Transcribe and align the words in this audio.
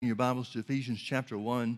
your 0.00 0.14
Bibles 0.14 0.50
to 0.50 0.60
Ephesians 0.60 1.00
chapter 1.00 1.36
1. 1.36 1.76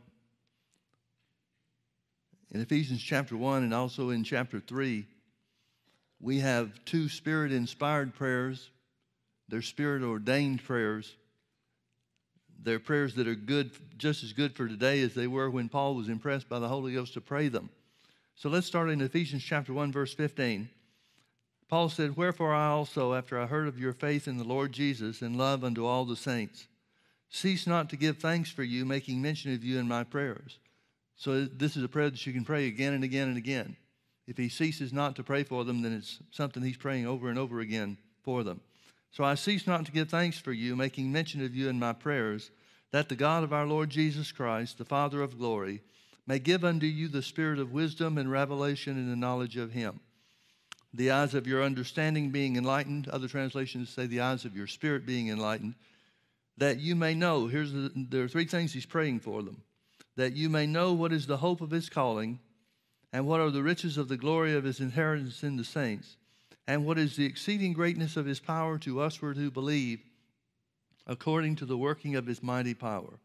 In 2.50 2.60
Ephesians 2.60 3.02
chapter 3.02 3.34
1 3.34 3.62
and 3.62 3.72
also 3.72 4.10
in 4.10 4.24
chapter 4.24 4.60
3, 4.60 5.06
we 6.20 6.40
have 6.40 6.84
two 6.84 7.08
spirit 7.08 7.50
inspired 7.50 8.14
prayers. 8.14 8.68
They're 9.48 9.62
spirit 9.62 10.02
ordained 10.02 10.62
prayers. 10.62 11.16
They're 12.62 12.78
prayers 12.78 13.14
that 13.14 13.26
are 13.26 13.34
good, 13.34 13.70
just 13.96 14.22
as 14.22 14.34
good 14.34 14.54
for 14.54 14.68
today 14.68 15.00
as 15.00 15.14
they 15.14 15.26
were 15.26 15.48
when 15.48 15.70
Paul 15.70 15.94
was 15.94 16.10
impressed 16.10 16.48
by 16.48 16.58
the 16.58 16.68
Holy 16.68 16.92
Ghost 16.92 17.14
to 17.14 17.22
pray 17.22 17.48
them. 17.48 17.70
So 18.34 18.50
let's 18.50 18.66
start 18.66 18.90
in 18.90 19.00
Ephesians 19.00 19.42
chapter 19.42 19.72
1, 19.72 19.92
verse 19.92 20.12
15. 20.12 20.68
Paul 21.70 21.88
said, 21.88 22.18
Wherefore 22.18 22.52
I 22.52 22.66
also, 22.66 23.14
after 23.14 23.40
I 23.40 23.46
heard 23.46 23.66
of 23.66 23.78
your 23.78 23.94
faith 23.94 24.28
in 24.28 24.36
the 24.36 24.44
Lord 24.44 24.72
Jesus 24.72 25.22
and 25.22 25.38
love 25.38 25.64
unto 25.64 25.86
all 25.86 26.04
the 26.04 26.16
saints, 26.16 26.66
cease 27.30 27.66
not 27.66 27.88
to 27.90 27.96
give 27.96 28.18
thanks 28.18 28.50
for 28.50 28.62
you, 28.62 28.84
making 28.84 29.22
mention 29.22 29.54
of 29.54 29.64
you 29.64 29.78
in 29.78 29.88
my 29.88 30.04
prayers. 30.04 30.58
So 31.16 31.44
this 31.44 31.76
is 31.76 31.84
a 31.84 31.88
prayer 31.88 32.10
that 32.10 32.26
you 32.26 32.32
can 32.32 32.44
pray 32.44 32.66
again 32.66 32.92
and 32.92 33.04
again 33.04 33.28
and 33.28 33.36
again. 33.36 33.76
If 34.26 34.36
he 34.36 34.48
ceases 34.48 34.92
not 34.92 35.16
to 35.16 35.22
pray 35.22 35.44
for 35.44 35.64
them, 35.64 35.82
then 35.82 35.92
it's 35.92 36.18
something 36.30 36.62
he's 36.62 36.76
praying 36.76 37.06
over 37.06 37.28
and 37.28 37.38
over 37.38 37.60
again 37.60 37.98
for 38.22 38.44
them. 38.44 38.60
So 39.12 39.24
I 39.24 39.34
cease 39.34 39.66
not 39.66 39.86
to 39.86 39.92
give 39.92 40.08
thanks 40.08 40.38
for 40.38 40.52
you, 40.52 40.76
making 40.76 41.10
mention 41.10 41.44
of 41.44 41.54
you 41.54 41.68
in 41.68 41.78
my 41.78 41.92
prayers, 41.92 42.50
that 42.92 43.08
the 43.08 43.16
God 43.16 43.44
of 43.44 43.52
our 43.52 43.66
Lord 43.66 43.90
Jesus 43.90 44.30
Christ, 44.30 44.78
the 44.78 44.84
Father 44.84 45.22
of 45.22 45.38
glory, 45.38 45.82
may 46.26 46.38
give 46.38 46.64
unto 46.64 46.86
you 46.86 47.08
the 47.08 47.22
spirit 47.22 47.58
of 47.58 47.72
wisdom 47.72 48.18
and 48.18 48.30
revelation 48.30 48.96
in 48.96 49.10
the 49.10 49.16
knowledge 49.16 49.56
of 49.56 49.72
him. 49.72 50.00
The 50.94 51.10
eyes 51.10 51.34
of 51.34 51.46
your 51.46 51.62
understanding 51.62 52.30
being 52.30 52.56
enlightened, 52.56 53.08
other 53.08 53.28
translations 53.28 53.90
say 53.90 54.06
the 54.06 54.20
eyes 54.20 54.44
of 54.44 54.56
your 54.56 54.66
spirit 54.66 55.06
being 55.06 55.28
enlightened, 55.28 55.74
that 56.60 56.78
you 56.78 56.94
may 56.94 57.14
know. 57.14 57.46
Here's 57.46 57.72
the, 57.72 57.90
there 57.94 58.22
are 58.22 58.28
three 58.28 58.44
things 58.44 58.72
he's 58.72 58.86
praying 58.86 59.20
for 59.20 59.42
them 59.42 59.62
that 60.16 60.36
you 60.36 60.50
may 60.50 60.66
know 60.66 60.92
what 60.92 61.12
is 61.12 61.26
the 61.26 61.38
hope 61.38 61.62
of 61.62 61.70
his 61.70 61.88
calling, 61.88 62.38
and 63.12 63.26
what 63.26 63.40
are 63.40 63.50
the 63.50 63.62
riches 63.62 63.96
of 63.96 64.08
the 64.08 64.18
glory 64.18 64.54
of 64.54 64.64
his 64.64 64.78
inheritance 64.78 65.42
in 65.42 65.56
the 65.56 65.64
saints, 65.64 66.16
and 66.66 66.84
what 66.84 66.98
is 66.98 67.16
the 67.16 67.24
exceeding 67.24 67.72
greatness 67.72 68.16
of 68.16 68.26
his 68.26 68.38
power 68.38 68.76
to 68.76 68.96
usward 68.96 69.38
who 69.38 69.50
believe, 69.50 70.00
according 71.06 71.56
to 71.56 71.64
the 71.64 71.78
working 71.78 72.16
of 72.16 72.26
his 72.26 72.42
mighty 72.42 72.74
power, 72.74 73.18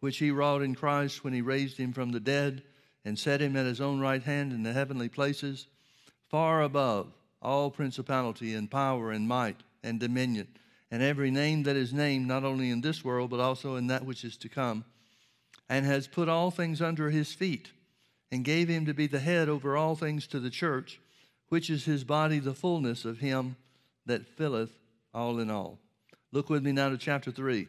which 0.00 0.18
he 0.18 0.30
wrought 0.30 0.62
in 0.62 0.74
Christ 0.74 1.22
when 1.22 1.34
he 1.34 1.42
raised 1.42 1.76
him 1.76 1.92
from 1.92 2.12
the 2.12 2.20
dead 2.20 2.62
and 3.04 3.18
set 3.18 3.42
him 3.42 3.56
at 3.56 3.66
his 3.66 3.80
own 3.80 4.00
right 4.00 4.22
hand 4.22 4.52
in 4.52 4.62
the 4.62 4.72
heavenly 4.72 5.08
places, 5.10 5.66
far 6.30 6.62
above 6.62 7.12
all 7.42 7.70
principality 7.70 8.54
and 8.54 8.70
power 8.70 9.10
and 9.10 9.28
might 9.28 9.60
and 9.82 10.00
dominion 10.00 10.48
and 10.92 11.02
every 11.02 11.30
name 11.30 11.62
that 11.62 11.74
is 11.74 11.94
named, 11.94 12.28
not 12.28 12.44
only 12.44 12.68
in 12.68 12.82
this 12.82 13.02
world, 13.02 13.30
but 13.30 13.40
also 13.40 13.76
in 13.76 13.86
that 13.86 14.04
which 14.04 14.24
is 14.24 14.36
to 14.36 14.48
come, 14.50 14.84
and 15.66 15.86
has 15.86 16.06
put 16.06 16.28
all 16.28 16.50
things 16.50 16.82
under 16.82 17.08
his 17.08 17.32
feet, 17.32 17.72
and 18.30 18.44
gave 18.44 18.68
him 18.68 18.84
to 18.84 18.92
be 18.92 19.06
the 19.06 19.18
head 19.18 19.48
over 19.48 19.74
all 19.74 19.96
things 19.96 20.26
to 20.26 20.38
the 20.38 20.50
church, 20.50 21.00
which 21.48 21.70
is 21.70 21.86
his 21.86 22.04
body, 22.04 22.38
the 22.38 22.52
fullness 22.52 23.06
of 23.06 23.20
him 23.20 23.56
that 24.04 24.26
filleth 24.36 24.76
all 25.14 25.40
in 25.40 25.50
all. 25.50 25.78
Look 26.30 26.50
with 26.50 26.62
me 26.62 26.72
now 26.72 26.90
to 26.90 26.98
chapter 26.98 27.30
3. 27.30 27.68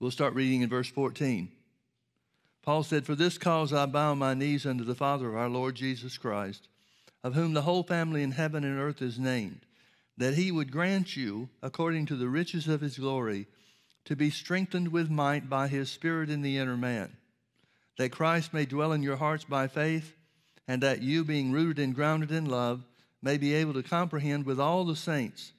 We'll 0.00 0.10
start 0.10 0.32
reading 0.32 0.62
in 0.62 0.70
verse 0.70 0.88
14. 0.88 1.50
Paul 2.62 2.82
said, 2.82 3.04
For 3.04 3.14
this 3.14 3.36
cause 3.36 3.74
I 3.74 3.84
bow 3.84 4.14
my 4.14 4.32
knees 4.32 4.64
unto 4.64 4.84
the 4.84 4.94
Father 4.94 5.28
of 5.28 5.36
our 5.36 5.50
Lord 5.50 5.74
Jesus 5.74 6.16
Christ 6.16 6.68
of 7.24 7.34
whom 7.34 7.54
the 7.54 7.62
whole 7.62 7.82
family 7.82 8.22
in 8.22 8.32
heaven 8.32 8.62
and 8.62 8.78
earth 8.78 9.00
is 9.00 9.18
named, 9.18 9.60
that 10.18 10.34
he 10.34 10.52
would 10.52 10.70
grant 10.70 11.16
you, 11.16 11.48
according 11.62 12.04
to 12.04 12.14
the 12.14 12.28
riches 12.28 12.68
of 12.68 12.82
his 12.82 12.98
glory, 12.98 13.46
to 14.04 14.14
be 14.14 14.28
strengthened 14.28 14.88
with 14.88 15.10
might 15.10 15.48
by 15.48 15.66
his 15.66 15.90
Spirit 15.90 16.28
in 16.28 16.42
the 16.42 16.58
inner 16.58 16.76
man, 16.76 17.10
that 17.96 18.12
Christ 18.12 18.52
may 18.52 18.66
dwell 18.66 18.92
in 18.92 19.02
your 19.02 19.16
hearts 19.16 19.44
by 19.44 19.66
faith, 19.66 20.14
and 20.68 20.82
that 20.82 21.02
you, 21.02 21.24
being 21.24 21.50
rooted 21.50 21.82
and 21.82 21.94
grounded 21.94 22.30
in 22.30 22.44
love, 22.44 22.84
may 23.22 23.38
be 23.38 23.54
able 23.54 23.72
to 23.72 23.82
comprehend 23.82 24.44
with 24.44 24.60
all 24.60 24.84
the 24.84 24.94
saints 24.94 25.52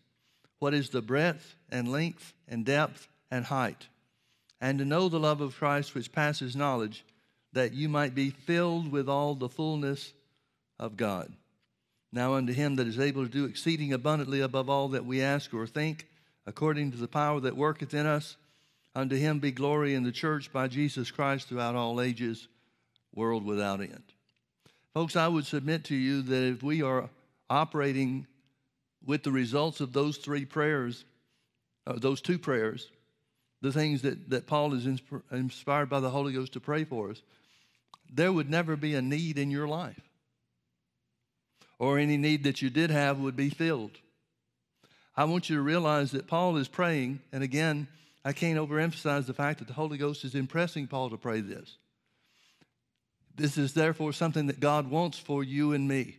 what 0.60 0.76
is 0.76 0.90
the 0.90 1.02
breadth 1.02 1.56
and 1.72 1.92
length 1.92 2.34
and 2.48 2.64
depth 2.64 3.08
and 3.32 3.46
height, 3.46 3.88
and 4.62 4.78
to 4.78 4.86
know 4.86 5.10
the 5.10 5.20
love 5.20 5.42
of 5.42 5.56
Christ 5.56 5.96
which 5.96 6.12
passes 6.12 6.56
knowledge, 6.56 7.04
that 7.54 7.74
you 7.74 7.90
might 7.90 8.14
be 8.14 8.30
filled 8.30 8.92
with 8.92 9.10
all 9.10 9.34
the 9.34 9.50
fullness 9.50 10.14
of 10.78 10.96
God. 10.96 11.34
Now 12.12 12.36
unto 12.36 12.54
him 12.54 12.76
that 12.76 12.88
is 12.88 13.00
able 13.00 13.24
to 13.24 13.32
do 13.32 13.46
exceeding 13.46 13.94
abundantly 13.94 14.42
above 14.42 14.70
all 14.70 14.90
that 14.90 15.06
we 15.06 15.22
ask 15.22 15.54
or 15.54 15.68
think, 15.68 16.08
according 16.46 16.92
to 16.92 16.98
the 16.98 17.08
power 17.08 17.40
that 17.42 17.58
worketh 17.58 17.94
in 17.94 18.06
us, 18.06 18.38
unto 18.94 19.16
him 19.16 19.40
be 19.40 19.52
glory 19.52 19.94
in 19.94 20.04
the 20.04 20.12
church 20.12 20.52
by 20.54 20.68
Jesus 20.68 21.12
Christ 21.12 21.50
throughout 21.50 21.76
all 21.76 22.00
ages, 22.00 22.48
world 23.14 23.44
without 23.44 23.82
end. 23.82 24.04
Folks, 24.94 25.16
I 25.16 25.28
would 25.28 25.46
submit 25.46 25.84
to 25.86 25.96
you 25.96 26.22
that 26.22 26.44
if 26.54 26.64
we 26.64 26.82
are 26.82 27.10
operating 27.50 28.28
with 29.06 29.24
the 29.24 29.32
results 29.32 29.82
of 29.82 29.92
those 29.92 30.18
three 30.18 30.46
prayers, 30.46 31.04
uh, 31.86 32.00
those 32.00 32.22
two 32.22 32.40
prayers, 32.40 32.90
the 33.62 33.74
things 33.74 34.04
that, 34.04 34.30
that 34.30 34.48
Paul 34.48 34.74
is 34.74 34.88
inspired 35.32 35.90
by 35.90 36.00
the 36.00 36.10
Holy 36.10 36.34
Ghost 36.34 36.54
to 36.54 36.60
pray 36.60 36.86
for 36.86 37.12
us, 37.12 37.22
there 38.14 38.32
would 38.32 38.50
never 38.50 38.76
be 38.76 38.96
a 38.96 39.02
need 39.02 39.38
in 39.38 39.52
your 39.52 39.68
life 39.68 40.05
or 41.80 41.98
any 41.98 42.18
need 42.18 42.44
that 42.44 42.62
you 42.62 42.70
did 42.70 42.90
have 42.90 43.20
would 43.20 43.36
be 43.36 43.50
filled. 43.50 43.92
I 45.16 45.26
want 45.26 45.50
you 45.50 45.56
to 45.56 45.62
realize 45.62 46.12
that 46.12 46.28
Paul 46.28 46.58
is 46.58 46.68
praying, 46.68 47.22
and 47.32 47.44
again, 47.44 47.88
I 48.24 48.34
can't 48.34 48.60
overemphasize 48.60 49.26
the 49.28 49.34
fact 49.34 49.60
that 49.60 49.68
the 49.68 49.74
Holy 49.74 49.98
Ghost 49.98 50.24
is 50.26 50.36
impressing 50.36 50.88
Paul 50.88 51.10
to 51.12 51.18
pray 51.18 51.42
this. 51.42 51.78
This 53.36 53.58
is 53.58 53.74
therefore 53.74 54.14
something 54.14 54.48
that 54.48 54.60
God 54.60 54.90
wants 54.90 55.18
for 55.18 55.44
you 55.44 55.74
and 55.74 55.88
me. 55.88 56.18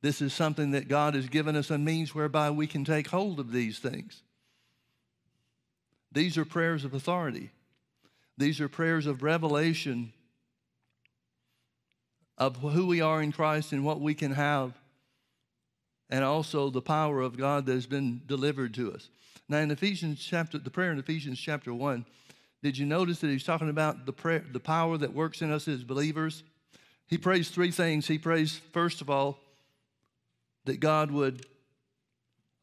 This 0.00 0.20
is 0.20 0.32
something 0.32 0.72
that 0.72 0.88
God 0.88 1.14
has 1.14 1.28
given 1.28 1.54
us 1.54 1.70
a 1.70 1.78
means 1.78 2.14
whereby 2.14 2.50
we 2.50 2.66
can 2.66 2.84
take 2.84 3.08
hold 3.08 3.38
of 3.38 3.52
these 3.52 3.78
things. 3.78 4.22
These 6.10 6.36
are 6.36 6.44
prayers 6.44 6.84
of 6.84 6.92
authority. 6.92 7.50
These 8.36 8.60
are 8.60 8.68
prayers 8.68 9.06
of 9.06 9.22
revelation 9.22 10.12
of 12.42 12.56
who 12.56 12.88
we 12.88 13.00
are 13.00 13.22
in 13.22 13.30
Christ 13.30 13.70
and 13.70 13.84
what 13.84 14.00
we 14.00 14.14
can 14.14 14.32
have, 14.32 14.72
and 16.10 16.24
also 16.24 16.70
the 16.70 16.82
power 16.82 17.20
of 17.20 17.36
God 17.38 17.66
that 17.66 17.74
has 17.74 17.86
been 17.86 18.20
delivered 18.26 18.74
to 18.74 18.92
us. 18.92 19.08
Now, 19.48 19.58
in 19.58 19.70
Ephesians 19.70 20.18
chapter, 20.18 20.58
the 20.58 20.68
prayer 20.68 20.90
in 20.90 20.98
Ephesians 20.98 21.38
chapter 21.38 21.72
1, 21.72 22.04
did 22.60 22.76
you 22.76 22.84
notice 22.84 23.20
that 23.20 23.28
he's 23.28 23.44
talking 23.44 23.68
about 23.68 24.06
the, 24.06 24.12
prayer, 24.12 24.44
the 24.50 24.58
power 24.58 24.98
that 24.98 25.14
works 25.14 25.40
in 25.40 25.52
us 25.52 25.68
as 25.68 25.84
believers? 25.84 26.42
He 27.06 27.16
prays 27.16 27.48
three 27.48 27.70
things. 27.70 28.08
He 28.08 28.18
prays, 28.18 28.60
first 28.72 29.00
of 29.00 29.08
all, 29.08 29.38
that 30.64 30.80
God 30.80 31.12
would 31.12 31.46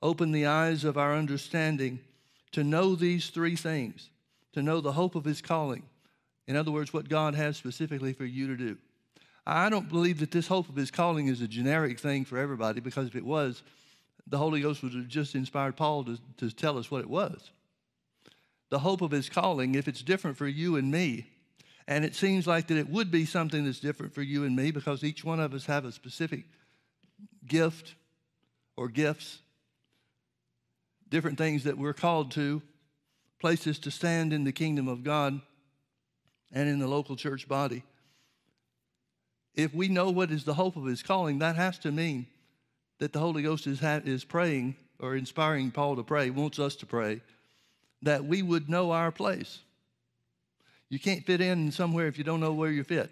open 0.02 0.34
the 0.34 0.46
eyes 0.46 0.84
of 0.84 0.98
our 0.98 1.16
understanding 1.16 2.00
to 2.52 2.66
know 2.66 2.96
these 2.96 3.30
three 3.30 3.56
things, 3.56 4.10
to 4.52 4.62
know 4.62 4.82
the 4.82 4.92
hope 4.92 5.16
of 5.16 5.24
his 5.24 5.42
calling. 5.42 5.84
In 6.48 6.58
other 6.58 6.72
words, 6.72 6.92
what 6.92 7.08
God 7.08 7.34
has 7.34 7.56
specifically 7.56 8.12
for 8.12 8.26
you 8.26 8.48
to 8.48 8.58
do. 8.58 8.78
I 9.50 9.70
don't 9.70 9.90
believe 9.90 10.20
that 10.20 10.32
this 10.32 10.48
hope 10.48 10.70
of 10.70 10.76
his 10.76 10.92
calling 10.92 11.28
is 11.28 11.42
a 11.42 11.48
generic 11.48 12.00
thing 12.00 12.24
for 12.24 12.38
everybody 12.38 12.82
because 12.82 13.08
if 13.08 13.16
it 13.16 13.26
was, 13.26 13.64
the 14.28 14.38
Holy 14.38 14.62
Ghost 14.62 14.84
would 14.84 14.94
have 14.94 15.08
just 15.08 15.34
inspired 15.34 15.76
Paul 15.76 16.04
to, 16.04 16.20
to 16.38 16.52
tell 16.52 16.78
us 16.78 16.92
what 16.92 17.02
it 17.02 17.10
was. 17.10 17.50
The 18.70 18.80
hope 18.80 19.02
of 19.02 19.10
his 19.10 19.28
calling, 19.28 19.74
if 19.74 19.88
it's 19.88 20.04
different 20.04 20.38
for 20.38 20.48
you 20.48 20.76
and 20.76 20.92
me, 20.92 21.28
and 21.88 22.06
it 22.06 22.14
seems 22.14 22.46
like 22.46 22.68
that 22.68 22.78
it 22.78 22.90
would 22.90 23.10
be 23.10 23.26
something 23.26 23.66
that's 23.66 23.80
different 23.80 24.14
for 24.14 24.22
you 24.22 24.44
and 24.44 24.56
me 24.56 24.70
because 24.70 25.04
each 25.04 25.24
one 25.24 25.40
of 25.40 25.56
us 25.56 25.66
have 25.66 25.86
a 25.86 25.92
specific 25.92 26.46
gift 27.48 27.96
or 28.78 28.88
gifts, 28.88 29.40
different 31.10 31.40
things 31.40 31.64
that 31.64 31.76
we're 31.76 31.94
called 31.94 32.30
to, 32.32 32.62
places 33.40 33.80
to 33.80 33.90
stand 33.90 34.32
in 34.32 34.44
the 34.44 34.52
kingdom 34.52 34.88
of 34.88 35.04
God 35.04 35.42
and 36.52 36.70
in 36.70 36.78
the 36.78 36.88
local 36.88 37.16
church 37.16 37.48
body 37.48 37.84
if 39.60 39.74
we 39.74 39.90
know 39.90 40.10
what 40.10 40.32
is 40.32 40.46
the 40.46 40.54
hope 40.54 40.78
of 40.78 40.86
his 40.86 41.04
calling, 41.04 41.40
that 41.40 41.58
has 41.58 41.78
to 41.80 41.92
mean 41.92 42.28
that 43.00 43.12
the 43.12 43.20
Holy 43.20 43.44
Ghost 43.44 43.68
is, 43.68 43.82
is 43.84 44.24
praying 44.24 44.76
or 45.00 45.16
inspiring 45.16 45.72
Paul 45.72 45.98
to 45.98 46.04
pray, 46.04 46.30
wants 46.30 46.60
us 46.60 46.76
to 46.78 46.86
pray, 46.86 47.22
that 48.02 48.24
we 48.24 48.42
would 48.42 48.70
know 48.70 48.92
our 48.92 49.12
place. 49.12 49.60
You 50.90 50.98
can't 50.98 51.26
fit 51.26 51.42
in 51.42 51.72
somewhere 51.72 52.08
if 52.08 52.18
you 52.18 52.24
don't 52.24 52.40
know 52.40 52.54
where 52.54 52.72
you 52.72 52.84
fit. 52.84 53.12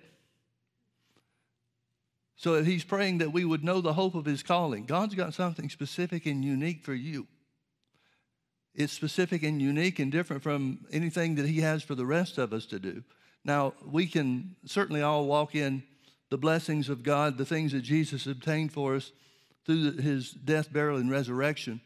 So 2.37 2.53
if 2.53 2.65
he's 2.65 2.83
praying 2.83 3.17
that 3.17 3.33
we 3.33 3.43
would 3.43 3.63
know 3.63 3.81
the 3.81 3.93
hope 3.93 4.15
of 4.15 4.25
his 4.25 4.43
calling. 4.43 4.85
God's 4.85 5.15
got 5.15 5.33
something 5.33 5.69
specific 5.69 6.25
and 6.25 6.45
unique 6.45 6.83
for 6.83 6.93
you. 6.93 7.27
It's 8.73 8.93
specific 8.93 9.43
and 9.43 9.61
unique 9.61 9.99
and 9.99 10.11
different 10.11 10.43
from 10.43 10.85
anything 10.91 11.35
that 11.35 11.47
he 11.47 11.61
has 11.61 11.83
for 11.83 11.95
the 11.95 12.05
rest 12.05 12.37
of 12.37 12.53
us 12.53 12.65
to 12.67 12.79
do. 12.79 13.03
Now, 13.43 13.73
we 13.85 14.07
can 14.07 14.55
certainly 14.65 15.01
all 15.01 15.25
walk 15.25 15.55
in 15.55 15.83
the 16.29 16.37
blessings 16.37 16.89
of 16.89 17.03
God, 17.03 17.37
the 17.37 17.45
things 17.45 17.71
that 17.71 17.81
Jesus 17.81 18.27
obtained 18.27 18.73
for 18.73 18.95
us 18.95 19.11
through 19.65 19.93
his 19.97 20.31
death, 20.31 20.71
burial, 20.71 20.97
and 20.97 21.11
resurrection. 21.11 21.81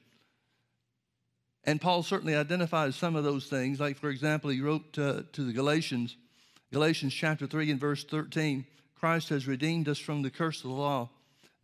And 1.64 1.80
Paul 1.80 2.04
certainly 2.04 2.36
identifies 2.36 2.96
some 2.96 3.16
of 3.16 3.24
those 3.24 3.48
things. 3.48 3.80
Like, 3.80 3.98
for 3.98 4.10
example, 4.10 4.50
he 4.50 4.62
wrote 4.62 4.94
to, 4.94 5.26
to 5.34 5.44
the 5.44 5.54
Galatians, 5.54 6.16
Galatians 6.72 7.14
chapter 7.14 7.46
3 7.46 7.72
and 7.72 7.80
verse 7.80 8.04
13 8.04 8.66
Christ 8.96 9.30
has 9.30 9.48
redeemed 9.48 9.90
us 9.90 9.98
from 9.98 10.22
the 10.22 10.30
curse 10.30 10.58
of 10.58 10.70
the 10.70 10.76
law, 10.76 11.10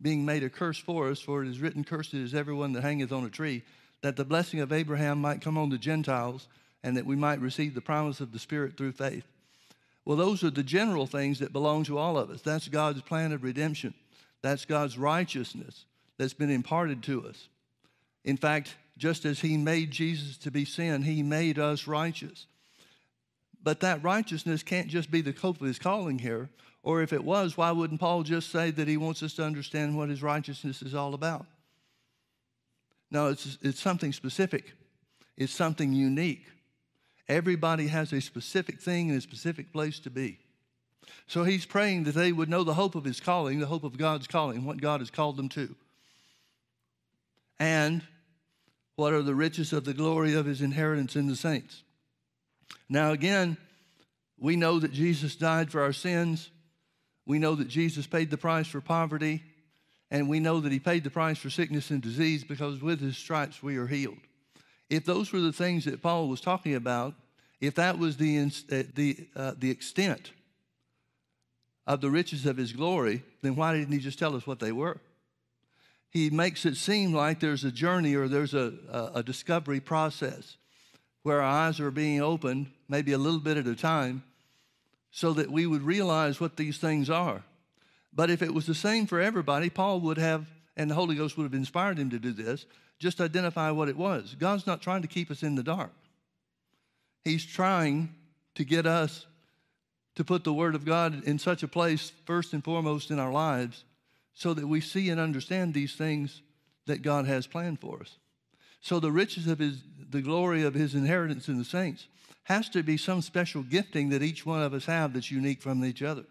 being 0.02 0.24
made 0.24 0.42
a 0.42 0.50
curse 0.50 0.78
for 0.78 1.08
us, 1.08 1.20
for 1.20 1.44
it 1.44 1.48
is 1.48 1.60
written, 1.60 1.84
Cursed 1.84 2.14
is 2.14 2.34
everyone 2.34 2.72
that 2.72 2.82
hangeth 2.82 3.12
on 3.12 3.24
a 3.24 3.30
tree, 3.30 3.62
that 4.02 4.16
the 4.16 4.24
blessing 4.24 4.58
of 4.58 4.72
Abraham 4.72 5.20
might 5.20 5.40
come 5.40 5.56
on 5.56 5.70
the 5.70 5.78
Gentiles, 5.78 6.48
and 6.82 6.96
that 6.96 7.06
we 7.06 7.14
might 7.14 7.40
receive 7.40 7.74
the 7.74 7.80
promise 7.80 8.20
of 8.20 8.32
the 8.32 8.40
Spirit 8.40 8.76
through 8.76 8.90
faith. 8.90 9.24
Well, 10.04 10.16
those 10.16 10.42
are 10.42 10.50
the 10.50 10.62
general 10.62 11.06
things 11.06 11.38
that 11.40 11.52
belong 11.52 11.84
to 11.84 11.98
all 11.98 12.16
of 12.16 12.30
us. 12.30 12.40
That's 12.40 12.68
God's 12.68 13.02
plan 13.02 13.32
of 13.32 13.42
redemption. 13.42 13.94
That's 14.42 14.64
God's 14.64 14.96
righteousness 14.96 15.84
that's 16.16 16.34
been 16.34 16.50
imparted 16.50 17.02
to 17.04 17.26
us. 17.26 17.48
In 18.24 18.36
fact, 18.36 18.76
just 18.96 19.24
as 19.24 19.40
He 19.40 19.56
made 19.56 19.90
Jesus 19.90 20.36
to 20.38 20.50
be 20.50 20.64
sin, 20.64 21.02
He 21.02 21.22
made 21.22 21.58
us 21.58 21.86
righteous. 21.86 22.46
But 23.62 23.80
that 23.80 24.02
righteousness 24.02 24.62
can't 24.62 24.88
just 24.88 25.10
be 25.10 25.20
the 25.20 25.32
hope 25.32 25.60
of 25.60 25.66
His 25.66 25.78
calling 25.78 26.18
here. 26.18 26.48
Or 26.82 27.02
if 27.02 27.12
it 27.12 27.24
was, 27.24 27.56
why 27.56 27.70
wouldn't 27.70 28.00
Paul 28.00 28.22
just 28.22 28.50
say 28.50 28.70
that 28.70 28.88
he 28.88 28.96
wants 28.96 29.22
us 29.22 29.34
to 29.34 29.44
understand 29.44 29.96
what 29.96 30.08
His 30.08 30.22
righteousness 30.22 30.80
is 30.80 30.94
all 30.94 31.14
about? 31.14 31.46
No, 33.10 33.28
it's, 33.28 33.58
it's 33.62 33.80
something 33.80 34.12
specific, 34.12 34.72
it's 35.36 35.52
something 35.52 35.92
unique. 35.92 36.46
Everybody 37.28 37.88
has 37.88 38.12
a 38.12 38.20
specific 38.20 38.80
thing 38.80 39.10
and 39.10 39.18
a 39.18 39.20
specific 39.20 39.72
place 39.72 39.98
to 40.00 40.10
be. 40.10 40.38
So 41.26 41.44
he's 41.44 41.66
praying 41.66 42.04
that 42.04 42.14
they 42.14 42.32
would 42.32 42.48
know 42.48 42.64
the 42.64 42.74
hope 42.74 42.94
of 42.94 43.04
his 43.04 43.20
calling, 43.20 43.60
the 43.60 43.66
hope 43.66 43.84
of 43.84 43.98
God's 43.98 44.26
calling, 44.26 44.64
what 44.64 44.80
God 44.80 45.00
has 45.00 45.10
called 45.10 45.36
them 45.36 45.48
to. 45.50 45.74
And 47.58 48.02
what 48.96 49.12
are 49.12 49.22
the 49.22 49.34
riches 49.34 49.72
of 49.72 49.84
the 49.84 49.94
glory 49.94 50.34
of 50.34 50.46
his 50.46 50.62
inheritance 50.62 51.16
in 51.16 51.28
the 51.28 51.36
saints? 51.36 51.82
Now, 52.88 53.12
again, 53.12 53.58
we 54.38 54.56
know 54.56 54.78
that 54.78 54.92
Jesus 54.92 55.36
died 55.36 55.70
for 55.70 55.82
our 55.82 55.92
sins. 55.92 56.50
We 57.26 57.38
know 57.38 57.54
that 57.56 57.68
Jesus 57.68 58.06
paid 58.06 58.30
the 58.30 58.38
price 58.38 58.66
for 58.66 58.80
poverty. 58.80 59.42
And 60.10 60.28
we 60.28 60.40
know 60.40 60.60
that 60.60 60.72
he 60.72 60.78
paid 60.78 61.04
the 61.04 61.10
price 61.10 61.36
for 61.36 61.50
sickness 61.50 61.90
and 61.90 62.00
disease 62.00 62.42
because 62.42 62.80
with 62.80 63.00
his 63.00 63.18
stripes 63.18 63.62
we 63.62 63.76
are 63.76 63.86
healed. 63.86 64.16
If 64.90 65.04
those 65.04 65.32
were 65.32 65.40
the 65.40 65.52
things 65.52 65.84
that 65.84 66.02
Paul 66.02 66.28
was 66.28 66.40
talking 66.40 66.74
about, 66.74 67.14
if 67.60 67.74
that 67.74 67.98
was 67.98 68.16
the, 68.16 68.38
uh, 68.40 68.82
the, 68.94 69.28
uh, 69.36 69.52
the 69.58 69.70
extent 69.70 70.32
of 71.86 72.00
the 72.00 72.10
riches 72.10 72.46
of 72.46 72.56
his 72.56 72.72
glory, 72.72 73.22
then 73.42 73.56
why 73.56 73.74
didn't 73.74 73.92
he 73.92 73.98
just 73.98 74.18
tell 74.18 74.36
us 74.36 74.46
what 74.46 74.60
they 74.60 74.72
were? 74.72 75.00
He 76.10 76.30
makes 76.30 76.64
it 76.64 76.76
seem 76.76 77.12
like 77.12 77.40
there's 77.40 77.64
a 77.64 77.70
journey 77.70 78.14
or 78.14 78.28
there's 78.28 78.54
a, 78.54 78.72
a, 78.90 79.10
a 79.16 79.22
discovery 79.22 79.80
process 79.80 80.56
where 81.22 81.42
our 81.42 81.66
eyes 81.68 81.80
are 81.80 81.90
being 81.90 82.22
opened, 82.22 82.70
maybe 82.88 83.12
a 83.12 83.18
little 83.18 83.40
bit 83.40 83.56
at 83.56 83.66
a 83.66 83.74
time, 83.74 84.22
so 85.10 85.32
that 85.34 85.50
we 85.50 85.66
would 85.66 85.82
realize 85.82 86.40
what 86.40 86.56
these 86.56 86.78
things 86.78 87.10
are. 87.10 87.42
But 88.12 88.30
if 88.30 88.40
it 88.40 88.54
was 88.54 88.66
the 88.66 88.74
same 88.74 89.06
for 89.06 89.20
everybody, 89.20 89.68
Paul 89.68 90.00
would 90.00 90.18
have, 90.18 90.46
and 90.76 90.90
the 90.90 90.94
Holy 90.94 91.16
Ghost 91.16 91.36
would 91.36 91.44
have 91.44 91.54
inspired 91.54 91.98
him 91.98 92.10
to 92.10 92.18
do 92.18 92.32
this, 92.32 92.66
just 92.98 93.20
identify 93.20 93.70
what 93.70 93.88
it 93.88 93.96
was. 93.96 94.34
God's 94.38 94.66
not 94.66 94.82
trying 94.82 95.02
to 95.02 95.08
keep 95.08 95.30
us 95.30 95.42
in 95.42 95.54
the 95.54 95.62
dark. 95.62 95.92
He's 97.24 97.44
trying 97.44 98.14
to 98.54 98.64
get 98.64 98.86
us 98.86 99.26
to 100.16 100.24
put 100.24 100.42
the 100.42 100.52
Word 100.52 100.74
of 100.74 100.84
God 100.84 101.24
in 101.24 101.38
such 101.38 101.62
a 101.62 101.68
place, 101.68 102.12
first 102.26 102.52
and 102.52 102.64
foremost, 102.64 103.10
in 103.10 103.18
our 103.18 103.32
lives, 103.32 103.84
so 104.34 104.52
that 104.54 104.66
we 104.66 104.80
see 104.80 105.10
and 105.10 105.20
understand 105.20 105.74
these 105.74 105.94
things 105.94 106.42
that 106.86 107.02
God 107.02 107.26
has 107.26 107.46
planned 107.46 107.80
for 107.80 108.00
us. 108.00 108.18
So 108.80 108.98
the 108.98 109.12
riches 109.12 109.46
of 109.46 109.58
His, 109.58 109.82
the 110.10 110.22
glory 110.22 110.64
of 110.64 110.74
His 110.74 110.94
inheritance 110.94 111.48
in 111.48 111.58
the 111.58 111.64
saints 111.64 112.08
has 112.44 112.68
to 112.70 112.82
be 112.82 112.96
some 112.96 113.20
special 113.20 113.62
gifting 113.62 114.08
that 114.08 114.22
each 114.22 114.46
one 114.46 114.62
of 114.62 114.72
us 114.74 114.86
have 114.86 115.12
that's 115.12 115.30
unique 115.30 115.60
from 115.60 115.84
each 115.84 116.02
other. 116.02 116.24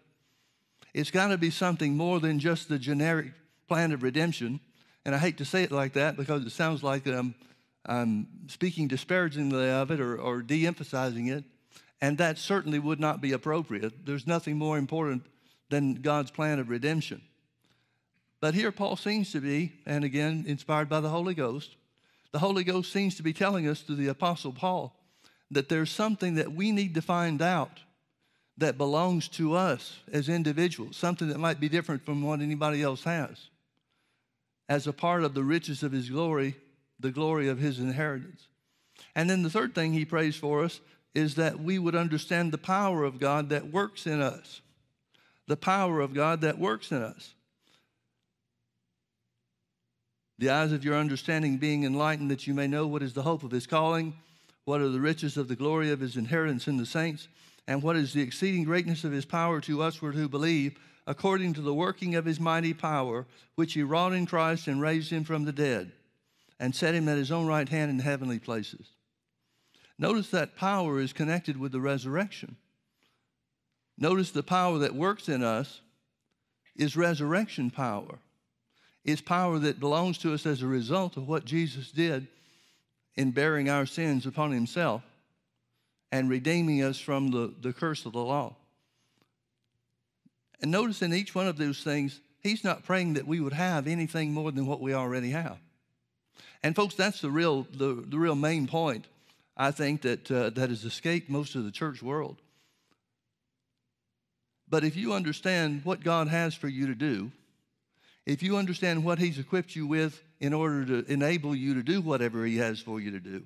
It's 0.92 1.10
got 1.10 1.28
to 1.28 1.38
be 1.38 1.50
something 1.50 1.96
more 1.96 2.18
than 2.18 2.38
just 2.38 2.68
the 2.68 2.78
generic 2.78 3.32
plan 3.68 3.92
of 3.92 4.02
redemption. 4.02 4.60
And 5.04 5.14
I 5.14 5.18
hate 5.18 5.38
to 5.38 5.44
say 5.44 5.62
it 5.62 5.72
like 5.72 5.94
that 5.94 6.16
because 6.16 6.44
it 6.44 6.50
sounds 6.50 6.82
like 6.82 7.06
I'm, 7.06 7.34
I'm 7.86 8.26
speaking 8.48 8.88
disparagingly 8.88 9.70
of 9.70 9.90
it 9.90 10.00
or, 10.00 10.18
or 10.18 10.42
de 10.42 10.66
emphasizing 10.66 11.28
it. 11.28 11.44
And 12.00 12.18
that 12.18 12.38
certainly 12.38 12.78
would 12.78 13.00
not 13.00 13.20
be 13.20 13.32
appropriate. 13.32 14.06
There's 14.06 14.26
nothing 14.26 14.56
more 14.56 14.78
important 14.78 15.24
than 15.70 15.94
God's 15.94 16.30
plan 16.30 16.58
of 16.58 16.68
redemption. 16.68 17.22
But 18.40 18.54
here 18.54 18.70
Paul 18.70 18.96
seems 18.96 19.32
to 19.32 19.40
be, 19.40 19.72
and 19.84 20.04
again, 20.04 20.44
inspired 20.46 20.88
by 20.88 21.00
the 21.00 21.08
Holy 21.08 21.34
Ghost, 21.34 21.74
the 22.30 22.38
Holy 22.38 22.62
Ghost 22.62 22.92
seems 22.92 23.16
to 23.16 23.22
be 23.22 23.32
telling 23.32 23.66
us 23.66 23.80
through 23.80 23.96
the 23.96 24.08
Apostle 24.08 24.52
Paul 24.52 24.94
that 25.50 25.68
there's 25.68 25.90
something 25.90 26.34
that 26.34 26.52
we 26.52 26.72
need 26.72 26.94
to 26.94 27.02
find 27.02 27.40
out 27.42 27.80
that 28.58 28.76
belongs 28.76 29.28
to 29.28 29.54
us 29.54 30.00
as 30.12 30.28
individuals, 30.28 30.96
something 30.96 31.28
that 31.28 31.38
might 31.38 31.60
be 31.60 31.68
different 31.68 32.04
from 32.04 32.22
what 32.22 32.40
anybody 32.40 32.82
else 32.82 33.04
has, 33.04 33.48
as 34.68 34.86
a 34.86 34.92
part 34.92 35.24
of 35.24 35.34
the 35.34 35.44
riches 35.44 35.82
of 35.82 35.92
his 35.92 36.10
glory, 36.10 36.56
the 37.00 37.10
glory 37.10 37.48
of 37.48 37.58
his 37.58 37.78
inheritance. 37.78 38.48
And 39.14 39.28
then 39.28 39.42
the 39.42 39.50
third 39.50 39.74
thing 39.74 39.92
he 39.92 40.04
prays 40.04 40.36
for 40.36 40.64
us 40.64 40.80
is 41.14 41.36
that 41.36 41.58
we 41.58 41.78
would 41.78 41.94
understand 41.94 42.52
the 42.52 42.58
power 42.58 43.04
of 43.04 43.18
God 43.18 43.48
that 43.48 43.72
works 43.72 44.06
in 44.06 44.20
us. 44.20 44.60
The 45.46 45.56
power 45.56 46.00
of 46.00 46.14
God 46.14 46.42
that 46.42 46.58
works 46.58 46.92
in 46.92 47.02
us. 47.02 47.34
The 50.38 50.50
eyes 50.50 50.72
of 50.72 50.84
your 50.84 50.96
understanding 50.96 51.56
being 51.56 51.84
enlightened, 51.84 52.30
that 52.30 52.46
you 52.46 52.54
may 52.54 52.68
know 52.68 52.86
what 52.86 53.02
is 53.02 53.14
the 53.14 53.22
hope 53.22 53.42
of 53.42 53.50
his 53.50 53.66
calling, 53.66 54.14
what 54.64 54.80
are 54.80 54.88
the 54.88 55.00
riches 55.00 55.36
of 55.36 55.48
the 55.48 55.56
glory 55.56 55.90
of 55.90 56.00
his 56.00 56.16
inheritance 56.16 56.68
in 56.68 56.76
the 56.76 56.86
saints, 56.86 57.26
and 57.66 57.82
what 57.82 57.96
is 57.96 58.12
the 58.12 58.22
exceeding 58.22 58.64
greatness 58.64 59.02
of 59.02 59.12
his 59.12 59.24
power 59.24 59.60
to 59.62 59.82
us 59.82 59.96
who 59.96 60.28
believe, 60.28 60.78
according 61.08 61.54
to 61.54 61.62
the 61.62 61.72
working 61.72 62.14
of 62.14 62.26
his 62.26 62.38
mighty 62.38 62.74
power, 62.74 63.26
which 63.54 63.72
he 63.72 63.82
wrought 63.82 64.12
in 64.12 64.26
Christ 64.26 64.68
and 64.68 64.78
raised 64.80 65.10
him 65.10 65.24
from 65.24 65.46
the 65.46 65.52
dead, 65.52 65.90
and 66.60 66.74
set 66.74 66.94
him 66.94 67.08
at 67.08 67.16
his 67.16 67.32
own 67.32 67.46
right 67.46 67.68
hand 67.68 67.90
in 67.90 67.98
heavenly 67.98 68.38
places 68.38 68.90
Notice 69.98 70.30
that 70.30 70.54
power 70.54 71.00
is 71.00 71.12
connected 71.12 71.56
with 71.56 71.72
the 71.72 71.80
resurrection. 71.80 72.54
Notice 73.96 74.30
the 74.30 74.44
power 74.44 74.78
that 74.78 74.94
works 74.94 75.28
in 75.28 75.42
us 75.42 75.80
is 76.76 76.96
resurrection 76.96 77.70
power. 77.70 78.20
It's 79.04 79.20
power 79.20 79.58
that 79.58 79.80
belongs 79.80 80.18
to 80.18 80.32
us 80.32 80.46
as 80.46 80.62
a 80.62 80.68
result 80.68 81.16
of 81.16 81.26
what 81.26 81.44
Jesus 81.44 81.90
did 81.90 82.28
in 83.16 83.32
bearing 83.32 83.68
our 83.68 83.86
sins 83.86 84.24
upon 84.24 84.52
himself 84.52 85.02
and 86.12 86.30
redeeming 86.30 86.80
us 86.80 87.00
from 87.00 87.32
the, 87.32 87.52
the 87.60 87.72
curse 87.72 88.06
of 88.06 88.12
the 88.12 88.22
law. 88.22 88.54
And 90.60 90.70
notice 90.70 91.02
in 91.02 91.14
each 91.14 91.34
one 91.34 91.46
of 91.46 91.56
those 91.56 91.82
things, 91.82 92.20
he's 92.40 92.64
not 92.64 92.84
praying 92.84 93.14
that 93.14 93.26
we 93.26 93.40
would 93.40 93.52
have 93.52 93.86
anything 93.86 94.32
more 94.32 94.50
than 94.50 94.66
what 94.66 94.80
we 94.80 94.94
already 94.94 95.30
have. 95.30 95.58
And 96.62 96.74
folks, 96.74 96.94
that's 96.94 97.20
the 97.20 97.30
real, 97.30 97.66
the, 97.72 98.04
the 98.06 98.18
real 98.18 98.34
main 98.34 98.66
point 98.66 99.06
I 99.56 99.72
think 99.72 100.02
that, 100.02 100.30
uh, 100.30 100.50
that 100.50 100.70
has 100.70 100.84
escaped 100.84 101.28
most 101.28 101.56
of 101.56 101.64
the 101.64 101.72
church 101.72 102.02
world. 102.02 102.36
But 104.68 104.84
if 104.84 104.96
you 104.96 105.12
understand 105.12 105.84
what 105.84 106.04
God 106.04 106.28
has 106.28 106.54
for 106.54 106.68
you 106.68 106.86
to 106.86 106.94
do, 106.94 107.32
if 108.24 108.42
you 108.42 108.56
understand 108.56 109.04
what 109.04 109.18
He's 109.18 109.38
equipped 109.38 109.74
you 109.74 109.86
with 109.86 110.22
in 110.40 110.52
order 110.52 110.84
to 110.84 111.12
enable 111.12 111.56
you 111.56 111.74
to 111.74 111.82
do 111.82 112.00
whatever 112.00 112.44
He 112.44 112.58
has 112.58 112.78
for 112.78 113.00
you 113.00 113.10
to 113.10 113.20
do, 113.20 113.42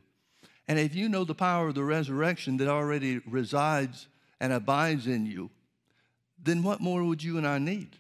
and 0.69 0.79
if 0.79 0.95
you 0.95 1.09
know 1.09 1.25
the 1.25 1.35
power 1.35 1.69
of 1.69 1.75
the 1.75 1.85
resurrection 1.85 2.57
that 2.59 2.69
already 2.69 3.21
resides 3.27 4.09
and 4.41 4.53
abides 4.53 5.07
in 5.07 5.25
you, 5.25 5.51
then 6.43 6.63
what 6.63 6.81
more 6.81 7.05
would 7.05 7.23
you 7.23 7.39
and 7.39 7.47
I 7.47 7.59
need? 7.59 7.97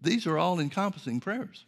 These 0.00 0.26
are 0.26 0.38
all 0.38 0.60
encompassing 0.60 1.20
prayers. 1.20 1.64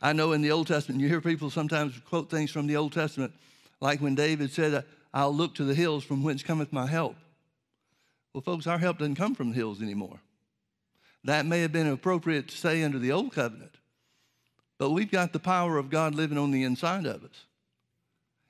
I 0.00 0.12
know 0.12 0.32
in 0.32 0.42
the 0.42 0.50
Old 0.50 0.66
Testament, 0.66 1.00
you 1.00 1.08
hear 1.08 1.20
people 1.20 1.50
sometimes 1.50 1.98
quote 2.08 2.30
things 2.30 2.50
from 2.50 2.66
the 2.66 2.76
Old 2.76 2.92
Testament, 2.92 3.32
like 3.80 4.00
when 4.00 4.14
David 4.14 4.50
said, 4.50 4.84
I'll 5.14 5.34
look 5.34 5.54
to 5.56 5.64
the 5.64 5.74
hills 5.74 6.04
from 6.04 6.22
whence 6.22 6.42
cometh 6.42 6.72
my 6.72 6.86
help. 6.86 7.16
Well, 8.32 8.42
folks, 8.42 8.66
our 8.66 8.78
help 8.78 8.98
doesn't 8.98 9.16
come 9.16 9.34
from 9.34 9.50
the 9.50 9.56
hills 9.56 9.82
anymore. 9.82 10.20
That 11.24 11.46
may 11.46 11.60
have 11.60 11.72
been 11.72 11.86
appropriate 11.86 12.48
to 12.48 12.56
say 12.56 12.82
under 12.82 12.98
the 12.98 13.12
Old 13.12 13.32
Covenant, 13.32 13.76
but 14.78 14.90
we've 14.90 15.10
got 15.10 15.32
the 15.32 15.38
power 15.38 15.78
of 15.78 15.90
God 15.90 16.14
living 16.14 16.38
on 16.38 16.50
the 16.50 16.64
inside 16.64 17.06
of 17.06 17.22
us. 17.22 17.44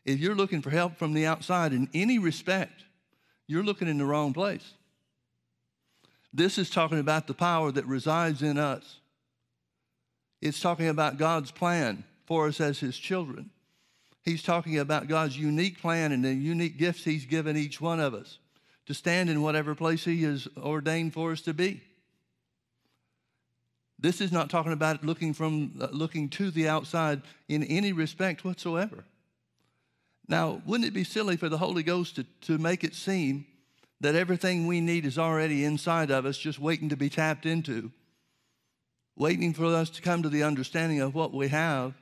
If 0.04 0.18
you're 0.18 0.34
looking 0.34 0.62
for 0.62 0.70
help 0.70 0.96
from 0.96 1.12
the 1.12 1.26
outside 1.26 1.72
in 1.72 1.88
any 1.94 2.18
respect, 2.18 2.84
you're 3.46 3.62
looking 3.62 3.88
in 3.88 3.98
the 3.98 4.04
wrong 4.04 4.32
place. 4.32 4.72
This 6.32 6.58
is 6.58 6.70
talking 6.70 6.98
about 6.98 7.26
the 7.26 7.34
power 7.34 7.70
that 7.72 7.86
resides 7.86 8.42
in 8.42 8.58
us 8.58 9.00
it's 10.42 10.60
talking 10.60 10.88
about 10.88 11.18
God's 11.18 11.52
plan 11.52 12.02
for 12.26 12.48
us 12.48 12.60
as 12.60 12.80
His 12.80 12.98
children. 12.98 13.50
He's 14.24 14.42
talking 14.42 14.78
about 14.78 15.08
God's 15.08 15.38
unique 15.38 15.80
plan 15.80 16.10
and 16.10 16.24
the 16.24 16.34
unique 16.34 16.76
gifts 16.76 17.04
He's 17.04 17.24
given 17.24 17.56
each 17.56 17.80
one 17.80 18.00
of 18.00 18.12
us 18.12 18.38
to 18.86 18.92
stand 18.92 19.30
in 19.30 19.40
whatever 19.40 19.76
place 19.76 20.04
He 20.04 20.24
has 20.24 20.48
ordained 20.56 21.14
for 21.14 21.30
us 21.30 21.40
to 21.42 21.54
be. 21.54 21.80
This 24.00 24.20
is 24.20 24.32
not 24.32 24.50
talking 24.50 24.72
about 24.72 25.04
looking 25.04 25.32
from 25.32 25.74
uh, 25.80 25.86
looking 25.92 26.28
to 26.30 26.50
the 26.50 26.68
outside 26.68 27.22
in 27.48 27.62
any 27.62 27.92
respect 27.92 28.44
whatsoever. 28.44 29.04
Now, 30.28 30.62
wouldn't 30.64 30.88
it 30.88 30.94
be 30.94 31.04
silly 31.04 31.36
for 31.36 31.48
the 31.48 31.58
Holy 31.58 31.82
Ghost 31.82 32.16
to, 32.16 32.24
to 32.42 32.58
make 32.58 32.84
it 32.84 32.94
seem 32.94 33.46
that 34.00 34.14
everything 34.14 34.66
we 34.66 34.80
need 34.80 35.04
is 35.04 35.18
already 35.18 35.64
inside 35.64 36.10
of 36.10 36.26
us, 36.26 36.36
just 36.36 36.58
waiting 36.58 36.88
to 36.88 36.96
be 36.96 37.08
tapped 37.08 37.46
into, 37.46 37.90
waiting 39.16 39.52
for 39.52 39.66
us 39.66 39.90
to 39.90 40.02
come 40.02 40.22
to 40.22 40.28
the 40.28 40.42
understanding 40.42 41.00
of 41.00 41.14
what 41.14 41.32
we 41.32 41.48
have 41.48 41.94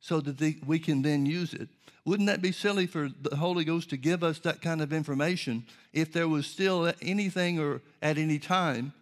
so 0.00 0.20
that 0.20 0.38
the, 0.38 0.58
we 0.66 0.78
can 0.78 1.02
then 1.02 1.26
use 1.26 1.54
it? 1.54 1.68
Wouldn't 2.04 2.28
that 2.28 2.40
be 2.40 2.52
silly 2.52 2.86
for 2.86 3.08
the 3.08 3.36
Holy 3.36 3.64
Ghost 3.64 3.90
to 3.90 3.96
give 3.96 4.24
us 4.24 4.38
that 4.40 4.62
kind 4.62 4.80
of 4.80 4.92
information 4.92 5.66
if 5.92 6.12
there 6.12 6.28
was 6.28 6.46
still 6.46 6.92
anything 7.02 7.58
or 7.58 7.82
at 8.00 8.16
any 8.16 8.38
time 8.38 8.92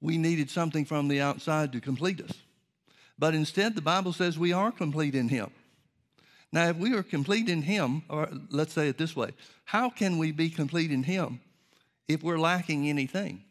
we 0.00 0.18
needed 0.18 0.50
something 0.50 0.84
from 0.84 1.08
the 1.08 1.20
outside 1.20 1.72
to 1.72 1.80
complete 1.80 2.20
us? 2.20 2.32
But 3.18 3.34
instead, 3.34 3.74
the 3.74 3.82
Bible 3.82 4.12
says 4.12 4.38
we 4.38 4.52
are 4.52 4.72
complete 4.72 5.14
in 5.14 5.28
Him. 5.28 5.50
Now, 6.52 6.68
if 6.68 6.76
we 6.76 6.94
are 6.94 7.02
complete 7.02 7.48
in 7.48 7.62
Him, 7.62 8.02
or 8.08 8.28
let's 8.50 8.72
say 8.72 8.88
it 8.88 8.96
this 8.96 9.14
way, 9.14 9.32
how 9.64 9.90
can 9.90 10.18
we 10.18 10.32
be 10.32 10.48
complete 10.48 10.90
in 10.90 11.02
Him 11.02 11.40
if 12.06 12.22
we're 12.22 12.38
lacking 12.38 12.88
anything? 12.88 13.44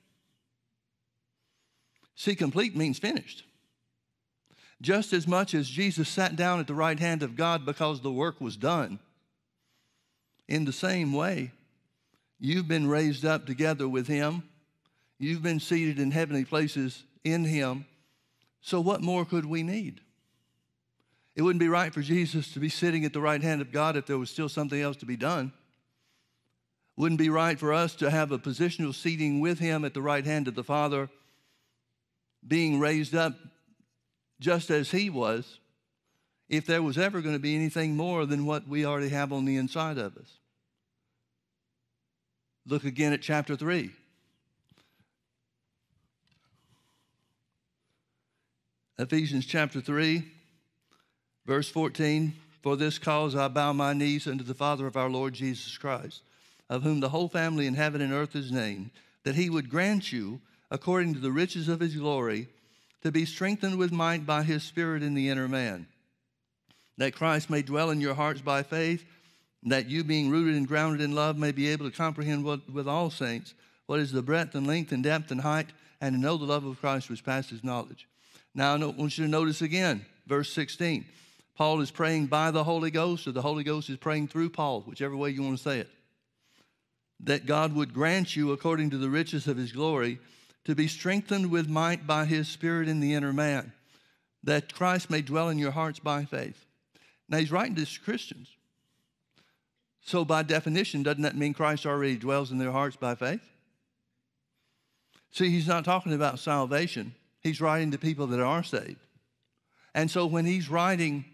See, 2.15 2.35
complete 2.35 2.75
means 2.75 2.97
finished. 2.97 3.43
Just 4.81 5.13
as 5.13 5.27
much 5.27 5.53
as 5.53 5.69
Jesus 5.69 6.09
sat 6.09 6.35
down 6.35 6.59
at 6.59 6.67
the 6.67 6.73
right 6.73 6.99
hand 6.99 7.21
of 7.21 7.35
God 7.35 7.65
because 7.65 8.01
the 8.01 8.11
work 8.11 8.41
was 8.41 8.57
done, 8.57 8.99
in 10.47 10.65
the 10.65 10.73
same 10.73 11.13
way, 11.13 11.51
you've 12.39 12.67
been 12.67 12.87
raised 12.87 13.25
up 13.25 13.45
together 13.45 13.87
with 13.87 14.07
Him. 14.07 14.43
You've 15.19 15.43
been 15.43 15.59
seated 15.59 15.99
in 15.99 16.11
heavenly 16.11 16.45
places 16.45 17.03
in 17.23 17.43
Him. 17.43 17.85
So, 18.61 18.81
what 18.81 19.01
more 19.01 19.25
could 19.25 19.45
we 19.45 19.61
need? 19.61 20.01
It 21.37 21.43
wouldn't 21.43 21.59
be 21.59 21.69
right 21.69 21.93
for 21.93 22.01
Jesus 22.01 22.51
to 22.53 22.59
be 22.59 22.67
sitting 22.67 23.05
at 23.05 23.13
the 23.13 23.21
right 23.21 23.43
hand 23.43 23.61
of 23.61 23.71
God 23.71 23.95
if 23.95 24.07
there 24.07 24.17
was 24.17 24.31
still 24.31 24.49
something 24.49 24.81
else 24.81 24.97
to 24.97 25.05
be 25.05 25.15
done. 25.15 25.53
Wouldn't 26.95 27.19
be 27.19 27.29
right 27.29 27.59
for 27.59 27.71
us 27.71 27.93
to 27.97 28.09
have 28.09 28.31
a 28.31 28.39
positional 28.39 28.93
seating 28.93 29.39
with 29.39 29.59
him 29.59 29.85
at 29.85 29.93
the 29.93 30.01
right 30.01 30.25
hand 30.25 30.47
of 30.47 30.55
the 30.55 30.63
Father, 30.63 31.11
being 32.45 32.79
raised 32.79 33.13
up 33.13 33.35
just 34.39 34.71
as 34.71 34.89
he 34.89 35.11
was, 35.11 35.59
if 36.49 36.65
there 36.65 36.81
was 36.81 36.97
ever 36.97 37.21
going 37.21 37.35
to 37.35 37.39
be 37.39 37.55
anything 37.55 37.95
more 37.95 38.25
than 38.25 38.47
what 38.47 38.67
we 38.67 38.83
already 38.83 39.09
have 39.09 39.31
on 39.31 39.45
the 39.45 39.57
inside 39.57 39.99
of 39.99 40.17
us. 40.17 40.39
Look 42.65 42.83
again 42.83 43.13
at 43.13 43.21
chapter 43.21 43.55
3. 43.55 43.91
Ephesians 48.97 49.45
chapter 49.45 49.79
3. 49.81 50.31
Verse 51.47 51.69
14 51.69 52.33
For 52.61 52.75
this 52.75 52.99
cause 52.99 53.35
I 53.35 53.47
bow 53.47 53.73
my 53.73 53.93
knees 53.93 54.27
unto 54.27 54.43
the 54.43 54.53
Father 54.53 54.85
of 54.85 54.97
our 54.97 55.09
Lord 55.09 55.33
Jesus 55.33 55.77
Christ, 55.77 56.21
of 56.69 56.83
whom 56.83 56.99
the 56.99 57.09
whole 57.09 57.29
family 57.29 57.65
in 57.65 57.73
heaven 57.73 58.01
and 58.01 58.13
earth 58.13 58.35
is 58.35 58.51
named, 58.51 58.91
that 59.23 59.35
he 59.35 59.49
would 59.49 59.69
grant 59.69 60.11
you, 60.11 60.41
according 60.69 61.13
to 61.13 61.19
the 61.21 61.31
riches 61.31 61.69
of 61.69 61.79
his 61.79 61.95
glory, 61.95 62.49
to 63.01 63.11
be 63.11 63.25
strengthened 63.25 63.77
with 63.77 63.91
might 63.91 64.25
by 64.25 64.43
his 64.43 64.63
Spirit 64.63 65.01
in 65.01 65.13
the 65.13 65.29
inner 65.29 65.47
man, 65.47 65.87
that 66.97 67.15
Christ 67.15 67.49
may 67.49 67.61
dwell 67.61 67.89
in 67.91 68.01
your 68.01 68.15
hearts 68.15 68.41
by 68.41 68.63
faith, 68.63 69.05
that 69.63 69.89
you, 69.89 70.03
being 70.03 70.29
rooted 70.29 70.55
and 70.55 70.67
grounded 70.67 71.01
in 71.01 71.15
love, 71.15 71.37
may 71.37 71.51
be 71.51 71.69
able 71.69 71.89
to 71.89 71.95
comprehend 71.95 72.43
what, 72.43 72.69
with 72.69 72.87
all 72.87 73.09
saints 73.09 73.53
what 73.85 73.99
is 74.01 74.11
the 74.11 74.21
breadth 74.21 74.53
and 74.53 74.67
length 74.67 74.91
and 74.91 75.03
depth 75.03 75.31
and 75.31 75.41
height, 75.41 75.67
and 76.01 76.13
to 76.13 76.19
know 76.19 76.35
the 76.35 76.45
love 76.45 76.65
of 76.65 76.79
Christ 76.81 77.09
which 77.09 77.23
passes 77.23 77.63
knowledge. 77.63 78.05
Now, 78.53 78.75
I 78.75 78.85
want 78.85 79.17
you 79.17 79.23
to 79.23 79.31
notice 79.31 79.61
again, 79.61 80.05
verse 80.27 80.51
16. 80.51 81.05
Paul 81.57 81.81
is 81.81 81.89
praying 81.89 82.27
by 82.27 82.51
the 82.51 82.63
Holy 82.63 82.91
Ghost, 82.91 83.25
or 83.25 83.31
the 83.31 83.41
Holy 83.41 83.63
Ghost 83.63 83.89
is 83.89 83.97
praying 83.97 84.27
through 84.27 84.51
Paul, 84.51 84.81
whichever 84.81 85.17
way 85.17 85.31
you 85.31 85.41
want 85.41 85.57
to 85.57 85.63
say 85.63 85.79
it. 85.79 85.89
That 87.21 87.47
God 87.47 87.73
would 87.73 87.95
grant 87.95 88.35
you, 88.35 88.51
according 88.51 88.91
to 88.91 88.99
the 88.99 89.09
riches 89.09 89.47
of 89.47 89.57
his 89.57 89.71
glory, 89.71 90.19
to 90.65 90.75
be 90.75 90.87
strengthened 90.87 91.49
with 91.49 91.67
might 91.67 92.05
by 92.05 92.25
his 92.25 92.47
Spirit 92.47 92.87
in 92.87 92.99
the 92.99 93.15
inner 93.15 93.33
man, 93.33 93.73
that 94.43 94.71
Christ 94.71 95.09
may 95.09 95.23
dwell 95.23 95.49
in 95.49 95.57
your 95.57 95.71
hearts 95.71 95.97
by 95.97 96.25
faith. 96.25 96.63
Now, 97.27 97.39
he's 97.39 97.51
writing 97.51 97.75
to 97.75 97.99
Christians. 98.01 98.49
So, 100.01 100.23
by 100.23 100.43
definition, 100.43 101.01
doesn't 101.01 101.23
that 101.23 101.35
mean 101.35 101.55
Christ 101.55 101.87
already 101.87 102.17
dwells 102.17 102.51
in 102.51 102.59
their 102.59 102.71
hearts 102.71 102.95
by 102.95 103.15
faith? 103.15 103.41
See, 105.31 105.49
he's 105.49 105.67
not 105.67 105.85
talking 105.85 106.13
about 106.13 106.37
salvation, 106.37 107.15
he's 107.41 107.59
writing 107.61 107.89
to 107.91 107.97
people 107.97 108.27
that 108.27 108.39
are 108.39 108.63
saved. 108.63 108.99
And 109.95 110.11
so, 110.11 110.27
when 110.27 110.45
he's 110.45 110.69
writing 110.69 111.25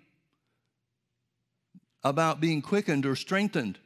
about 2.03 2.41
being 2.41 2.61
quickened 2.61 3.05
or 3.05 3.15
strengthened 3.15 3.79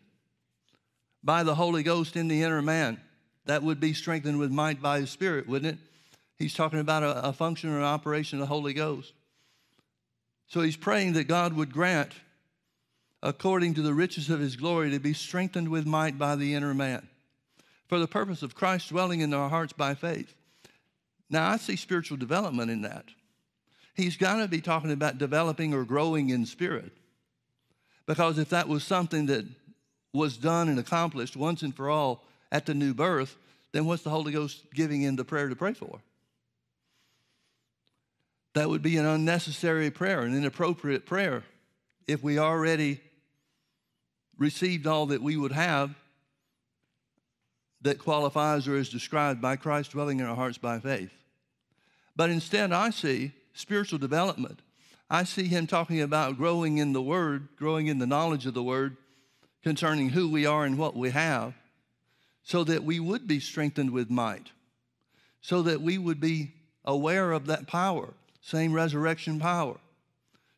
by 1.23 1.43
the 1.43 1.55
Holy 1.55 1.83
Ghost 1.83 2.15
in 2.15 2.27
the 2.27 2.43
inner 2.43 2.61
man. 2.61 2.99
That 3.45 3.63
would 3.63 3.79
be 3.79 3.93
strengthened 3.93 4.39
with 4.39 4.51
might 4.51 4.81
by 4.81 4.99
His 4.99 5.09
Spirit, 5.09 5.47
wouldn't 5.47 5.75
it? 5.75 5.79
He's 6.37 6.53
talking 6.53 6.79
about 6.79 7.03
a, 7.03 7.29
a 7.29 7.33
function 7.33 7.69
or 7.69 7.77
an 7.77 7.83
operation 7.83 8.39
of 8.39 8.41
the 8.41 8.53
Holy 8.53 8.73
Ghost. 8.73 9.13
So 10.47 10.61
he's 10.61 10.77
praying 10.77 11.13
that 11.13 11.27
God 11.27 11.53
would 11.53 11.73
grant, 11.73 12.11
according 13.21 13.73
to 13.75 13.81
the 13.81 13.93
riches 13.93 14.29
of 14.29 14.39
His 14.39 14.55
glory, 14.55 14.91
to 14.91 14.99
be 14.99 15.13
strengthened 15.13 15.69
with 15.69 15.85
might 15.85 16.17
by 16.17 16.35
the 16.35 16.53
inner 16.53 16.73
man 16.73 17.07
for 17.87 17.99
the 17.99 18.07
purpose 18.07 18.43
of 18.43 18.55
Christ 18.55 18.89
dwelling 18.89 19.21
in 19.21 19.33
our 19.33 19.49
hearts 19.49 19.73
by 19.73 19.95
faith. 19.95 20.33
Now, 21.29 21.49
I 21.49 21.57
see 21.57 21.75
spiritual 21.75 22.17
development 22.17 22.71
in 22.71 22.81
that. 22.81 23.05
He's 23.93 24.17
got 24.17 24.37
to 24.37 24.47
be 24.47 24.61
talking 24.61 24.91
about 24.91 25.17
developing 25.17 25.73
or 25.73 25.83
growing 25.83 26.29
in 26.29 26.45
spirit. 26.45 26.91
Because 28.07 28.39
if 28.39 28.49
that 28.49 28.67
was 28.67 28.83
something 28.83 29.27
that 29.27 29.45
was 30.13 30.37
done 30.37 30.69
and 30.69 30.79
accomplished 30.79 31.35
once 31.35 31.61
and 31.61 31.75
for 31.75 31.89
all 31.89 32.23
at 32.51 32.65
the 32.65 32.73
new 32.73 32.93
birth, 32.93 33.35
then 33.73 33.85
what's 33.85 34.03
the 34.03 34.09
Holy 34.09 34.31
Ghost 34.31 34.63
giving 34.73 35.03
in 35.03 35.17
the 35.17 35.25
prayer 35.25 35.49
to 35.49 35.55
pray 35.55 35.73
for? 35.73 35.99
That 38.55 38.69
would 38.69 38.81
be 38.81 38.97
an 38.97 39.05
unnecessary 39.05 39.91
prayer, 39.91 40.21
an 40.21 40.35
inappropriate 40.35 41.05
prayer. 41.05 41.43
If 42.07 42.23
we 42.23 42.39
already 42.39 43.01
received 44.37 44.87
all 44.87 45.07
that 45.07 45.21
we 45.21 45.35
would 45.35 45.51
have 45.51 45.93
that 47.81 47.99
qualifies 47.99 48.67
or 48.67 48.75
is 48.75 48.89
described 48.89 49.41
by 49.41 49.55
Christ 49.55 49.91
dwelling 49.91 50.19
in 50.19 50.25
our 50.25 50.35
hearts 50.35 50.57
by 50.57 50.79
faith. 50.79 51.11
But 52.15 52.29
instead, 52.29 52.71
I 52.71 52.89
see 52.89 53.33
spiritual 53.53 53.99
development 53.99 54.61
I 55.09 55.23
see 55.23 55.47
him 55.47 55.67
talking 55.67 56.01
about 56.01 56.37
growing 56.37 56.79
in 56.79 56.93
the 56.93 57.01
Word, 57.01 57.47
growing 57.55 57.87
in 57.87 57.99
the 57.99 58.07
knowledge 58.07 58.45
of 58.45 58.53
the 58.53 58.63
Word 58.63 58.97
concerning 59.63 60.09
who 60.09 60.29
we 60.29 60.45
are 60.45 60.65
and 60.65 60.77
what 60.77 60.95
we 60.95 61.11
have, 61.11 61.53
so 62.43 62.63
that 62.63 62.83
we 62.83 62.99
would 62.99 63.27
be 63.27 63.39
strengthened 63.39 63.91
with 63.91 64.09
might, 64.09 64.51
so 65.41 65.61
that 65.61 65.81
we 65.81 65.97
would 65.97 66.19
be 66.19 66.53
aware 66.85 67.31
of 67.31 67.47
that 67.47 67.67
power, 67.67 68.13
same 68.41 68.73
resurrection 68.73 69.39
power, 69.39 69.77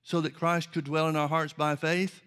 so 0.04 0.22
that 0.22 0.36
Christ 0.36 0.72
could 0.72 0.86
dwell 0.86 1.08
in 1.08 1.16
our 1.16 1.28
hearts 1.28 1.54
by 1.54 1.76
faith, 1.76 2.22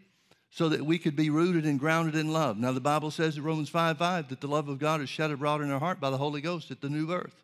so 0.51 0.69
that 0.69 0.85
we 0.85 0.99
could 0.99 1.17
be 1.17 1.31
rooted 1.31 1.65
and 1.65 1.81
grounded 1.81 2.15
in 2.15 2.33
love. 2.33 2.59
Now, 2.59 2.73
the 2.73 2.81
Bible 2.81 3.11
says 3.11 3.37
in 3.37 3.43
Romans 3.43 3.69
5 3.69 3.99
5 3.99 4.29
that 4.29 4.41
the 4.41 4.49
love 4.49 4.69
of 4.69 4.79
God 4.79 5.01
is 5.01 5.09
shed 5.09 5.31
abroad 5.31 5.61
in 5.61 5.71
our 5.71 5.81
heart 5.81 5.99
by 5.99 6.11
the 6.11 6.19
Holy 6.19 6.41
Ghost 6.41 6.71
at 6.71 6.81
the 6.81 6.91
new 6.91 7.07
birth. 7.07 7.43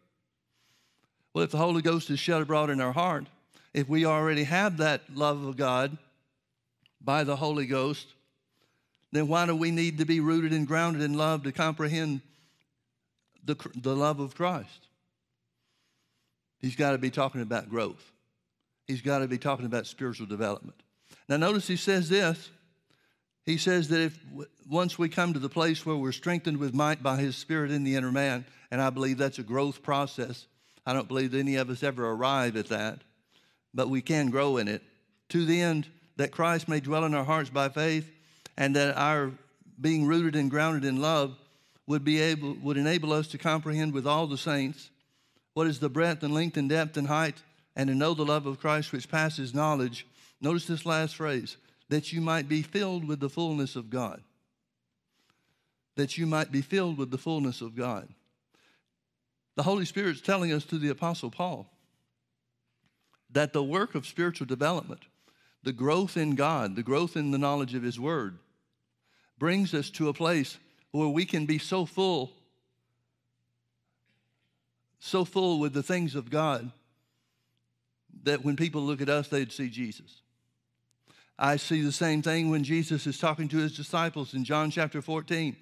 Well, 1.32 1.44
if 1.44 1.50
the 1.50 1.58
Holy 1.58 1.82
Ghost 1.82 2.10
is 2.10 2.18
shed 2.18 2.42
abroad 2.42 2.70
in 2.70 2.80
our 2.80 2.92
heart, 2.92 3.26
if 3.74 3.88
we 3.88 4.04
already 4.04 4.44
have 4.44 4.78
that 4.78 5.02
love 5.14 5.44
of 5.44 5.56
God 5.56 5.96
by 7.00 7.24
the 7.24 7.36
Holy 7.36 7.66
Ghost, 7.66 8.06
then 9.12 9.28
why 9.28 9.46
do 9.46 9.54
we 9.54 9.70
need 9.70 9.98
to 9.98 10.04
be 10.04 10.20
rooted 10.20 10.52
and 10.52 10.66
grounded 10.66 11.02
in 11.02 11.14
love 11.14 11.44
to 11.44 11.52
comprehend 11.52 12.20
the, 13.44 13.56
the 13.76 13.94
love 13.94 14.20
of 14.20 14.34
Christ? 14.34 14.86
He's 16.58 16.76
got 16.76 16.92
to 16.92 16.98
be 16.98 17.10
talking 17.10 17.40
about 17.40 17.68
growth. 17.68 18.12
He's 18.86 19.02
got 19.02 19.18
to 19.18 19.28
be 19.28 19.38
talking 19.38 19.66
about 19.66 19.86
spiritual 19.86 20.26
development. 20.26 20.82
Now, 21.28 21.36
notice 21.36 21.66
he 21.66 21.76
says 21.76 22.08
this. 22.08 22.50
He 23.44 23.56
says 23.56 23.88
that 23.88 24.00
if 24.00 24.18
once 24.68 24.98
we 24.98 25.08
come 25.08 25.32
to 25.32 25.38
the 25.38 25.48
place 25.48 25.86
where 25.86 25.96
we're 25.96 26.12
strengthened 26.12 26.58
with 26.58 26.74
might 26.74 27.02
by 27.02 27.16
his 27.16 27.36
spirit 27.36 27.70
in 27.70 27.84
the 27.84 27.96
inner 27.96 28.12
man, 28.12 28.44
and 28.70 28.80
I 28.80 28.90
believe 28.90 29.16
that's 29.16 29.38
a 29.38 29.42
growth 29.42 29.82
process, 29.82 30.46
I 30.84 30.92
don't 30.92 31.08
believe 31.08 31.34
any 31.34 31.56
of 31.56 31.70
us 31.70 31.82
ever 31.82 32.10
arrive 32.10 32.56
at 32.56 32.68
that 32.68 33.02
but 33.78 33.88
we 33.88 34.02
can 34.02 34.28
grow 34.28 34.56
in 34.56 34.66
it, 34.66 34.82
to 35.28 35.44
the 35.44 35.60
end 35.60 35.86
that 36.16 36.32
Christ 36.32 36.66
may 36.66 36.80
dwell 36.80 37.04
in 37.04 37.14
our 37.14 37.22
hearts 37.22 37.48
by 37.48 37.68
faith, 37.68 38.10
and 38.56 38.74
that 38.74 38.96
our 38.96 39.30
being 39.80 40.04
rooted 40.04 40.34
and 40.34 40.50
grounded 40.50 40.84
in 40.84 41.00
love 41.00 41.38
would 41.86 42.02
be 42.02 42.20
able 42.20 42.54
would 42.54 42.76
enable 42.76 43.12
us 43.12 43.28
to 43.28 43.38
comprehend 43.38 43.92
with 43.92 44.04
all 44.04 44.26
the 44.26 44.36
saints 44.36 44.90
what 45.54 45.68
is 45.68 45.78
the 45.78 45.88
breadth 45.88 46.24
and 46.24 46.34
length 46.34 46.56
and 46.56 46.68
depth 46.68 46.96
and 46.96 47.06
height, 47.06 47.36
and 47.76 47.86
to 47.86 47.94
know 47.94 48.14
the 48.14 48.24
love 48.24 48.46
of 48.46 48.58
Christ 48.58 48.90
which 48.90 49.08
passes 49.08 49.54
knowledge. 49.54 50.08
Notice 50.40 50.66
this 50.66 50.84
last 50.84 51.14
phrase 51.14 51.56
that 51.88 52.12
you 52.12 52.20
might 52.20 52.48
be 52.48 52.62
filled 52.62 53.06
with 53.06 53.20
the 53.20 53.30
fullness 53.30 53.76
of 53.76 53.90
God. 53.90 54.20
That 55.94 56.18
you 56.18 56.26
might 56.26 56.50
be 56.50 56.62
filled 56.62 56.98
with 56.98 57.12
the 57.12 57.16
fullness 57.16 57.60
of 57.60 57.76
God. 57.76 58.08
The 59.54 59.62
Holy 59.62 59.84
Spirit's 59.84 60.20
telling 60.20 60.52
us 60.52 60.64
through 60.64 60.80
the 60.80 60.88
Apostle 60.88 61.30
Paul 61.30 61.70
that 63.30 63.52
the 63.52 63.62
work 63.62 63.94
of 63.94 64.06
spiritual 64.06 64.46
development, 64.46 65.02
the 65.62 65.72
growth 65.72 66.16
in 66.16 66.34
God, 66.34 66.76
the 66.76 66.82
growth 66.82 67.16
in 67.16 67.30
the 67.30 67.38
knowledge 67.38 67.74
of 67.74 67.82
His 67.82 67.98
Word, 67.98 68.38
brings 69.38 69.74
us 69.74 69.90
to 69.90 70.08
a 70.08 70.14
place 70.14 70.58
where 70.90 71.08
we 71.08 71.24
can 71.24 71.46
be 71.46 71.58
so 71.58 71.84
full, 71.84 72.32
so 74.98 75.24
full 75.24 75.60
with 75.60 75.72
the 75.72 75.82
things 75.82 76.14
of 76.14 76.30
God 76.30 76.70
that 78.24 78.44
when 78.44 78.56
people 78.56 78.82
look 78.82 79.00
at 79.00 79.08
us, 79.08 79.28
they'd 79.28 79.52
see 79.52 79.68
Jesus. 79.68 80.22
I 81.38 81.56
see 81.56 81.82
the 81.82 81.92
same 81.92 82.20
thing 82.20 82.50
when 82.50 82.64
Jesus 82.64 83.06
is 83.06 83.18
talking 83.18 83.48
to 83.48 83.58
his 83.58 83.76
disciples 83.76 84.34
in 84.34 84.44
John 84.44 84.70
chapter 84.70 85.00
14 85.00 85.56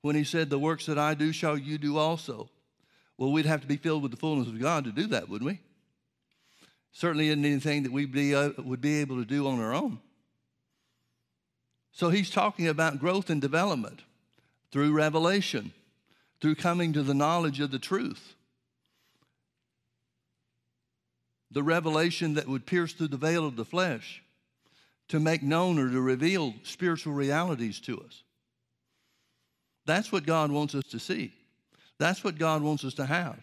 when 0.00 0.16
he 0.16 0.24
said, 0.24 0.48
The 0.48 0.58
works 0.58 0.86
that 0.86 0.98
I 0.98 1.14
do 1.14 1.32
shall 1.32 1.58
you 1.58 1.76
do 1.76 1.98
also. 1.98 2.48
Well, 3.18 3.32
we'd 3.32 3.46
have 3.46 3.60
to 3.60 3.66
be 3.66 3.76
filled 3.76 4.02
with 4.02 4.10
the 4.10 4.16
fullness 4.16 4.48
of 4.48 4.58
God 4.58 4.84
to 4.84 4.92
do 4.92 5.06
that, 5.08 5.28
wouldn't 5.28 5.50
we? 5.50 5.60
Certainly 6.98 7.28
isn't 7.28 7.44
anything 7.44 7.84
that 7.84 7.92
we 7.92 8.06
be, 8.06 8.34
uh, 8.34 8.50
would 8.58 8.80
be 8.80 8.96
able 8.96 9.18
to 9.18 9.24
do 9.24 9.46
on 9.46 9.60
our 9.60 9.72
own. 9.72 10.00
So 11.92 12.08
he's 12.08 12.28
talking 12.28 12.66
about 12.66 12.98
growth 12.98 13.30
and 13.30 13.40
development 13.40 14.00
through 14.72 14.90
revelation, 14.90 15.70
through 16.40 16.56
coming 16.56 16.92
to 16.94 17.04
the 17.04 17.14
knowledge 17.14 17.60
of 17.60 17.70
the 17.70 17.78
truth. 17.78 18.34
The 21.52 21.62
revelation 21.62 22.34
that 22.34 22.48
would 22.48 22.66
pierce 22.66 22.92
through 22.92 23.08
the 23.08 23.16
veil 23.16 23.46
of 23.46 23.54
the 23.54 23.64
flesh 23.64 24.20
to 25.06 25.20
make 25.20 25.40
known 25.40 25.78
or 25.78 25.88
to 25.88 26.00
reveal 26.00 26.52
spiritual 26.64 27.12
realities 27.12 27.78
to 27.82 28.00
us. 28.00 28.24
That's 29.86 30.10
what 30.10 30.26
God 30.26 30.50
wants 30.50 30.74
us 30.74 30.86
to 30.86 30.98
see. 30.98 31.32
That's 32.00 32.24
what 32.24 32.38
God 32.38 32.60
wants 32.60 32.84
us 32.84 32.94
to 32.94 33.06
have. 33.06 33.38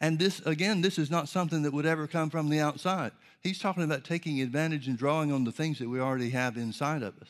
And 0.00 0.18
this, 0.18 0.40
again, 0.40 0.80
this 0.80 0.98
is 0.98 1.10
not 1.10 1.28
something 1.28 1.62
that 1.62 1.72
would 1.72 1.86
ever 1.86 2.06
come 2.06 2.30
from 2.30 2.48
the 2.48 2.60
outside. 2.60 3.12
He's 3.40 3.58
talking 3.58 3.82
about 3.82 4.04
taking 4.04 4.40
advantage 4.40 4.86
and 4.86 4.96
drawing 4.96 5.32
on 5.32 5.44
the 5.44 5.52
things 5.52 5.78
that 5.78 5.88
we 5.88 6.00
already 6.00 6.30
have 6.30 6.56
inside 6.56 7.02
of 7.02 7.18
us. 7.20 7.28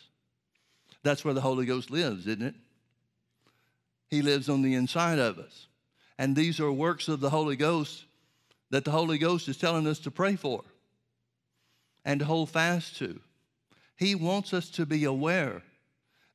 That's 1.02 1.24
where 1.24 1.34
the 1.34 1.40
Holy 1.40 1.64
Ghost 1.64 1.90
lives, 1.90 2.26
isn't 2.26 2.42
it? 2.42 2.54
He 4.08 4.22
lives 4.22 4.48
on 4.48 4.62
the 4.62 4.74
inside 4.74 5.18
of 5.18 5.38
us. 5.38 5.66
And 6.18 6.34
these 6.34 6.60
are 6.60 6.72
works 6.72 7.08
of 7.08 7.20
the 7.20 7.30
Holy 7.30 7.56
Ghost 7.56 8.04
that 8.70 8.84
the 8.84 8.90
Holy 8.90 9.18
Ghost 9.18 9.48
is 9.48 9.56
telling 9.56 9.86
us 9.86 9.98
to 10.00 10.10
pray 10.10 10.36
for 10.36 10.62
and 12.04 12.20
to 12.20 12.26
hold 12.26 12.50
fast 12.50 12.96
to. 12.96 13.20
He 13.96 14.14
wants 14.14 14.52
us 14.52 14.68
to 14.70 14.86
be 14.86 15.04
aware 15.04 15.62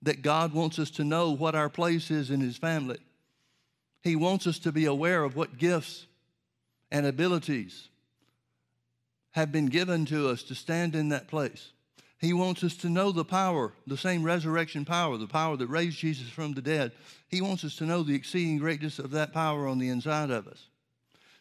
that 0.01 0.21
God 0.21 0.53
wants 0.53 0.79
us 0.79 0.89
to 0.91 1.03
know 1.03 1.31
what 1.31 1.55
our 1.55 1.69
place 1.69 2.11
is 2.11 2.29
in 2.29 2.41
His 2.41 2.57
family. 2.57 2.99
He 4.01 4.15
wants 4.15 4.47
us 4.47 4.59
to 4.59 4.71
be 4.71 4.85
aware 4.85 5.23
of 5.23 5.35
what 5.35 5.57
gifts 5.57 6.07
and 6.93 7.05
abilities 7.07 7.89
have 9.31 9.51
been 9.51 9.65
given 9.65 10.05
to 10.05 10.29
us 10.29 10.43
to 10.43 10.55
stand 10.55 10.95
in 10.95 11.09
that 11.09 11.27
place. 11.27 11.71
He 12.19 12.31
wants 12.31 12.63
us 12.63 12.75
to 12.77 12.89
know 12.89 13.11
the 13.11 13.25
power, 13.25 13.73
the 13.87 13.97
same 13.97 14.23
resurrection 14.23 14.85
power, 14.85 15.17
the 15.17 15.27
power 15.27 15.57
that 15.57 15.67
raised 15.67 15.97
Jesus 15.97 16.29
from 16.29 16.53
the 16.53 16.61
dead. 16.61 16.93
He 17.27 17.41
wants 17.41 17.65
us 17.65 17.75
to 17.77 17.85
know 17.85 18.03
the 18.03 18.15
exceeding 18.15 18.59
greatness 18.59 18.99
of 18.99 19.11
that 19.11 19.33
power 19.33 19.67
on 19.67 19.79
the 19.79 19.89
inside 19.89 20.29
of 20.29 20.47
us 20.47 20.67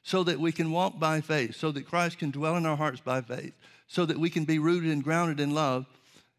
so 0.03 0.25
that 0.25 0.41
we 0.41 0.51
can 0.51 0.73
walk 0.73 0.99
by 0.99 1.21
faith, 1.21 1.55
so 1.55 1.71
that 1.71 1.87
Christ 1.87 2.19
can 2.19 2.31
dwell 2.31 2.57
in 2.57 2.67
our 2.67 2.77
hearts 2.77 3.01
by 3.01 3.21
faith, 3.21 3.53
so 3.87 4.05
that 4.07 4.19
we 4.19 4.31
can 4.31 4.45
be 4.45 4.59
rooted 4.59 4.91
and 4.91 5.05
grounded 5.05 5.39
in 5.39 5.55
love 5.55 5.87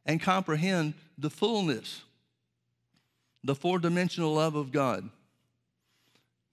and 0.05 0.19
comprehend 0.19 0.95
the 1.17 1.29
fullness, 1.29 2.01
the 3.43 3.55
four 3.55 3.79
dimensional 3.79 4.33
love 4.33 4.55
of 4.55 4.71
God. 4.71 5.09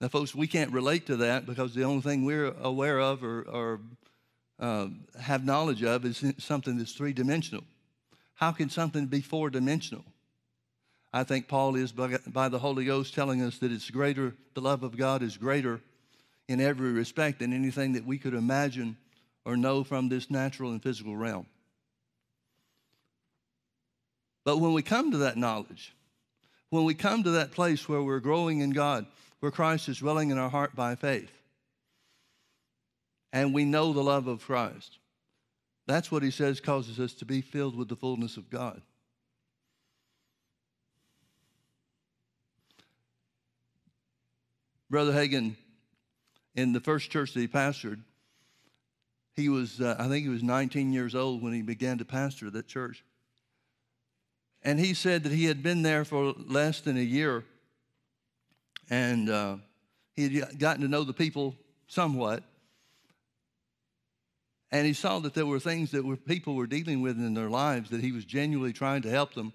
Now, 0.01 0.07
folks, 0.07 0.33
we 0.33 0.47
can't 0.47 0.71
relate 0.71 1.05
to 1.05 1.17
that 1.17 1.45
because 1.45 1.75
the 1.75 1.83
only 1.83 2.01
thing 2.01 2.25
we're 2.25 2.55
aware 2.59 2.99
of 2.99 3.23
or, 3.23 3.43
or 3.43 3.79
uh, 4.59 4.87
have 5.19 5.45
knowledge 5.45 5.83
of 5.83 6.05
is 6.05 6.25
something 6.39 6.79
that's 6.79 6.93
three 6.93 7.13
dimensional. 7.13 7.63
How 8.33 8.51
can 8.51 8.71
something 8.71 9.05
be 9.05 9.21
four 9.21 9.51
dimensional? 9.51 10.03
I 11.13 11.23
think 11.23 11.47
Paul 11.47 11.75
is 11.75 11.91
by, 11.91 12.17
by, 12.25 12.49
the 12.49 12.57
Holy 12.57 12.85
Ghost 12.85 13.13
telling 13.13 13.43
us 13.43 13.59
that 13.59 13.71
it's 13.71 13.91
greater, 13.91 14.33
the 14.55 14.61
love 14.61 14.81
of 14.81 14.97
God 14.97 15.21
is 15.21 15.37
greater 15.37 15.81
in 16.47 16.59
every 16.59 16.93
respect 16.93 17.39
than 17.39 17.53
anything 17.53 17.93
that 17.93 18.05
we 18.05 18.17
could 18.17 18.33
imagine 18.33 18.97
or 19.45 19.55
know 19.55 19.83
from 19.83 20.09
this 20.09 20.31
natural 20.31 20.71
and 20.71 20.81
physical 20.81 21.15
realm. 21.15 21.45
But 24.45 24.57
when 24.57 24.73
we 24.73 24.81
come 24.81 25.11
to 25.11 25.17
that 25.17 25.37
knowledge, 25.37 25.93
when 26.71 26.85
we 26.85 26.95
come 26.95 27.23
to 27.23 27.31
that 27.31 27.51
place 27.51 27.87
where 27.87 28.01
we're 28.01 28.19
growing 28.19 28.61
in 28.61 28.71
God, 28.71 29.05
where 29.41 29.51
Christ 29.51 29.89
is 29.89 29.97
dwelling 29.97 30.29
in 30.29 30.37
our 30.37 30.49
heart 30.49 30.75
by 30.75 30.95
faith, 30.95 31.31
and 33.33 33.53
we 33.53 33.65
know 33.65 33.91
the 33.91 34.03
love 34.03 34.27
of 34.27 34.41
Christ, 34.41 34.99
that's 35.87 36.11
what 36.11 36.23
he 36.23 36.31
says 36.31 36.59
causes 36.59 36.99
us 36.99 37.13
to 37.15 37.25
be 37.25 37.41
filled 37.41 37.75
with 37.75 37.89
the 37.89 37.95
fullness 37.95 38.37
of 38.37 38.49
God. 38.49 38.81
Brother 44.89 45.13
Hagin, 45.13 45.55
in 46.53 46.73
the 46.73 46.79
first 46.79 47.09
church 47.09 47.33
that 47.33 47.39
he 47.39 47.47
pastored, 47.47 48.01
he 49.35 49.49
was, 49.49 49.81
uh, 49.81 49.95
I 49.97 50.07
think 50.07 50.23
he 50.23 50.29
was 50.29 50.43
19 50.43 50.93
years 50.93 51.15
old 51.15 51.41
when 51.41 51.53
he 51.53 51.61
began 51.61 51.97
to 51.97 52.05
pastor 52.05 52.49
that 52.51 52.67
church. 52.67 53.03
And 54.61 54.79
he 54.79 54.93
said 54.93 55.23
that 55.23 55.31
he 55.31 55.45
had 55.45 55.63
been 55.63 55.81
there 55.81 56.05
for 56.05 56.33
less 56.37 56.81
than 56.81 56.97
a 56.97 57.01
year 57.01 57.45
and 58.91 59.29
uh, 59.29 59.55
he 60.15 60.39
had 60.39 60.59
gotten 60.59 60.81
to 60.81 60.87
know 60.87 61.05
the 61.05 61.13
people 61.13 61.55
somewhat. 61.87 62.43
And 64.69 64.85
he 64.85 64.93
saw 64.93 65.19
that 65.19 65.33
there 65.33 65.45
were 65.45 65.59
things 65.59 65.91
that 65.91 66.05
were, 66.05 66.17
people 66.17 66.55
were 66.55 66.67
dealing 66.67 67.01
with 67.01 67.17
in 67.17 67.33
their 67.33 67.49
lives 67.49 67.89
that 67.89 68.01
he 68.01 68.11
was 68.11 68.25
genuinely 68.25 68.73
trying 68.73 69.01
to 69.03 69.09
help 69.09 69.33
them 69.33 69.53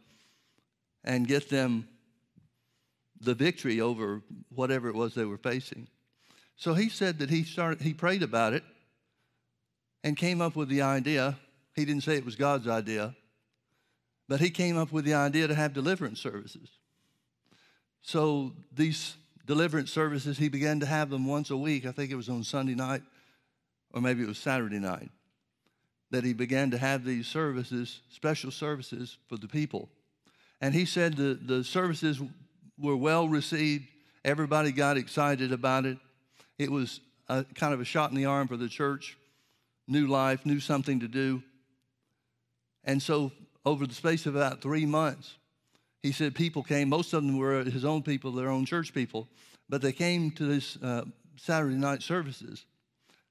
and 1.04 1.28
get 1.28 1.50
them 1.50 1.86
the 3.20 3.34
victory 3.34 3.80
over 3.80 4.22
whatever 4.48 4.88
it 4.88 4.94
was 4.94 5.14
they 5.14 5.24
were 5.24 5.38
facing. 5.38 5.86
So 6.56 6.72
he 6.74 6.88
said 6.88 7.18
that 7.18 7.28
he 7.30 7.44
started, 7.44 7.82
he 7.82 7.92
prayed 7.92 8.22
about 8.22 8.54
it 8.54 8.64
and 10.02 10.16
came 10.16 10.40
up 10.40 10.56
with 10.56 10.68
the 10.68 10.82
idea. 10.82 11.36
He 11.74 11.84
didn't 11.84 12.04
say 12.04 12.16
it 12.16 12.24
was 12.24 12.36
God's 12.36 12.68
idea, 12.68 13.14
but 14.28 14.40
he 14.40 14.48
came 14.48 14.78
up 14.78 14.92
with 14.92 15.04
the 15.04 15.14
idea 15.14 15.46
to 15.46 15.54
have 15.54 15.74
deliverance 15.74 16.20
services. 16.20 16.70
So 18.00 18.52
these 18.72 19.16
deliverance 19.46 19.92
services, 19.92 20.36
he 20.36 20.48
began 20.48 20.80
to 20.80 20.86
have 20.86 21.08
them 21.08 21.26
once 21.26 21.50
a 21.50 21.56
week. 21.56 21.86
I 21.86 21.92
think 21.92 22.10
it 22.10 22.16
was 22.16 22.28
on 22.28 22.42
Sunday 22.42 22.74
night, 22.74 23.02
or 23.94 24.00
maybe 24.00 24.22
it 24.22 24.28
was 24.28 24.38
Saturday 24.38 24.78
night, 24.78 25.10
that 26.10 26.24
he 26.24 26.32
began 26.32 26.72
to 26.72 26.78
have 26.78 27.04
these 27.04 27.26
services, 27.26 28.00
special 28.10 28.50
services 28.50 29.16
for 29.28 29.36
the 29.36 29.48
people. 29.48 29.88
And 30.60 30.74
he 30.74 30.84
said 30.84 31.16
the, 31.16 31.38
the 31.40 31.64
services 31.64 32.20
were 32.78 32.96
well 32.96 33.28
received. 33.28 33.84
Everybody 34.24 34.72
got 34.72 34.96
excited 34.96 35.52
about 35.52 35.86
it. 35.86 35.98
It 36.58 36.70
was 36.70 37.00
a, 37.28 37.44
kind 37.54 37.72
of 37.72 37.80
a 37.80 37.84
shot 37.84 38.10
in 38.10 38.16
the 38.16 38.24
arm 38.24 38.48
for 38.48 38.56
the 38.56 38.68
church, 38.68 39.16
new 39.86 40.06
life, 40.06 40.44
new 40.44 40.60
something 40.60 41.00
to 41.00 41.08
do. 41.08 41.42
And 42.84 43.02
so, 43.02 43.32
over 43.64 43.86
the 43.86 43.94
space 43.94 44.26
of 44.26 44.36
about 44.36 44.62
three 44.62 44.86
months, 44.86 45.34
he 46.06 46.12
said 46.12 46.36
people 46.36 46.62
came, 46.62 46.88
most 46.88 47.12
of 47.12 47.24
them 47.24 47.36
were 47.36 47.64
his 47.64 47.84
own 47.84 48.00
people, 48.02 48.30
their 48.30 48.48
own 48.48 48.64
church 48.64 48.94
people, 48.94 49.26
but 49.68 49.82
they 49.82 49.92
came 49.92 50.30
to 50.30 50.44
this 50.44 50.76
uh, 50.80 51.02
Saturday 51.36 51.74
night 51.74 52.00
services 52.00 52.64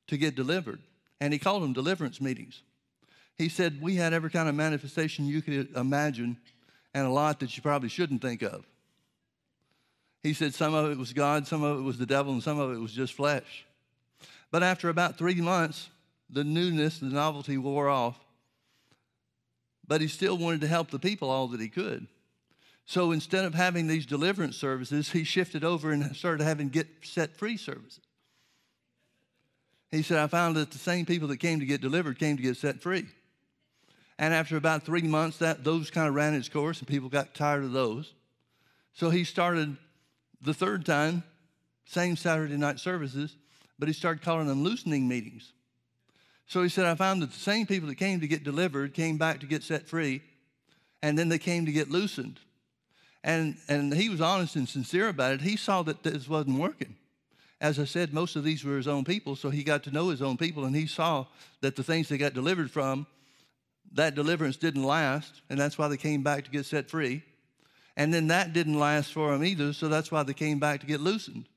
to 0.08 0.18
get 0.18 0.36
delivered. 0.36 0.80
And 1.22 1.32
he 1.32 1.40
called 1.40 1.64
them 1.64 1.72
deliverance 1.72 2.20
meetings. 2.20 2.64
He 3.38 3.48
said, 3.48 3.82
We 3.82 3.96
had 3.96 4.12
every 4.12 4.30
kind 4.30 4.50
of 4.50 4.56
manifestation 4.56 5.26
you 5.26 5.42
could 5.42 5.74
imagine 5.76 6.38
and 6.94 7.08
a 7.08 7.10
lot 7.10 7.40
that 7.40 7.56
you 7.56 7.64
probably 7.64 7.88
shouldn't 7.88 8.22
think 8.22 8.42
of. 8.42 8.66
He 10.22 10.34
said 10.34 10.54
some 10.54 10.74
of 10.74 10.92
it 10.92 10.98
was 10.98 11.14
God, 11.14 11.48
some 11.48 11.64
of 11.64 11.80
it 11.80 11.84
was 11.84 11.98
the 11.98 12.06
devil, 12.06 12.34
and 12.34 12.44
some 12.44 12.60
of 12.60 12.74
it 12.74 12.80
was 12.80 12.92
just 12.92 13.14
flesh. 13.14 13.66
But 14.52 14.64
after 14.64 14.90
about 14.90 15.18
three 15.18 15.36
months, 15.36 15.90
the 16.30 16.44
newness, 16.44 17.00
the 17.00 17.06
novelty 17.06 17.58
wore 17.58 17.88
off. 17.88 18.20
But 19.88 20.02
he 20.02 20.08
still 20.10 20.38
wanted 20.38 20.62
to 20.62 20.68
help 20.68 20.92
the 20.92 21.00
people 21.00 21.30
all 21.30 21.48
that 21.50 21.62
he 21.62 21.70
could. 21.70 22.08
So 22.86 23.12
instead 23.12 23.46
of 23.46 23.56
having 23.56 23.88
these 23.88 24.06
deliverance 24.06 24.58
services, 24.58 25.12
he 25.12 25.24
shifted 25.24 25.64
over 25.64 25.92
and 25.92 26.16
started 26.16 26.44
having 26.44 26.70
get 26.70 26.88
set 27.04 27.36
free 27.36 27.58
services. 27.58 28.02
He 29.92 30.04
said, 30.04 30.20
I 30.20 30.28
found 30.28 30.56
that 30.56 30.72
the 30.72 30.78
same 30.78 31.06
people 31.06 31.28
that 31.30 31.38
came 31.38 31.60
to 31.60 31.66
get 31.66 31.82
delivered 31.82 32.20
came 32.20 32.38
to 32.38 32.44
get 32.44 32.58
set 32.58 32.82
free. 32.82 33.06
And 34.18 34.34
after 34.34 34.56
about 34.56 34.84
three 34.84 35.02
months, 35.02 35.38
that 35.40 35.64
those 35.64 35.90
kind 35.90 36.08
of 36.08 36.16
ran 36.16 36.34
its 36.34 36.50
course, 36.50 36.80
and 36.80 36.88
people 36.88 37.10
got 37.10 37.34
tired 37.34 37.64
of 37.64 37.72
those. 37.72 38.14
So 38.94 39.10
he 39.10 39.24
started 39.24 39.76
the 40.42 40.54
third 40.54 40.86
time, 40.86 41.24
same 41.86 42.16
Saturday 42.16 42.56
night 42.56 42.80
services, 42.80 43.36
but 43.78 43.88
he 43.88 43.94
started 43.94 44.24
calling 44.24 44.48
them 44.48 44.64
loosening 44.64 45.08
meetings. 45.08 45.54
So 46.48 46.62
he 46.62 46.70
said, 46.70 46.86
I 46.86 46.96
found 46.96 47.22
that 47.22 47.32
the 47.32 47.40
same 47.40 47.66
people 47.66 47.90
that 47.90 47.96
came 47.96 48.20
to 48.22 48.28
get 48.28 48.44
delivered 48.44 48.94
came 48.94 49.18
back 49.18 49.40
to 49.40 49.48
get 49.48 49.64
set 49.64 49.88
free, 49.88 50.22
and 51.02 51.18
then 51.18 51.30
they 51.30 51.40
came 51.40 51.66
to 51.66 51.72
get 51.72 51.90
loosened. 51.90 52.40
And, 53.26 53.58
and 53.68 53.92
he 53.92 54.08
was 54.08 54.22
honest 54.22 54.56
and 54.56 54.70
sincere 54.70 55.08
about 55.08 55.34
it. 55.34 55.42
He 55.42 55.58
saw 55.58 55.82
that 55.82 56.04
this 56.04 56.30
wasn't 56.30 56.60
working. 56.60 56.96
as 57.60 57.80
I 57.80 57.86
said, 57.86 58.14
most 58.14 58.36
of 58.36 58.44
these 58.44 58.64
were 58.64 58.78
his 58.78 58.88
own 58.88 59.04
people, 59.04 59.36
so 59.36 59.50
he 59.50 59.64
got 59.64 59.84
to 59.86 59.92
know 59.92 60.10
his 60.10 60.22
own 60.22 60.38
people, 60.38 60.66
and 60.66 60.76
he 60.76 60.86
saw 60.86 61.26
that 61.62 61.76
the 61.76 61.82
things 61.84 62.08
they 62.08 62.20
got 62.20 62.36
delivered 62.36 62.70
from, 62.70 63.08
that 63.94 64.14
deliverance 64.14 64.58
didn't 64.58 64.84
last, 64.84 65.42
and 65.50 65.60
that's 65.60 65.76
why 65.76 65.88
they 65.88 65.98
came 65.98 66.22
back 66.22 66.44
to 66.44 66.52
get 66.52 66.68
set 66.68 66.88
free. 66.88 67.24
And 67.98 68.14
then 68.14 68.28
that 68.28 68.54
didn't 68.54 68.78
last 68.78 69.12
for 69.12 69.32
them 69.32 69.44
either, 69.44 69.74
so 69.74 69.88
that's 69.88 70.12
why 70.12 70.22
they 70.22 70.34
came 70.34 70.60
back 70.60 70.82
to 70.82 70.86
get 70.86 71.02
loosened. 71.02 71.48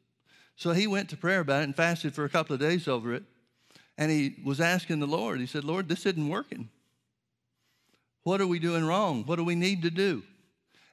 So 0.57 0.71
he 0.71 0.87
went 0.87 1.11
to 1.11 1.19
prayer 1.19 1.41
about 1.41 1.61
it 1.61 1.65
and 1.65 1.77
fasted 1.77 2.15
for 2.15 2.25
a 2.25 2.31
couple 2.31 2.55
of 2.55 2.61
days 2.61 2.89
over 2.89 3.13
it. 3.13 3.25
And 3.99 4.11
he 4.11 4.37
was 4.43 4.61
asking 4.61 5.01
the 5.01 5.07
Lord, 5.07 5.39
he 5.39 5.47
said, 5.47 5.65
Lord, 5.65 5.89
this 5.89 6.07
isn't 6.07 6.29
working. 6.29 6.71
What 8.23 8.41
are 8.41 8.47
we 8.47 8.59
doing 8.59 8.87
wrong? 8.87 9.25
What 9.27 9.37
do 9.37 9.45
we 9.45 9.55
need 9.55 9.83
to 9.83 9.91
do? 9.91 10.23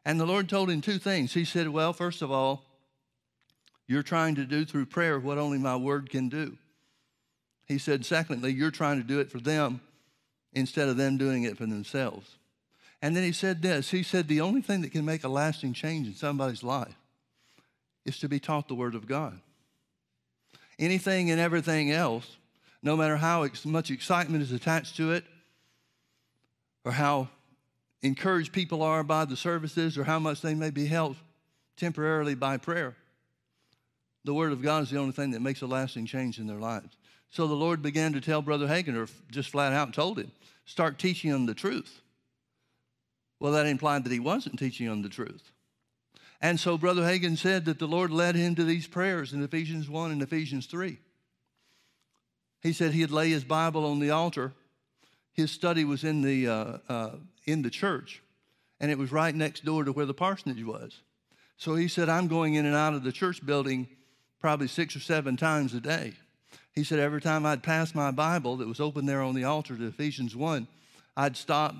And 0.05 0.19
the 0.19 0.25
Lord 0.25 0.47
told 0.47 0.69
him 0.69 0.81
two 0.81 0.99
things. 0.99 1.33
He 1.33 1.45
said, 1.45 1.67
Well, 1.69 1.91
first 1.91 2.21
of 2.21 2.31
all, 2.31 2.63
you're 3.87 4.03
trying 4.03 4.35
to 4.35 4.45
do 4.45 4.65
through 4.65 4.85
prayer 4.87 5.19
what 5.19 5.37
only 5.37 5.57
my 5.57 5.75
word 5.75 6.09
can 6.09 6.29
do. 6.29 6.57
He 7.65 7.77
said, 7.77 8.05
secondly, 8.05 8.53
you're 8.53 8.71
trying 8.71 8.97
to 8.97 9.07
do 9.07 9.19
it 9.19 9.31
for 9.31 9.39
them 9.39 9.81
instead 10.53 10.87
of 10.87 10.97
them 10.97 11.17
doing 11.17 11.43
it 11.43 11.57
for 11.57 11.65
themselves. 11.65 12.37
And 13.01 13.15
then 13.15 13.23
he 13.23 13.31
said 13.31 13.61
this 13.61 13.91
He 13.91 14.03
said, 14.03 14.27
the 14.27 14.41
only 14.41 14.61
thing 14.61 14.81
that 14.81 14.91
can 14.91 15.05
make 15.05 15.23
a 15.23 15.29
lasting 15.29 15.73
change 15.73 16.07
in 16.07 16.13
somebody's 16.13 16.63
life 16.63 16.95
is 18.05 18.19
to 18.19 18.29
be 18.29 18.39
taught 18.39 18.67
the 18.67 18.75
Word 18.75 18.95
of 18.95 19.07
God. 19.07 19.39
Anything 20.77 21.31
and 21.31 21.39
everything 21.39 21.91
else, 21.91 22.37
no 22.83 22.95
matter 22.95 23.17
how 23.17 23.47
much 23.63 23.89
excitement 23.89 24.43
is 24.43 24.51
attached 24.51 24.95
to 24.97 25.11
it, 25.13 25.23
or 26.83 26.91
how 26.91 27.29
encouraged 28.01 28.53
people 28.53 28.81
are 28.81 29.03
by 29.03 29.25
the 29.25 29.38
services, 29.38 29.97
or 29.97 30.03
how 30.03 30.19
much 30.19 30.41
they 30.41 30.53
may 30.53 30.69
be 30.69 30.86
helped 30.86 31.19
temporarily 31.77 32.36
by 32.36 32.58
prayer, 32.58 32.95
the 34.23 34.34
Word 34.34 34.51
of 34.51 34.62
God 34.62 34.84
is 34.84 34.89
the 34.89 34.99
only 34.99 35.12
thing 35.12 35.31
that 35.31 35.41
makes 35.41 35.62
a 35.62 35.67
lasting 35.67 36.05
change 36.05 36.39
in 36.39 36.47
their 36.47 36.60
lives. 36.60 36.97
So 37.29 37.47
the 37.47 37.53
Lord 37.53 37.81
began 37.81 38.13
to 38.13 38.21
tell 38.21 38.41
Brother 38.41 38.67
Hagin, 38.67 38.95
or 38.95 39.08
just 39.31 39.49
flat 39.49 39.73
out 39.73 39.93
told 39.93 40.17
him, 40.17 40.31
start 40.65 40.97
teaching 40.97 41.31
them 41.31 41.45
the 41.45 41.53
truth. 41.53 42.01
Well, 43.39 43.51
that 43.53 43.67
implied 43.67 44.03
that 44.05 44.12
he 44.12 44.19
wasn't 44.19 44.58
teaching 44.58 44.88
them 44.88 45.01
the 45.01 45.10
truth. 45.10 45.51
And 46.41 46.60
so 46.60 46.77
Brother 46.77 47.03
Hagin 47.03 47.38
said 47.38 47.65
that 47.65 47.79
the 47.79 47.88
Lord 47.88 48.12
led 48.12 48.36
him 48.36 48.55
to 48.55 48.63
these 48.63 48.88
prayers 48.88 49.34
in 49.34 49.43
Ephesians 49.43 49.89
1 49.89 50.12
and 50.12 50.21
Ephesians 50.21 50.65
3. 50.67 50.97
He 52.62 52.73
said 52.73 52.93
he'd 52.93 53.12
lay 53.12 53.29
his 53.29 53.43
Bible 53.43 53.86
on 53.86 53.99
the 53.99 54.12
altar. 54.12 54.53
His 55.34 55.51
study 55.51 55.86
was 55.86 56.03
in 56.03 56.21
the, 56.21 56.47
uh, 56.47 56.77
uh, 56.89 57.12
in 57.45 57.62
the 57.62 57.69
church, 57.69 58.21
and 58.79 58.91
it 58.91 58.97
was 58.97 59.12
right 59.12 59.34
next 59.34 59.65
door 59.65 59.84
to 59.84 59.91
where 59.91 60.05
the 60.05 60.13
parsonage 60.13 60.63
was. 60.63 61.01
So 61.58 61.75
he 61.75 61.88
said, 61.88 62.10
I'm 62.10 62.27
going 62.27 62.55
in 62.55 62.65
and 62.65 62.75
out 62.75 62.93
of 62.93 63.03
the 63.03 63.12
church 63.12 63.45
building 63.45 63.88
probably 64.41 64.67
six 64.67 64.95
or 64.95 64.99
seven 64.99 65.38
times 65.38 65.73
a 65.73 65.79
day. 65.79 66.13
He 66.73 66.84
said, 66.84 66.99
every 66.99 67.21
time 67.21 67.45
I'd 67.45 67.63
pass 67.63 67.95
my 67.95 68.12
Bible 68.12 68.58
that 68.58 68.67
was 68.67 68.81
open 68.81 69.05
there 69.05 69.21
on 69.21 69.34
the 69.34 69.45
altar 69.45 69.77
to 69.77 69.88
Ephesians 69.88 70.36
1, 70.36 70.67
I'd 71.15 71.38
stop, 71.38 71.73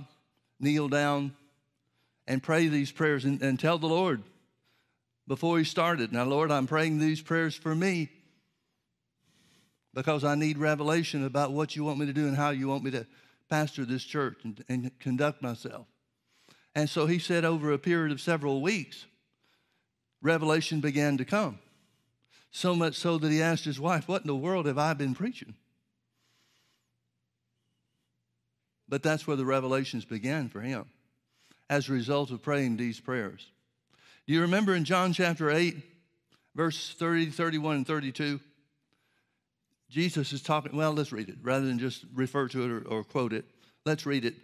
kneel 0.60 0.88
down, 0.88 1.36
and 2.28 2.42
pray 2.42 2.68
these 2.68 2.92
prayers 2.92 3.26
and, 3.26 3.42
and 3.42 3.60
tell 3.60 3.78
the 3.78 3.88
Lord 3.88 4.24
before 5.28 5.58
he 5.58 5.64
started, 5.64 6.14
Now, 6.14 6.24
Lord, 6.24 6.52
I'm 6.52 6.68
praying 6.68 7.00
these 7.00 7.22
prayers 7.22 7.56
for 7.56 7.76
me 7.76 8.10
because 9.94 10.24
I 10.24 10.36
need 10.36 10.58
revelation 10.58 11.26
about 11.26 11.52
what 11.52 11.76
you 11.76 11.84
want 11.84 12.00
me 12.00 12.06
to 12.06 12.14
do 12.14 12.28
and 12.28 12.36
how 12.36 12.50
you 12.50 12.68
want 12.68 12.84
me 12.84 12.92
to 12.92 13.06
pastor 13.50 13.86
this 13.86 14.04
church 14.04 14.38
and, 14.44 14.64
and 14.68 15.00
conduct 15.00 15.42
myself. 15.42 15.88
And 16.74 16.90
so 16.90 17.06
he 17.06 17.20
said, 17.20 17.46
over 17.46 17.72
a 17.72 17.78
period 17.78 18.12
of 18.12 18.20
several 18.20 18.62
weeks, 18.62 19.06
revelation 20.22 20.82
began 20.82 21.18
to 21.18 21.26
come. 21.26 21.60
So 22.52 22.76
much 22.76 22.96
so 22.96 23.18
that 23.18 23.32
he 23.32 23.42
asked 23.42 23.66
his 23.66 23.80
wife, 23.80 24.08
What 24.08 24.22
in 24.22 24.28
the 24.28 24.36
world 24.36 24.66
have 24.66 24.78
I 24.78 24.94
been 24.94 25.14
preaching? 25.14 25.56
But 28.88 29.04
that's 29.04 29.26
where 29.26 29.38
the 29.38 29.46
revelations 29.46 30.06
began 30.06 30.50
for 30.50 30.62
him 30.62 30.86
as 31.70 31.90
a 31.90 31.94
result 31.94 32.32
of 32.32 32.42
praying 32.42 32.78
these 32.78 33.00
prayers. 33.00 33.48
Do 34.28 34.34
you 34.34 34.42
remember 34.42 34.76
in 34.76 34.86
John 34.86 35.14
chapter 35.14 35.50
8, 35.50 35.76
verse 36.56 36.94
30, 36.98 37.28
31, 37.32 37.78
and 37.78 37.88
32? 37.88 38.40
Jesus 39.96 40.34
is 40.34 40.42
talking, 40.42 40.76
well, 40.76 40.92
let's 40.92 41.14
read 41.14 41.30
it 41.30 41.38
rather 41.42 41.66
than 41.66 41.80
just 41.80 42.04
refer 42.14 42.50
to 42.50 42.66
it 42.66 42.70
or, 42.70 42.82
or 42.90 43.04
quote 43.06 43.32
it. 43.32 43.46
Let's 43.86 44.06
read 44.06 44.26
it. 44.26 44.36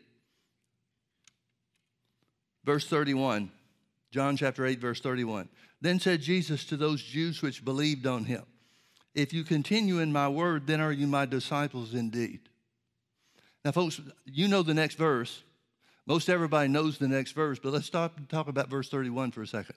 Verse 2.63 2.87
31, 2.87 3.51
John 4.11 4.37
chapter 4.37 4.65
8, 4.65 4.79
verse 4.79 5.01
31. 5.01 5.49
Then 5.81 5.99
said 5.99 6.21
Jesus 6.21 6.63
to 6.67 6.77
those 6.77 7.03
Jews 7.03 7.41
which 7.41 7.65
believed 7.65 8.07
on 8.07 8.23
him, 8.23 8.43
If 9.13 9.33
you 9.33 9.43
continue 9.43 9.99
in 9.99 10.13
my 10.13 10.29
word, 10.29 10.67
then 10.67 10.79
are 10.79 10.93
you 10.93 11.05
my 11.05 11.25
disciples 11.25 11.93
indeed. 11.93 12.39
Now, 13.65 13.73
folks, 13.73 13.99
you 14.23 14.47
know 14.47 14.63
the 14.63 14.73
next 14.73 14.95
verse. 14.95 15.43
Most 16.07 16.29
everybody 16.29 16.69
knows 16.69 16.97
the 16.97 17.09
next 17.09 17.33
verse, 17.33 17.59
but 17.59 17.73
let's 17.73 17.87
stop 17.87 18.15
and 18.15 18.29
talk 18.29 18.47
about 18.47 18.69
verse 18.69 18.87
31 18.87 19.31
for 19.31 19.41
a 19.41 19.47
second. 19.47 19.75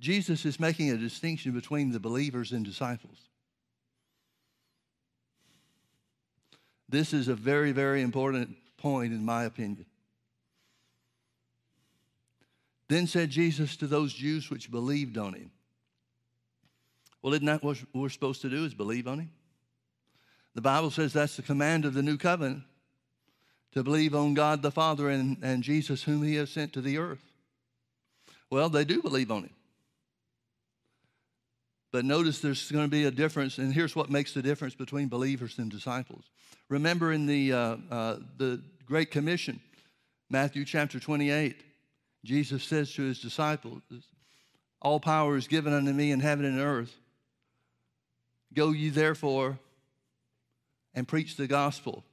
Jesus 0.00 0.46
is 0.46 0.58
making 0.58 0.88
a 0.88 0.96
distinction 0.96 1.52
between 1.52 1.92
the 1.92 2.00
believers 2.00 2.52
and 2.52 2.64
disciples. 2.64 3.18
This 6.88 7.12
is 7.12 7.28
a 7.28 7.34
very, 7.34 7.72
very 7.72 8.02
important 8.02 8.56
point, 8.76 9.12
in 9.12 9.24
my 9.24 9.44
opinion. 9.44 9.86
Then 12.88 13.06
said 13.06 13.30
Jesus 13.30 13.76
to 13.78 13.86
those 13.86 14.12
Jews 14.12 14.48
which 14.50 14.70
believed 14.70 15.18
on 15.18 15.34
him. 15.34 15.50
Well, 17.20 17.34
isn't 17.34 17.46
that 17.46 17.64
what 17.64 17.78
we're 17.92 18.08
supposed 18.08 18.42
to 18.42 18.48
do 18.48 18.64
is 18.64 18.74
believe 18.74 19.08
on 19.08 19.18
him? 19.20 19.30
The 20.54 20.62
Bible 20.62 20.90
says 20.90 21.12
that's 21.12 21.36
the 21.36 21.42
command 21.42 21.84
of 21.84 21.92
the 21.92 22.02
new 22.02 22.16
covenant 22.16 22.62
to 23.72 23.82
believe 23.82 24.14
on 24.14 24.34
God 24.34 24.62
the 24.62 24.70
Father 24.70 25.10
and, 25.10 25.36
and 25.42 25.62
Jesus 25.62 26.04
whom 26.04 26.22
he 26.22 26.36
has 26.36 26.50
sent 26.50 26.72
to 26.74 26.80
the 26.80 26.98
earth. 26.98 27.32
Well, 28.48 28.68
they 28.68 28.84
do 28.84 29.02
believe 29.02 29.30
on 29.30 29.42
him. 29.42 29.55
But 31.96 32.04
notice 32.04 32.40
there's 32.40 32.70
going 32.70 32.84
to 32.84 32.90
be 32.90 33.06
a 33.06 33.10
difference, 33.10 33.56
and 33.56 33.72
here's 33.72 33.96
what 33.96 34.10
makes 34.10 34.34
the 34.34 34.42
difference 34.42 34.74
between 34.74 35.08
believers 35.08 35.56
and 35.56 35.70
disciples. 35.70 36.24
Remember 36.68 37.10
in 37.10 37.24
the, 37.24 37.54
uh, 37.54 37.76
uh, 37.90 38.16
the 38.36 38.62
Great 38.84 39.10
Commission, 39.10 39.60
Matthew 40.28 40.66
chapter 40.66 41.00
28, 41.00 41.56
Jesus 42.22 42.62
says 42.64 42.92
to 42.92 43.02
his 43.02 43.18
disciples, 43.18 43.80
All 44.82 45.00
power 45.00 45.38
is 45.38 45.48
given 45.48 45.72
unto 45.72 45.90
me 45.90 46.10
in 46.10 46.20
heaven 46.20 46.44
and 46.44 46.60
earth. 46.60 46.94
Go 48.52 48.72
ye 48.72 48.90
therefore 48.90 49.58
and 50.94 51.08
preach 51.08 51.36
the 51.36 51.46
gospel. 51.46 52.04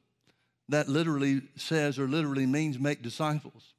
That 0.69 0.87
literally 0.87 1.41
says, 1.57 1.99
or 1.99 2.07
literally 2.07 2.45
means, 2.45 2.79
make 2.79 3.01
disciples. 3.01 3.73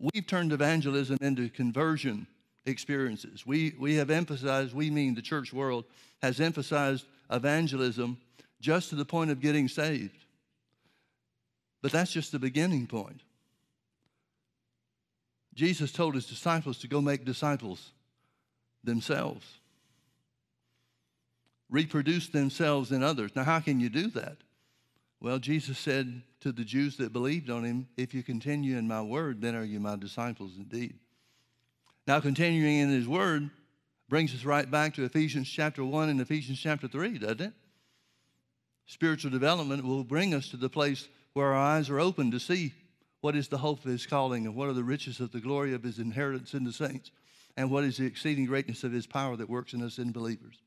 We've 0.00 0.26
turned 0.26 0.52
evangelism 0.52 1.18
into 1.20 1.48
conversion 1.50 2.26
experiences. 2.68 3.46
We, 3.46 3.74
we 3.78 3.96
have 3.96 4.10
emphasized, 4.10 4.74
we 4.74 4.90
mean 4.90 5.14
the 5.14 5.22
church 5.22 5.52
world, 5.52 5.84
has 6.22 6.40
emphasized 6.40 7.06
evangelism 7.30 8.18
just 8.60 8.90
to 8.90 8.96
the 8.96 9.04
point 9.04 9.30
of 9.30 9.40
getting 9.40 9.68
saved. 9.68 10.24
But 11.82 11.92
that's 11.92 12.12
just 12.12 12.32
the 12.32 12.38
beginning 12.38 12.86
point. 12.86 13.20
Jesus 15.54 15.90
told 15.92 16.14
his 16.14 16.26
disciples 16.26 16.78
to 16.78 16.88
go 16.88 17.00
make 17.00 17.24
disciples 17.24 17.90
themselves, 18.84 19.44
reproduce 21.68 22.28
themselves 22.28 22.92
in 22.92 23.02
others. 23.02 23.34
Now, 23.34 23.44
how 23.44 23.60
can 23.60 23.80
you 23.80 23.88
do 23.88 24.08
that? 24.10 24.36
Well, 25.20 25.38
Jesus 25.38 25.78
said 25.78 26.22
to 26.40 26.52
the 26.52 26.64
Jews 26.64 26.96
that 26.98 27.12
believed 27.12 27.50
on 27.50 27.64
him, 27.64 27.88
If 27.96 28.14
you 28.14 28.22
continue 28.22 28.76
in 28.76 28.86
my 28.86 29.02
word, 29.02 29.40
then 29.40 29.56
are 29.56 29.64
you 29.64 29.80
my 29.80 29.96
disciples 29.96 30.52
indeed. 30.56 30.94
Now, 32.08 32.20
continuing 32.20 32.78
in 32.78 32.88
his 32.88 33.06
word 33.06 33.50
brings 34.08 34.34
us 34.34 34.42
right 34.42 34.68
back 34.68 34.94
to 34.94 35.04
Ephesians 35.04 35.46
chapter 35.46 35.84
1 35.84 36.08
and 36.08 36.18
Ephesians 36.22 36.58
chapter 36.58 36.88
3, 36.88 37.18
doesn't 37.18 37.42
it? 37.42 37.52
Spiritual 38.86 39.30
development 39.30 39.84
will 39.84 40.04
bring 40.04 40.32
us 40.32 40.48
to 40.48 40.56
the 40.56 40.70
place 40.70 41.06
where 41.34 41.48
our 41.48 41.54
eyes 41.54 41.90
are 41.90 42.00
open 42.00 42.30
to 42.30 42.40
see 42.40 42.72
what 43.20 43.36
is 43.36 43.48
the 43.48 43.58
hope 43.58 43.84
of 43.84 43.90
his 43.90 44.06
calling, 44.06 44.46
and 44.46 44.54
what 44.54 44.70
are 44.70 44.72
the 44.72 44.82
riches 44.82 45.20
of 45.20 45.32
the 45.32 45.40
glory 45.40 45.74
of 45.74 45.82
his 45.82 45.98
inheritance 45.98 46.54
in 46.54 46.64
the 46.64 46.72
saints, 46.72 47.10
and 47.58 47.70
what 47.70 47.84
is 47.84 47.98
the 47.98 48.06
exceeding 48.06 48.46
greatness 48.46 48.84
of 48.84 48.92
his 48.92 49.06
power 49.06 49.36
that 49.36 49.50
works 49.50 49.74
in 49.74 49.82
us 49.82 49.98
in 49.98 50.10
believers. 50.10 50.62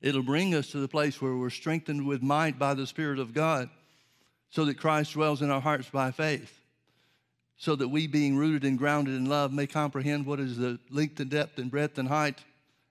It'll 0.00 0.22
bring 0.22 0.54
us 0.54 0.68
to 0.68 0.78
the 0.78 0.88
place 0.88 1.20
where 1.20 1.36
we're 1.36 1.50
strengthened 1.50 2.06
with 2.06 2.22
might 2.22 2.58
by 2.58 2.72
the 2.72 2.86
Spirit 2.86 3.18
of 3.18 3.34
God, 3.34 3.68
so 4.48 4.64
that 4.64 4.78
Christ 4.78 5.12
dwells 5.12 5.42
in 5.42 5.50
our 5.50 5.60
hearts 5.60 5.90
by 5.90 6.10
faith, 6.10 6.58
so 7.64 7.74
that 7.74 7.88
we, 7.88 8.06
being 8.06 8.36
rooted 8.36 8.62
and 8.64 8.76
grounded 8.76 9.14
in 9.14 9.24
love, 9.24 9.50
may 9.50 9.66
comprehend 9.66 10.26
what 10.26 10.38
is 10.38 10.58
the 10.58 10.78
length 10.90 11.18
and 11.18 11.30
depth 11.30 11.58
and 11.58 11.70
breadth 11.70 11.96
and 11.96 12.08
height, 12.08 12.44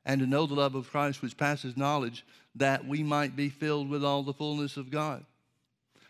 and 0.04 0.20
to 0.20 0.26
know 0.26 0.48
the 0.48 0.56
love 0.56 0.74
of 0.74 0.90
Christ 0.90 1.22
which 1.22 1.38
passes 1.38 1.78
knowledge, 1.78 2.26
that 2.56 2.88
we 2.88 3.04
might 3.04 3.36
be 3.36 3.50
filled 3.50 3.88
with 3.88 4.04
all 4.04 4.24
the 4.24 4.34
fullness 4.34 4.76
of 4.76 4.90
God. 4.90 5.26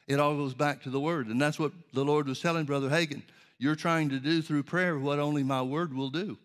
It 0.08 0.20
all 0.20 0.36
goes 0.36 0.54
back 0.54 0.84
to 0.84 0.90
the 0.90 1.00
word. 1.00 1.28
And 1.28 1.42
that's 1.42 1.60
what 1.60 1.74
the 1.94 2.06
Lord 2.06 2.28
was 2.28 2.40
telling 2.40 2.64
Brother 2.64 2.90
Hagin. 2.90 3.24
You're 3.58 3.76
trying 3.76 4.10
to 4.10 4.20
do 4.20 4.42
through 4.42 4.64
prayer 4.64 4.98
what 4.98 5.20
only 5.20 5.44
my 5.44 5.62
word 5.62 5.94
will 5.94 6.10
do. 6.10 6.38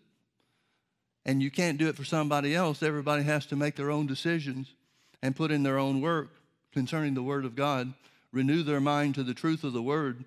and 1.25 1.43
you 1.43 1.51
can't 1.51 1.77
do 1.77 1.87
it 1.87 1.95
for 1.95 2.03
somebody 2.03 2.55
else. 2.55 2.81
Everybody 2.81 3.23
has 3.23 3.45
to 3.47 3.55
make 3.55 3.75
their 3.75 3.91
own 3.91 4.07
decisions 4.07 4.73
and 5.21 5.35
put 5.35 5.51
in 5.51 5.61
their 5.61 5.77
own 5.77 6.01
work 6.01 6.29
concerning 6.73 7.13
the 7.13 7.21
Word 7.21 7.45
of 7.45 7.55
God, 7.55 7.93
renew 8.31 8.63
their 8.63 8.79
mind 8.79 9.15
to 9.15 9.23
the 9.23 9.33
truth 9.33 9.63
of 9.63 9.73
the 9.73 9.81
Word 9.81 10.23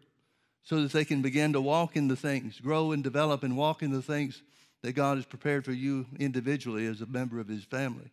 so 0.65 0.83
that 0.83 0.93
they 0.93 1.05
can 1.05 1.23
begin 1.23 1.53
to 1.53 1.61
walk 1.61 1.97
in 1.97 2.09
the 2.09 2.17
things, 2.17 2.61
grow 2.61 2.93
and 2.93 3.03
develop 3.03 3.43
and 3.43 3.57
walk 3.57 3.83
in 3.83 3.91
the 3.91 4.03
things 4.03 4.43
that 4.83 4.93
God 4.93 5.17
has 5.17 5.27
prepared 5.27 5.65
for 5.65 5.73
you 5.73 6.07
individually 6.19 6.87
as 6.87 7.01
a 7.01 7.07
member 7.07 7.41
of 7.41 7.49
His 7.49 7.65
family. 7.65 8.11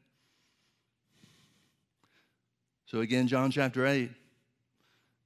So 2.85 3.01
again, 3.01 3.27
John 3.27 3.51
chapter 3.51 3.85
8. 3.85 4.09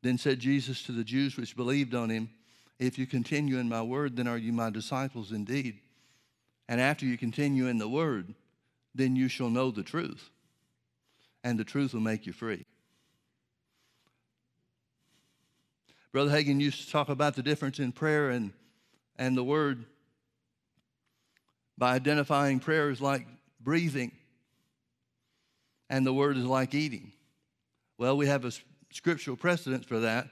Then 0.04 0.18
said 0.18 0.40
Jesus 0.40 0.84
to 0.84 0.92
the 0.92 1.06
Jews 1.06 1.38
which 1.38 1.56
believed 1.56 1.96
on 1.96 2.10
him, 2.10 2.30
If 2.78 3.00
you 3.00 3.08
continue 3.08 3.58
in 3.58 3.70
my 3.70 3.82
word, 3.82 4.18
then 4.18 4.28
are 4.28 4.38
you 4.38 4.52
my 4.52 4.70
disciples 4.70 5.32
indeed. 5.32 5.80
And 6.68 6.82
after 6.82 7.06
you 7.06 7.18
continue 7.18 7.68
in 7.68 7.78
the 7.78 7.88
word, 7.88 8.36
then 8.94 9.16
you 9.16 9.30
shall 9.30 9.50
know 9.50 9.72
the 9.72 9.82
truth, 9.82 10.30
and 11.44 11.58
the 11.58 11.64
truth 11.64 11.94
will 11.94 12.02
make 12.02 12.26
you 12.26 12.34
free. 12.34 12.66
Brother 16.14 16.30
Hagin 16.30 16.62
used 16.62 16.86
to 16.86 16.92
talk 16.92 17.10
about 17.10 17.36
the 17.36 17.42
difference 17.42 17.80
in 17.80 17.92
prayer 17.92 18.30
and, 18.30 18.54
and 19.18 19.36
the 19.36 19.44
word 19.44 19.84
by 21.76 21.96
identifying 21.96 22.60
prayer 22.60 22.90
as 22.92 23.02
like 23.02 23.26
breathing, 23.60 24.12
and 25.90 26.06
the 26.06 26.14
word 26.14 26.38
is 26.38 26.46
like 26.46 26.76
eating. 26.76 27.12
Well, 27.98 28.16
we 28.16 28.28
have 28.28 28.46
a 28.46 28.52
scriptural 28.92 29.36
precedent 29.36 29.86
for 29.88 30.02
that. 30.02 30.28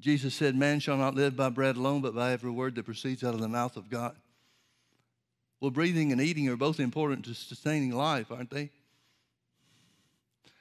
Jesus 0.00 0.34
said, 0.34 0.56
Man 0.56 0.80
shall 0.80 0.96
not 0.96 1.14
live 1.14 1.36
by 1.36 1.48
bread 1.48 1.76
alone, 1.76 2.02
but 2.02 2.12
by 2.12 2.32
every 2.32 2.50
word 2.50 2.74
that 2.74 2.84
proceeds 2.84 3.22
out 3.22 3.34
of 3.34 3.40
the 3.40 3.48
mouth 3.48 3.76
of 3.76 3.88
God. 3.88 4.16
Well, 5.60 5.70
breathing 5.70 6.10
and 6.10 6.20
eating 6.20 6.48
are 6.48 6.56
both 6.56 6.80
important 6.80 7.24
to 7.26 7.34
sustaining 7.34 7.92
life, 7.92 8.32
aren't 8.32 8.50
they? 8.50 8.70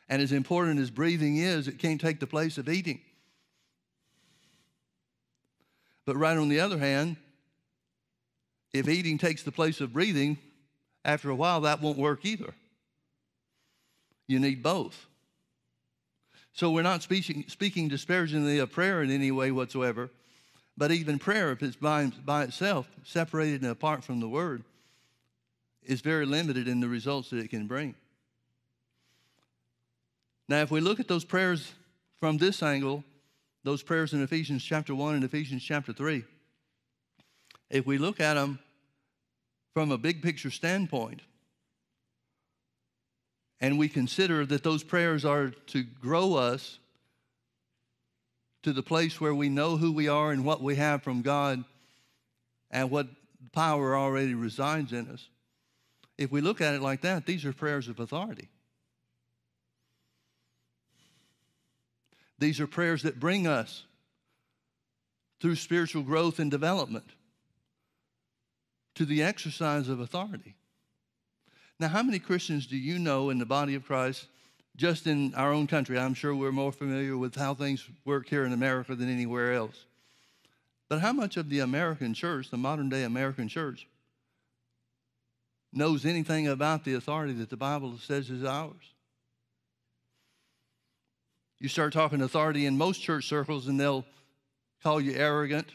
And 0.07 0.21
as 0.21 0.31
important 0.31 0.79
as 0.79 0.91
breathing 0.91 1.37
is, 1.37 1.67
it 1.67 1.79
can't 1.79 1.99
take 1.99 2.19
the 2.19 2.27
place 2.27 2.59
of 2.59 2.69
eating. 2.69 3.01
But 6.11 6.17
right 6.17 6.35
on 6.35 6.49
the 6.49 6.59
other 6.59 6.77
hand, 6.77 7.15
if 8.73 8.89
eating 8.89 9.17
takes 9.17 9.43
the 9.43 9.51
place 9.53 9.79
of 9.79 9.93
breathing, 9.93 10.37
after 11.05 11.29
a 11.29 11.35
while 11.35 11.61
that 11.61 11.81
won't 11.81 11.97
work 11.97 12.25
either. 12.25 12.53
You 14.27 14.37
need 14.37 14.61
both. 14.61 15.05
So 16.51 16.69
we're 16.69 16.81
not 16.81 17.01
speaking, 17.01 17.45
speaking 17.47 17.87
disparagingly 17.87 18.59
of 18.59 18.73
prayer 18.73 19.01
in 19.01 19.09
any 19.09 19.31
way 19.31 19.51
whatsoever, 19.51 20.09
but 20.75 20.91
even 20.91 21.17
prayer, 21.17 21.53
if 21.53 21.63
it's 21.63 21.77
by, 21.77 22.11
by 22.25 22.43
itself, 22.43 22.89
separated 23.05 23.61
and 23.61 23.71
apart 23.71 24.03
from 24.03 24.19
the 24.19 24.27
Word, 24.27 24.65
is 25.81 26.01
very 26.01 26.25
limited 26.25 26.67
in 26.67 26.81
the 26.81 26.89
results 26.89 27.29
that 27.29 27.39
it 27.39 27.51
can 27.51 27.67
bring. 27.67 27.95
Now, 30.49 30.59
if 30.59 30.71
we 30.71 30.81
look 30.81 30.99
at 30.99 31.07
those 31.07 31.23
prayers 31.23 31.71
from 32.19 32.37
this 32.37 32.61
angle, 32.61 33.05
those 33.63 33.83
prayers 33.83 34.13
in 34.13 34.23
Ephesians 34.23 34.63
chapter 34.63 34.95
1 34.95 35.15
and 35.15 35.23
Ephesians 35.23 35.63
chapter 35.63 35.93
3, 35.93 36.23
if 37.69 37.85
we 37.85 37.97
look 37.97 38.19
at 38.19 38.33
them 38.33 38.59
from 39.73 39.91
a 39.91 39.97
big 39.97 40.21
picture 40.21 40.51
standpoint, 40.51 41.21
and 43.59 43.77
we 43.77 43.87
consider 43.87 44.45
that 44.45 44.63
those 44.63 44.83
prayers 44.83 45.23
are 45.23 45.49
to 45.67 45.83
grow 45.83 46.33
us 46.33 46.79
to 48.63 48.73
the 48.73 48.83
place 48.83 49.21
where 49.21 49.33
we 49.33 49.49
know 49.49 49.77
who 49.77 49.91
we 49.91 50.07
are 50.07 50.31
and 50.31 50.43
what 50.43 50.61
we 50.61 50.75
have 50.75 51.03
from 51.03 51.21
God 51.21 51.63
and 52.71 52.89
what 52.89 53.07
power 53.53 53.95
already 53.95 54.33
resides 54.33 54.93
in 54.93 55.07
us. 55.09 55.27
If 56.17 56.31
we 56.31 56.41
look 56.41 56.61
at 56.61 56.73
it 56.73 56.81
like 56.81 57.01
that, 57.01 57.25
these 57.25 57.45
are 57.45 57.53
prayers 57.53 57.87
of 57.87 57.99
authority. 57.99 58.49
These 62.41 62.59
are 62.59 62.65
prayers 62.65 63.03
that 63.03 63.19
bring 63.19 63.45
us 63.45 63.83
through 65.39 65.57
spiritual 65.57 66.01
growth 66.01 66.39
and 66.39 66.49
development 66.49 67.05
to 68.95 69.05
the 69.05 69.21
exercise 69.21 69.87
of 69.87 69.99
authority. 69.99 70.55
Now, 71.79 71.89
how 71.89 72.01
many 72.01 72.17
Christians 72.17 72.65
do 72.65 72.77
you 72.77 72.97
know 72.97 73.29
in 73.29 73.37
the 73.37 73.45
body 73.45 73.75
of 73.75 73.85
Christ, 73.85 74.25
just 74.75 75.05
in 75.05 75.35
our 75.35 75.53
own 75.53 75.67
country? 75.67 75.99
I'm 75.99 76.15
sure 76.15 76.33
we're 76.33 76.51
more 76.51 76.71
familiar 76.71 77.15
with 77.15 77.35
how 77.35 77.53
things 77.53 77.87
work 78.05 78.27
here 78.27 78.43
in 78.43 78.53
America 78.53 78.95
than 78.95 79.07
anywhere 79.07 79.53
else. 79.53 79.85
But 80.89 80.99
how 80.99 81.13
much 81.13 81.37
of 81.37 81.47
the 81.47 81.59
American 81.59 82.15
church, 82.15 82.49
the 82.49 82.57
modern 82.57 82.89
day 82.89 83.03
American 83.03 83.49
church, 83.49 83.87
knows 85.71 86.07
anything 86.07 86.47
about 86.47 86.85
the 86.85 86.95
authority 86.95 87.33
that 87.33 87.51
the 87.51 87.55
Bible 87.55 87.99
says 87.99 88.31
is 88.31 88.43
ours? 88.43 88.95
You 91.61 91.69
start 91.69 91.93
talking 91.93 92.23
authority 92.23 92.65
in 92.65 92.75
most 92.75 93.03
church 93.03 93.27
circles, 93.27 93.67
and 93.67 93.79
they'll 93.79 94.03
call 94.81 94.99
you 94.99 95.13
arrogant 95.13 95.67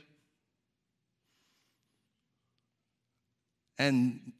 and 3.78 4.32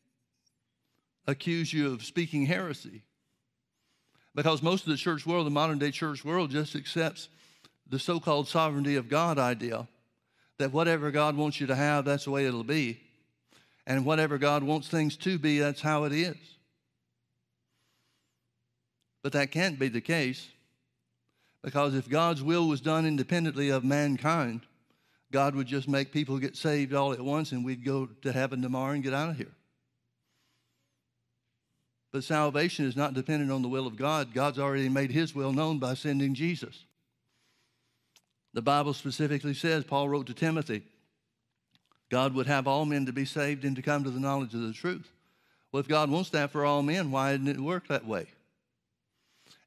accuse 1.29 1.73
you 1.73 1.93
of 1.93 2.03
speaking 2.03 2.47
heresy. 2.47 3.03
Because 4.35 4.61
most 4.61 4.83
of 4.83 4.89
the 4.89 4.97
church 4.97 5.25
world, 5.25 5.47
the 5.47 5.51
modern 5.51 5.79
day 5.79 5.93
church 5.93 6.25
world, 6.25 6.51
just 6.51 6.75
accepts 6.75 7.29
the 7.89 8.01
so 8.01 8.19
called 8.19 8.49
sovereignty 8.49 8.97
of 8.97 9.09
God 9.09 9.39
idea 9.39 9.87
that 10.59 10.73
whatever 10.73 11.13
God 11.13 11.37
wants 11.37 11.61
you 11.61 11.69
to 11.69 11.77
have, 11.77 12.05
that's 12.05 12.25
the 12.25 12.33
way 12.33 12.47
it'll 12.47 12.65
be. 12.65 12.99
And 13.87 14.05
whatever 14.05 14.37
God 14.37 14.65
wants 14.65 14.89
things 14.89 15.17
to 15.19 15.39
be, 15.39 15.61
that's 15.61 15.81
how 15.81 16.03
it 16.03 16.13
is. 16.13 16.37
But 19.23 19.31
that 19.35 19.53
can't 19.53 19.79
be 19.79 19.87
the 19.87 20.01
case 20.01 20.49
because 21.67 21.97
if 21.97 22.09
God's 22.09 22.45
will 22.45 22.69
was 22.69 22.81
done 22.81 23.05
independently 23.05 23.71
of 23.71 23.83
mankind, 23.83 24.61
God 25.33 25.57
would 25.57 25.67
just 25.67 25.89
make 25.89 26.13
people 26.13 26.39
get 26.39 26.57
saved 26.57 26.95
all 26.95 27.13
at 27.13 27.21
once 27.21 27.51
and 27.51 27.65
we'd 27.65 27.85
go 27.85 28.07
to 28.23 28.31
heaven 28.31 28.63
tomorrow 28.63 28.93
and 28.93 29.03
get 29.03 29.13
out 29.13 29.31
of 29.31 29.37
here. 29.37 29.51
But 32.13 32.23
salvation 32.23 32.85
is 32.85 32.95
not 32.95 33.15
dependent 33.15 33.51
on 33.51 33.63
the 33.63 33.69
will 33.69 33.89
of 33.89 33.97
God. 33.97 34.33
God's 34.33 34.61
already 34.61 34.89
made 34.89 35.11
his 35.11 35.35
will 35.35 35.53
known 35.53 35.81
by 35.81 35.95
sending 35.95 36.35
Jesus. 36.35 36.85
The 38.55 38.63
Bible 38.63 38.95
specifically 38.95 39.53
says, 39.53 39.83
Paul 39.83 40.09
wrote 40.09 40.29
to 40.29 40.35
Timothy, 40.35 40.85
God 42.11 42.33
would 42.35 42.47
have 42.47 42.69
all 42.69 42.85
men 42.85 43.07
to 43.07 43.13
be 43.13 43.25
saved 43.25 43.65
and 43.65 43.75
to 43.75 43.83
come 43.83 44.05
to 44.05 44.11
the 44.11 44.21
knowledge 44.21 44.55
of 44.55 44.61
the 44.61 44.73
truth. 44.73 45.11
Well, 45.73 45.81
if 45.81 45.89
God 45.89 46.11
wants 46.11 46.31
that 46.31 46.53
for 46.53 46.65
all 46.65 46.85
men, 46.85 47.11
why 47.11 47.33
didn't 47.33 47.49
it 47.49 47.59
work 47.59 47.89
that 47.89 48.07
way? 48.07 48.29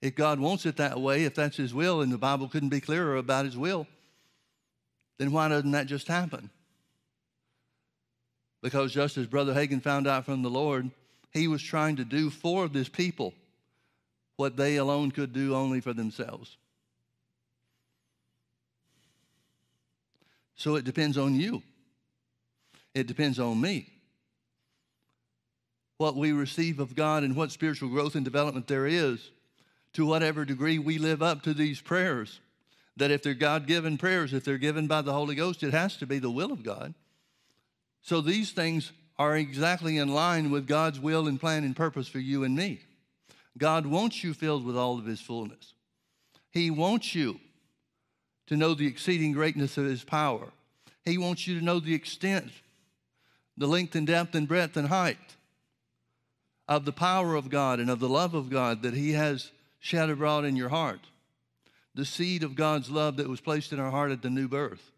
If 0.02 0.16
God 0.16 0.40
wants 0.40 0.66
it 0.66 0.78
that 0.78 1.00
way, 1.00 1.26
if 1.26 1.36
that's 1.36 1.58
his 1.58 1.74
will, 1.74 2.02
and 2.02 2.12
the 2.12 2.18
Bible 2.18 2.48
couldn't 2.48 2.70
be 2.70 2.80
clearer 2.80 3.18
about 3.18 3.46
his 3.46 3.58
will, 3.58 3.86
then 5.18 5.32
why 5.32 5.50
doesn't 5.50 5.72
that 5.72 5.88
just 5.88 6.08
happen? 6.08 6.50
Because 8.62 8.94
just 8.94 9.18
as 9.18 9.28
Brother 9.28 9.54
Hagin 9.54 9.82
found 9.82 10.08
out 10.08 10.26
from 10.26 10.42
the 10.42 10.50
Lord, 10.50 10.90
he 11.32 11.48
was 11.48 11.62
trying 11.62 11.98
to 11.98 12.06
do 12.06 12.30
for 12.30 12.68
this 12.68 12.90
people 12.90 13.34
what 14.38 14.56
they 14.56 14.78
alone 14.78 15.12
could 15.12 15.34
do 15.34 15.54
only 15.54 15.82
for 15.82 15.94
themselves. 15.94 16.58
So 20.56 20.76
it 20.76 20.86
depends 20.86 21.18
on 21.18 21.36
you. 21.36 21.62
It 22.94 23.08
depends 23.08 23.40
on 23.40 23.60
me. 23.60 23.92
What 25.98 26.16
we 26.16 26.32
receive 26.32 26.80
of 26.80 26.96
God 26.96 27.24
and 27.24 27.36
what 27.36 27.52
spiritual 27.52 27.90
growth 27.90 28.16
and 28.16 28.24
development 28.24 28.68
there 28.68 28.88
is, 28.88 29.30
to 29.94 30.06
whatever 30.06 30.46
degree 30.46 30.80
we 30.80 30.98
live 30.98 31.22
up 31.22 31.42
to 31.44 31.54
these 31.54 31.82
prayers. 31.82 32.40
That 32.98 33.12
if 33.12 33.24
they're 33.24 33.34
God 33.34 33.66
given 33.66 33.98
prayers, 33.98 34.34
if 34.34 34.44
they're 34.44 34.58
given 34.58 34.88
by 34.88 35.02
the 35.02 35.14
Holy 35.14 35.36
Ghost, 35.36 35.64
it 35.64 35.74
has 35.74 35.98
to 35.98 36.06
be 36.06 36.20
the 36.20 36.32
will 36.32 36.52
of 36.52 36.64
God. 36.64 36.94
So 38.02 38.22
these 38.22 38.52
things 38.52 38.92
are 39.18 39.36
exactly 39.36 39.98
in 39.98 40.14
line 40.14 40.50
with 40.50 40.68
God's 40.68 41.00
will 41.00 41.28
and 41.28 41.40
plan 41.40 41.64
and 41.64 41.76
purpose 41.76 42.08
for 42.08 42.20
you 42.20 42.44
and 42.44 42.56
me. 42.56 42.80
God 43.58 43.86
wants 43.86 44.24
you 44.24 44.34
filled 44.34 44.66
with 44.66 44.78
all 44.78 44.98
of 44.98 45.06
His 45.06 45.20
fullness. 45.20 45.74
He 46.52 46.72
wants 46.72 47.14
you 47.14 47.40
to 48.48 48.56
know 48.56 48.74
the 48.74 48.88
exceeding 48.88 49.34
greatness 49.34 49.78
of 49.78 49.86
His 49.86 50.04
power. 50.04 50.48
He 51.06 51.18
wants 51.18 51.48
you 51.48 51.60
to 51.60 51.66
know 51.66 51.80
the 51.80 51.94
extent, 51.94 52.52
the 53.58 53.68
length 53.68 53.96
and 53.96 54.08
depth 54.08 54.36
and 54.36 54.48
breadth 54.48 54.78
and 54.78 54.88
height 54.88 55.18
of 56.68 56.86
the 56.86 56.94
power 56.94 57.36
of 57.36 57.50
God 57.50 57.80
and 57.80 57.90
of 57.90 58.00
the 58.00 58.10
love 58.10 58.34
of 58.34 58.50
God 58.50 58.84
that 58.84 58.94
He 58.94 59.14
has 59.14 59.52
shed 59.80 60.10
abroad 60.10 60.46
in 60.46 60.56
your 60.56 60.70
heart. 60.70 61.00
The 61.96 62.06
seed 62.06 62.44
of 62.44 62.56
God's 62.56 62.90
love 62.90 63.18
that 63.18 63.28
was 63.28 63.42
placed 63.42 63.74
in 63.74 63.80
our 63.80 63.92
heart 63.92 64.12
at 64.12 64.22
the 64.22 64.30
new 64.30 64.48
birth. 64.48 64.92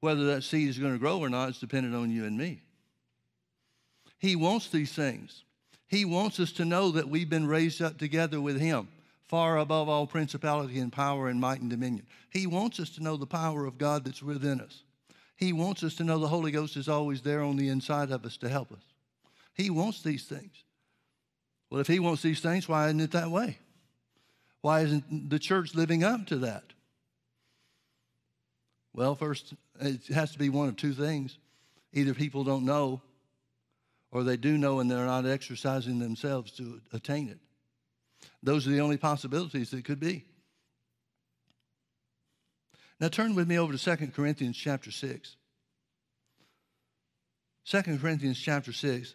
Whether 0.00 0.26
that 0.26 0.42
seed 0.42 0.68
is 0.68 0.78
going 0.78 0.92
to 0.92 0.98
grow 0.98 1.18
or 1.18 1.28
not 1.28 1.50
is 1.50 1.58
dependent 1.58 1.94
on 1.94 2.10
you 2.10 2.24
and 2.24 2.36
me. 2.36 2.62
He 4.18 4.36
wants 4.36 4.68
these 4.68 4.92
things. 4.92 5.44
He 5.88 6.04
wants 6.04 6.40
us 6.40 6.52
to 6.52 6.64
know 6.64 6.90
that 6.92 7.08
we've 7.08 7.28
been 7.28 7.46
raised 7.46 7.82
up 7.82 7.98
together 7.98 8.40
with 8.40 8.60
Him, 8.60 8.88
far 9.28 9.58
above 9.58 9.88
all 9.88 10.06
principality 10.06 10.78
and 10.78 10.92
power 10.92 11.28
and 11.28 11.40
might 11.40 11.60
and 11.60 11.70
dominion. 11.70 12.06
He 12.30 12.46
wants 12.46 12.80
us 12.80 12.90
to 12.90 13.02
know 13.02 13.16
the 13.16 13.26
power 13.26 13.66
of 13.66 13.78
God 13.78 14.04
that's 14.04 14.22
within 14.22 14.60
us. 14.60 14.84
He 15.36 15.52
wants 15.52 15.82
us 15.82 15.96
to 15.96 16.04
know 16.04 16.18
the 16.18 16.28
Holy 16.28 16.50
Ghost 16.50 16.76
is 16.76 16.88
always 16.88 17.22
there 17.22 17.42
on 17.42 17.56
the 17.56 17.68
inside 17.68 18.10
of 18.10 18.24
us 18.24 18.36
to 18.38 18.48
help 18.48 18.72
us. 18.72 18.82
He 19.54 19.70
wants 19.70 20.02
these 20.02 20.24
things. 20.24 20.64
Well, 21.68 21.80
if 21.80 21.88
He 21.88 21.98
wants 21.98 22.22
these 22.22 22.40
things, 22.40 22.68
why 22.68 22.86
isn't 22.86 23.00
it 23.00 23.10
that 23.10 23.30
way? 23.30 23.58
Why 24.62 24.80
isn't 24.80 25.28
the 25.28 25.38
church 25.38 25.74
living 25.74 26.02
up 26.02 26.26
to 26.28 26.38
that? 26.38 26.64
Well, 28.94 29.14
first, 29.14 29.54
it 29.80 30.06
has 30.08 30.32
to 30.32 30.38
be 30.38 30.48
one 30.48 30.68
of 30.68 30.76
two 30.76 30.94
things. 30.94 31.38
Either 31.92 32.14
people 32.14 32.44
don't 32.44 32.64
know, 32.64 33.02
or 34.10 34.22
they 34.22 34.36
do 34.36 34.56
know 34.56 34.80
and 34.80 34.90
they're 34.90 35.06
not 35.06 35.26
exercising 35.26 35.98
themselves 35.98 36.52
to 36.52 36.80
attain 36.92 37.28
it. 37.28 37.38
Those 38.42 38.66
are 38.66 38.70
the 38.70 38.80
only 38.80 38.96
possibilities 38.96 39.70
that 39.70 39.84
could 39.84 40.00
be. 40.00 40.24
Now 43.00 43.08
turn 43.08 43.34
with 43.34 43.48
me 43.48 43.58
over 43.58 43.76
to 43.76 43.96
2 43.96 44.08
Corinthians 44.08 44.56
chapter 44.56 44.92
6. 44.92 45.36
2 47.64 47.82
Corinthians 47.98 48.38
chapter 48.38 48.72
6. 48.72 49.14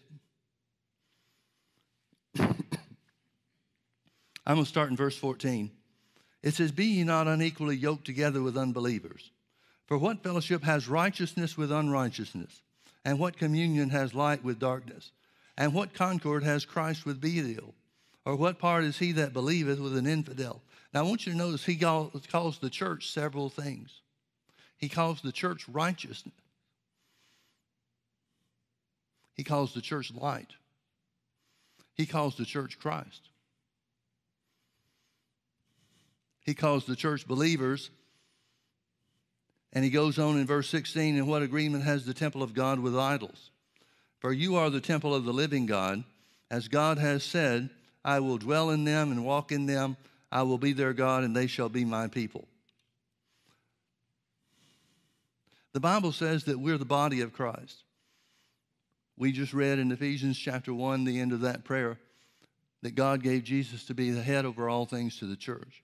Going 4.56 4.66
to 4.66 4.70
start 4.70 4.90
in 4.90 4.96
verse 4.96 5.18
14. 5.18 5.72
It 6.44 6.54
says, 6.54 6.72
Be 6.72 6.86
ye 6.86 7.04
not 7.04 7.28
unequally 7.28 7.76
yoked 7.76 8.06
together 8.06 8.42
with 8.42 8.58
unbelievers. 8.58 9.32
For 9.86 9.98
what 9.98 10.24
fellowship 10.24 10.64
has 10.64 10.88
righteousness 10.88 11.58
with 11.58 11.72
unrighteousness? 11.72 12.62
And 13.04 13.20
what 13.20 13.38
communion 13.38 13.90
has 13.90 14.14
light 14.14 14.44
with 14.44 14.60
darkness? 14.60 15.12
And 15.58 15.74
what 15.74 15.94
concord 15.94 16.44
has 16.44 16.66
Christ 16.66 17.06
with 17.06 17.22
Belial? 17.22 17.74
Or 18.26 18.36
what 18.36 18.60
part 18.60 18.84
is 18.84 19.00
he 19.00 19.14
that 19.14 19.34
believeth 19.34 19.80
with 19.80 19.96
an 19.96 20.06
infidel? 20.06 20.62
Now, 20.94 21.02
I 21.02 21.08
want 21.08 21.26
you 21.26 21.32
to 21.32 21.38
notice 21.38 21.66
he 21.66 21.76
calls 21.78 22.60
the 22.60 22.70
church 22.70 23.10
several 23.12 23.50
things. 23.50 24.02
He 24.78 24.90
calls 24.90 25.22
the 25.22 25.32
church 25.32 25.68
righteousness, 25.68 26.34
he 29.34 29.44
calls 29.44 29.74
the 29.74 29.82
church 29.82 30.12
light, 30.14 30.52
he 31.96 32.06
calls 32.06 32.36
the 32.36 32.46
church 32.46 32.80
Christ, 32.80 33.30
he 36.48 36.56
calls 36.56 36.86
the 36.86 36.96
church 36.96 37.28
believers. 37.28 37.92
And 39.74 39.84
he 39.84 39.92
goes 39.92 40.18
on 40.18 40.40
in 40.40 40.48
verse 40.48 40.70
16, 40.70 41.18
and 41.18 41.28
what 41.28 41.44
agreement 41.44 41.84
has 41.84 42.06
the 42.06 42.14
temple 42.14 42.42
of 42.42 42.56
God 42.56 42.80
with 42.80 42.98
idols? 42.98 43.52
For 44.20 44.34
you 44.34 44.56
are 44.56 44.72
the 44.72 44.82
temple 44.82 45.14
of 45.14 45.26
the 45.26 45.34
living 45.34 45.68
God, 45.68 46.04
as 46.50 46.70
God 46.70 46.98
has 46.98 47.24
said, 47.24 47.70
I 48.04 48.22
will 48.22 48.38
dwell 48.38 48.70
in 48.70 48.86
them 48.86 49.12
and 49.12 49.26
walk 49.26 49.52
in 49.52 49.66
them. 49.66 49.98
I 50.32 50.44
will 50.44 50.58
be 50.58 50.72
their 50.72 50.94
God, 50.94 51.26
and 51.26 51.36
they 51.36 51.48
shall 51.48 51.68
be 51.68 51.84
my 51.84 52.08
people. 52.08 52.48
The 55.74 55.82
Bible 55.82 56.14
says 56.14 56.46
that 56.46 56.60
we're 56.60 56.78
the 56.78 56.86
body 56.86 57.20
of 57.20 57.34
Christ. 57.34 57.84
We 59.18 59.34
just 59.34 59.54
read 59.54 59.80
in 59.80 59.92
Ephesians 59.92 60.38
chapter 60.38 60.74
1, 60.74 61.04
the 61.04 61.20
end 61.20 61.34
of 61.34 61.42
that 61.42 61.66
prayer, 61.66 62.00
that 62.84 62.96
God 62.96 63.22
gave 63.22 63.44
Jesus 63.44 63.84
to 63.86 63.94
be 63.94 64.12
the 64.12 64.24
head 64.24 64.46
over 64.46 64.70
all 64.70 64.86
things 64.86 65.20
to 65.20 65.26
the 65.26 65.36
church, 65.36 65.84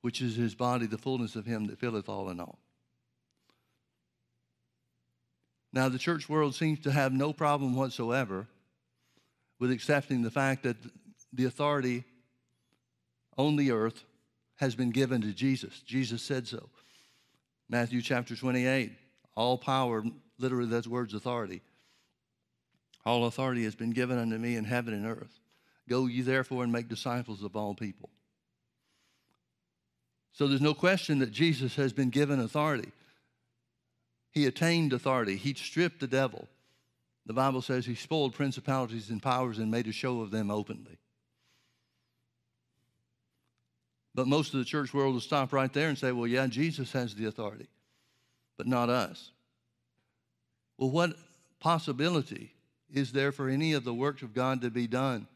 which 0.00 0.20
is 0.20 0.36
his 0.36 0.54
body, 0.54 0.86
the 0.86 0.98
fullness 0.98 1.36
of 1.36 1.46
him 1.46 1.66
that 1.66 1.78
filleth 1.78 2.08
all 2.08 2.28
in 2.30 2.40
all. 2.40 2.58
Now, 5.72 5.88
the 5.88 5.98
church 5.98 6.28
world 6.28 6.54
seems 6.54 6.80
to 6.80 6.92
have 6.92 7.12
no 7.12 7.32
problem 7.32 7.74
whatsoever 7.74 8.46
with 9.58 9.70
accepting 9.70 10.22
the 10.22 10.30
fact 10.30 10.62
that 10.62 10.76
the 11.32 11.44
authority 11.44 12.04
on 13.36 13.56
the 13.56 13.70
earth 13.72 14.04
has 14.56 14.74
been 14.74 14.90
given 14.90 15.20
to 15.20 15.32
Jesus. 15.32 15.80
Jesus 15.80 16.22
said 16.22 16.48
so. 16.48 16.68
Matthew 17.68 18.00
chapter 18.00 18.34
28, 18.34 18.92
all 19.36 19.58
power, 19.58 20.04
literally, 20.38 20.68
that's 20.68 20.86
words 20.86 21.12
authority. 21.12 21.60
All 23.04 23.26
authority 23.26 23.64
has 23.64 23.74
been 23.74 23.90
given 23.90 24.18
unto 24.18 24.38
me 24.38 24.56
in 24.56 24.64
heaven 24.64 24.94
and 24.94 25.06
earth. 25.06 25.38
Go 25.88 26.06
ye 26.06 26.22
therefore 26.22 26.64
and 26.64 26.72
make 26.72 26.88
disciples 26.88 27.42
of 27.42 27.56
all 27.56 27.74
people. 27.74 28.10
So 30.38 30.46
there's 30.46 30.60
no 30.60 30.72
question 30.72 31.18
that 31.18 31.32
Jesus 31.32 31.74
has 31.74 31.92
been 31.92 32.10
given 32.10 32.38
authority. 32.38 32.92
He 34.30 34.46
attained 34.46 34.92
authority. 34.92 35.34
He 35.34 35.52
stripped 35.54 35.98
the 35.98 36.06
devil. 36.06 36.46
The 37.26 37.32
Bible 37.32 37.60
says 37.60 37.84
he 37.84 37.96
spoiled 37.96 38.34
principalities 38.34 39.10
and 39.10 39.20
powers 39.20 39.58
and 39.58 39.68
made 39.68 39.88
a 39.88 39.92
show 39.92 40.20
of 40.20 40.30
them 40.30 40.48
openly. 40.48 40.96
But 44.14 44.28
most 44.28 44.54
of 44.54 44.60
the 44.60 44.64
church 44.64 44.94
world 44.94 45.14
will 45.14 45.20
stop 45.20 45.52
right 45.52 45.72
there 45.72 45.88
and 45.88 45.98
say, 45.98 46.12
well, 46.12 46.28
yeah, 46.28 46.46
Jesus 46.46 46.92
has 46.92 47.16
the 47.16 47.26
authority, 47.26 47.66
but 48.56 48.68
not 48.68 48.88
us. 48.88 49.32
Well, 50.76 50.90
what 50.90 51.16
possibility 51.58 52.52
is 52.94 53.10
there 53.10 53.32
for 53.32 53.48
any 53.48 53.72
of 53.72 53.82
the 53.82 53.92
works 53.92 54.22
of 54.22 54.34
God 54.34 54.60
to 54.60 54.70
be 54.70 54.86
done 54.86 55.26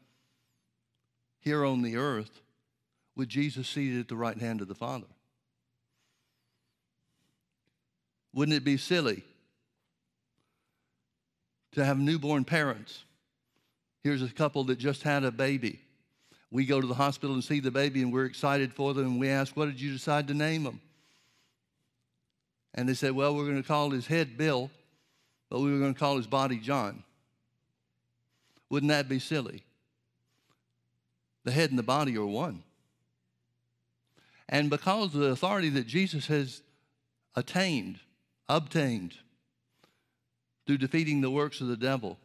here 1.41 1.65
on 1.65 1.81
the 1.81 1.97
earth 1.97 2.39
with 3.15 3.29
Jesus 3.29 3.67
seated 3.67 3.99
at 3.99 4.07
the 4.07 4.15
right 4.15 4.37
hand 4.37 4.61
of 4.61 4.67
the 4.67 4.75
Father? 4.75 5.07
Wouldn't 8.33 8.57
it 8.57 8.63
be 8.63 8.77
silly 8.77 9.23
to 11.73 11.85
have 11.85 11.99
newborn 11.99 12.45
parents? 12.45 13.03
Here's 14.03 14.21
a 14.21 14.27
couple 14.27 14.63
that 14.65 14.79
just 14.79 15.03
had 15.03 15.23
a 15.23 15.31
baby 15.31 15.79
we 16.53 16.67
go 16.67 16.79
to 16.79 16.85
the 16.85 16.93
hospital 16.93 17.33
and 17.33 17.43
see 17.43 17.59
the 17.59 17.71
baby 17.71 18.03
and 18.03 18.13
we're 18.13 18.25
excited 18.25 18.71
for 18.71 18.93
them 18.93 19.05
and 19.05 19.19
we 19.19 19.27
ask, 19.27 19.57
What 19.57 19.65
did 19.65 19.81
you 19.81 19.91
decide 19.91 20.27
to 20.27 20.35
name 20.35 20.63
them? 20.63 20.79
And 22.75 22.87
they 22.87 22.93
said, 22.93 23.13
Well, 23.13 23.35
we're 23.35 23.45
going 23.45 23.61
to 23.61 23.67
call 23.67 23.89
his 23.89 24.05
head 24.05 24.37
Bill, 24.37 24.69
but 25.49 25.61
we 25.61 25.71
were 25.71 25.79
going 25.79 25.95
to 25.95 25.99
call 25.99 26.15
his 26.15 26.27
body 26.27 26.57
John. 26.57 27.03
Wouldn't 28.69 28.91
that 28.91 29.09
be 29.09 29.17
silly? 29.17 29.63
The 31.43 31.51
head 31.51 31.71
and 31.71 31.79
the 31.79 31.83
body 31.83 32.15
are 32.17 32.25
one. 32.25 32.61
And 34.53 34.69
because 34.69 35.15
of 35.15 35.21
the 35.21 35.31
authority 35.31 35.69
that 35.69 35.87
Jesus 35.87 36.27
has 36.27 36.61
attained, 37.35 37.99
obtained 38.47 39.15
through 40.67 40.77
defeating 40.77 41.21
the 41.21 41.31
works 41.31 41.59
of 41.59 41.69
the 41.69 41.75
devil, 41.75 42.19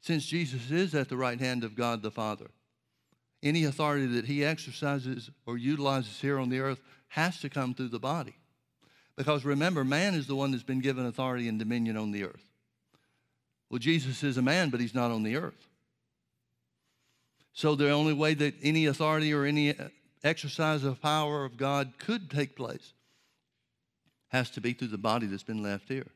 since 0.00 0.24
Jesus 0.24 0.70
is 0.70 0.94
at 0.94 1.08
the 1.08 1.16
right 1.16 1.40
hand 1.40 1.64
of 1.64 1.74
God 1.74 2.02
the 2.02 2.12
Father, 2.12 2.46
any 3.42 3.64
authority 3.64 4.06
that 4.06 4.26
he 4.26 4.44
exercises 4.44 5.30
or 5.46 5.58
utilizes 5.58 6.20
here 6.20 6.38
on 6.38 6.48
the 6.48 6.60
earth 6.60 6.80
has 7.08 7.40
to 7.40 7.48
come 7.48 7.74
through 7.74 7.88
the 7.88 7.98
body. 7.98 8.36
Because 9.16 9.44
remember, 9.44 9.82
man 9.82 10.14
is 10.14 10.28
the 10.28 10.36
one 10.36 10.52
that's 10.52 10.62
been 10.62 10.80
given 10.80 11.06
authority 11.06 11.48
and 11.48 11.58
dominion 11.58 11.96
on 11.96 12.12
the 12.12 12.22
earth. 12.22 12.52
Well, 13.68 13.80
Jesus 13.80 14.22
is 14.22 14.36
a 14.36 14.42
man, 14.42 14.70
but 14.70 14.78
he's 14.78 14.94
not 14.94 15.10
on 15.10 15.24
the 15.24 15.34
earth. 15.34 15.66
So 17.52 17.74
the 17.74 17.90
only 17.90 18.14
way 18.14 18.34
that 18.34 18.54
any 18.62 18.86
authority 18.86 19.34
or 19.34 19.44
any 19.44 19.74
exercise 20.22 20.84
of 20.84 21.00
power 21.00 21.44
of 21.44 21.56
God 21.56 21.92
could 21.98 22.30
take 22.30 22.56
place 22.56 22.92
has 24.28 24.50
to 24.50 24.60
be 24.60 24.72
through 24.72 24.88
the 24.88 24.98
body 24.98 25.26
that's 25.26 25.42
been 25.42 25.62
left 25.62 25.88
here. 25.88 26.06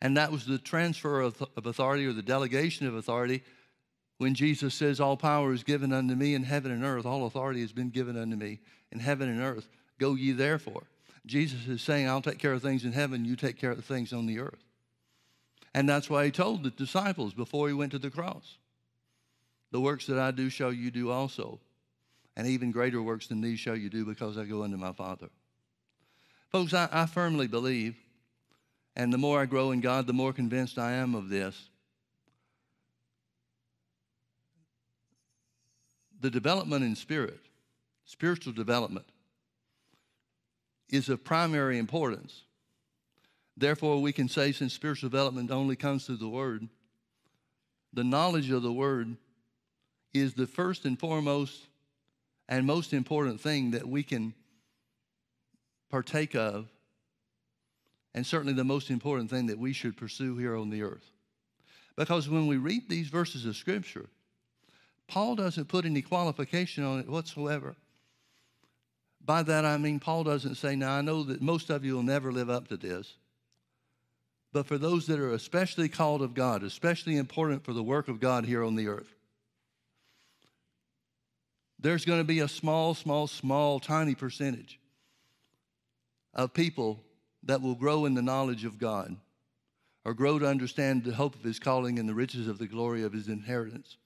And 0.00 0.16
that 0.16 0.32
was 0.32 0.44
the 0.44 0.58
transfer 0.58 1.20
of, 1.20 1.42
authority 1.56 2.06
or 2.06 2.12
the 2.12 2.22
delegation 2.22 2.86
of 2.86 2.94
authority 2.94 3.42
when 4.18 4.34
Jesus 4.34 4.74
says, 4.74 5.00
All 5.00 5.16
power 5.16 5.52
is 5.52 5.62
given 5.62 5.92
unto 5.92 6.14
me 6.14 6.34
in 6.34 6.42
heaven 6.42 6.70
and 6.70 6.84
earth, 6.84 7.06
all 7.06 7.26
authority 7.26 7.60
has 7.60 7.72
been 7.72 7.90
given 7.90 8.16
unto 8.16 8.36
me 8.36 8.60
in 8.92 8.98
heaven 8.98 9.28
and 9.28 9.40
earth. 9.40 9.68
Go 9.98 10.14
ye 10.14 10.32
therefore. 10.32 10.84
Jesus 11.24 11.66
is 11.66 11.82
saying, 11.82 12.08
I'll 12.08 12.22
take 12.22 12.38
care 12.38 12.52
of 12.52 12.62
things 12.62 12.84
in 12.84 12.92
heaven, 12.92 13.24
you 13.24 13.36
take 13.36 13.58
care 13.58 13.70
of 13.70 13.76
the 13.76 13.82
things 13.82 14.12
on 14.12 14.26
the 14.26 14.38
earth. 14.38 14.64
And 15.74 15.88
that's 15.88 16.08
why 16.08 16.24
he 16.24 16.30
told 16.30 16.62
the 16.62 16.70
disciples 16.70 17.34
before 17.34 17.68
he 17.68 17.74
went 17.74 17.92
to 17.92 17.98
the 17.98 18.10
cross 18.10 18.56
The 19.72 19.80
works 19.80 20.06
that 20.06 20.18
I 20.18 20.30
do 20.30 20.48
shall 20.48 20.72
you 20.72 20.90
do 20.90 21.10
also, 21.10 21.60
and 22.36 22.46
even 22.46 22.70
greater 22.70 23.02
works 23.02 23.26
than 23.28 23.40
these 23.40 23.58
shall 23.58 23.76
you 23.76 23.88
do 23.88 24.04
because 24.04 24.36
I 24.36 24.44
go 24.44 24.62
unto 24.62 24.76
my 24.76 24.92
Father. 24.92 25.28
Folks, 26.50 26.74
I, 26.74 26.88
I 26.92 27.06
firmly 27.06 27.46
believe, 27.46 27.96
and 28.94 29.12
the 29.12 29.18
more 29.18 29.40
I 29.40 29.46
grow 29.46 29.72
in 29.72 29.80
God, 29.80 30.06
the 30.06 30.12
more 30.12 30.32
convinced 30.32 30.78
I 30.78 30.92
am 30.92 31.14
of 31.14 31.28
this 31.28 31.68
the 36.18 36.30
development 36.30 36.82
in 36.84 36.96
spirit, 36.96 37.40
spiritual 38.04 38.52
development, 38.52 39.06
is 40.88 41.08
of 41.08 41.22
primary 41.22 41.78
importance. 41.78 42.42
Therefore, 43.56 44.00
we 44.00 44.12
can 44.12 44.28
say 44.28 44.52
since 44.52 44.72
spiritual 44.72 45.08
development 45.08 45.50
only 45.50 45.76
comes 45.76 46.06
through 46.06 46.16
the 46.16 46.28
Word, 46.28 46.68
the 47.92 48.04
knowledge 48.04 48.50
of 48.50 48.62
the 48.62 48.72
Word 48.72 49.16
is 50.12 50.34
the 50.34 50.46
first 50.46 50.84
and 50.84 50.98
foremost 50.98 51.66
and 52.48 52.66
most 52.66 52.92
important 52.92 53.40
thing 53.40 53.72
that 53.72 53.86
we 53.86 54.02
can 54.02 54.34
partake 55.90 56.34
of, 56.34 56.68
and 58.14 58.26
certainly 58.26 58.52
the 58.52 58.64
most 58.64 58.90
important 58.90 59.30
thing 59.30 59.46
that 59.46 59.58
we 59.58 59.72
should 59.72 59.96
pursue 59.96 60.36
here 60.36 60.56
on 60.56 60.70
the 60.70 60.82
earth. 60.82 61.10
Because 61.96 62.28
when 62.28 62.46
we 62.46 62.56
read 62.56 62.88
these 62.88 63.08
verses 63.08 63.46
of 63.46 63.56
Scripture, 63.56 64.06
Paul 65.08 65.36
doesn't 65.36 65.68
put 65.68 65.84
any 65.84 66.02
qualification 66.02 66.84
on 66.84 67.00
it 67.00 67.08
whatsoever. 67.08 67.76
By 69.24 69.42
that 69.42 69.64
I 69.64 69.76
mean, 69.76 69.98
Paul 69.98 70.24
doesn't 70.24 70.56
say, 70.56 70.76
Now 70.76 70.92
I 70.92 71.00
know 71.00 71.22
that 71.24 71.42
most 71.42 71.70
of 71.70 71.84
you 71.84 71.94
will 71.94 72.02
never 72.02 72.32
live 72.32 72.50
up 72.50 72.68
to 72.68 72.76
this, 72.76 73.14
but 74.52 74.66
for 74.66 74.78
those 74.78 75.06
that 75.06 75.18
are 75.18 75.32
especially 75.32 75.88
called 75.88 76.22
of 76.22 76.34
God, 76.34 76.62
especially 76.62 77.16
important 77.16 77.64
for 77.64 77.72
the 77.72 77.82
work 77.82 78.08
of 78.08 78.20
God 78.20 78.46
here 78.46 78.62
on 78.62 78.76
the 78.76 78.88
earth. 78.88 79.15
There's 81.86 82.04
going 82.04 82.18
to 82.18 82.24
be 82.24 82.40
a 82.40 82.48
small, 82.48 82.94
small, 82.94 83.28
small, 83.28 83.78
tiny 83.78 84.16
percentage 84.16 84.80
of 86.34 86.52
people 86.52 87.04
that 87.44 87.62
will 87.62 87.76
grow 87.76 88.06
in 88.06 88.14
the 88.14 88.22
knowledge 88.22 88.64
of 88.64 88.76
God 88.76 89.16
or 90.04 90.12
grow 90.12 90.40
to 90.40 90.48
understand 90.48 91.04
the 91.04 91.14
hope 91.14 91.36
of 91.36 91.44
his 91.44 91.60
calling 91.60 92.00
and 92.00 92.08
the 92.08 92.14
riches 92.14 92.48
of 92.48 92.58
the 92.58 92.66
glory 92.66 93.04
of 93.04 93.12
his 93.12 93.28
inheritance 93.28 93.98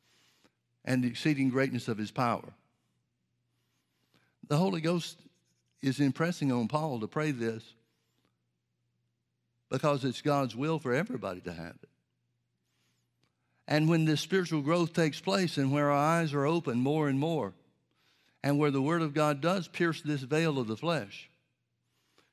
and 0.85 1.03
the 1.03 1.09
exceeding 1.09 1.49
greatness 1.49 1.89
of 1.89 1.97
his 1.97 2.11
power. 2.11 2.53
The 4.47 4.59
Holy 4.59 4.83
Ghost 4.83 5.17
is 5.81 6.01
impressing 6.01 6.53
on 6.53 6.69
Paul 6.69 7.01
to 7.01 7.09
pray 7.09 7.31
this 7.31 7.65
because 9.71 10.05
it's 10.05 10.21
God's 10.21 10.55
will 10.55 10.79
for 10.79 10.93
everybody 10.93 11.41
to 11.41 11.53
have 11.55 11.77
it. 11.83 11.89
And 13.67 13.89
when 13.89 14.05
this 14.05 14.21
spiritual 14.21 14.61
growth 14.61 14.93
takes 14.93 15.19
place 15.19 15.57
and 15.57 15.73
where 15.73 15.91
our 15.91 15.97
eyes 15.97 16.35
are 16.35 16.45
open 16.45 16.81
more 16.81 17.09
and 17.09 17.19
more, 17.19 17.55
and 18.43 18.59
where 18.59 18.71
the 18.71 18.83
Word 18.83 19.03
of 19.03 19.15
God 19.15 19.41
does 19.41 19.69
pierce 19.69 20.01
this 20.03 20.23
veil 20.23 20.59
of 20.59 20.67
the 20.67 20.77
flesh 20.77 21.31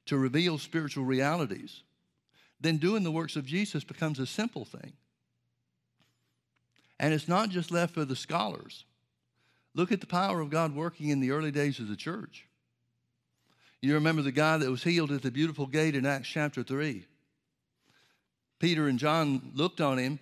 to 0.05 0.17
reveal 0.17 0.57
spiritual 0.57 1.03
realities, 1.03 1.81
then 2.59 2.77
doing 2.77 3.03
the 3.03 3.11
works 3.11 3.35
of 3.35 3.45
Jesus 3.45 3.83
becomes 3.83 4.19
a 4.19 4.25
simple 4.25 4.65
thing. 4.65 4.93
And 6.99 7.13
it's 7.13 7.27
not 7.27 7.49
just 7.49 7.71
left 7.71 7.93
for 7.93 8.05
the 8.05 8.15
scholars. 8.15 8.85
Look 9.75 9.91
at 9.91 10.01
the 10.01 10.07
power 10.07 10.39
of 10.39 10.49
God 10.49 10.75
working 10.75 11.09
in 11.09 11.19
the 11.19 11.31
early 11.31 11.51
days 11.51 11.79
of 11.79 11.87
the 11.87 11.95
church. 11.95 12.47
You 13.81 13.93
remember 13.93 14.23
the 14.23 14.31
guy 14.31 14.57
that 14.57 14.71
was 14.71 14.83
healed 14.83 15.11
at 15.11 15.21
the 15.21 15.29
beautiful 15.29 15.67
gate 15.67 15.95
in 15.95 16.05
Acts 16.05 16.29
chapter 16.29 16.63
3. 16.63 17.05
Peter 18.59 18.87
and 18.87 18.97
John 18.97 19.51
looked 19.53 19.81
on 19.81 19.99
him. 19.99 20.19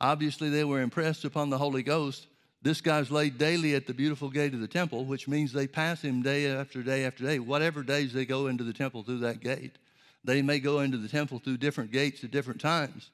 Obviously, 0.00 0.50
they 0.50 0.64
were 0.64 0.80
impressed 0.80 1.24
upon 1.24 1.50
the 1.50 1.58
Holy 1.58 1.84
Ghost. 1.84 2.26
This 2.62 2.80
guy's 2.80 3.10
laid 3.10 3.38
daily 3.38 3.74
at 3.74 3.88
the 3.88 3.94
beautiful 3.94 4.30
gate 4.30 4.54
of 4.54 4.60
the 4.60 4.68
temple, 4.68 5.04
which 5.04 5.26
means 5.26 5.52
they 5.52 5.66
pass 5.66 6.00
him 6.00 6.22
day 6.22 6.46
after 6.46 6.82
day 6.82 7.04
after 7.04 7.24
day. 7.24 7.40
Whatever 7.40 7.82
days 7.82 8.12
they 8.12 8.24
go 8.24 8.46
into 8.46 8.62
the 8.62 8.72
temple 8.72 9.02
through 9.02 9.18
that 9.18 9.40
gate, 9.40 9.78
they 10.22 10.42
may 10.42 10.60
go 10.60 10.78
into 10.78 10.96
the 10.96 11.08
temple 11.08 11.40
through 11.40 11.56
different 11.56 11.90
gates 11.90 12.22
at 12.22 12.30
different 12.30 12.60
times. 12.60 13.10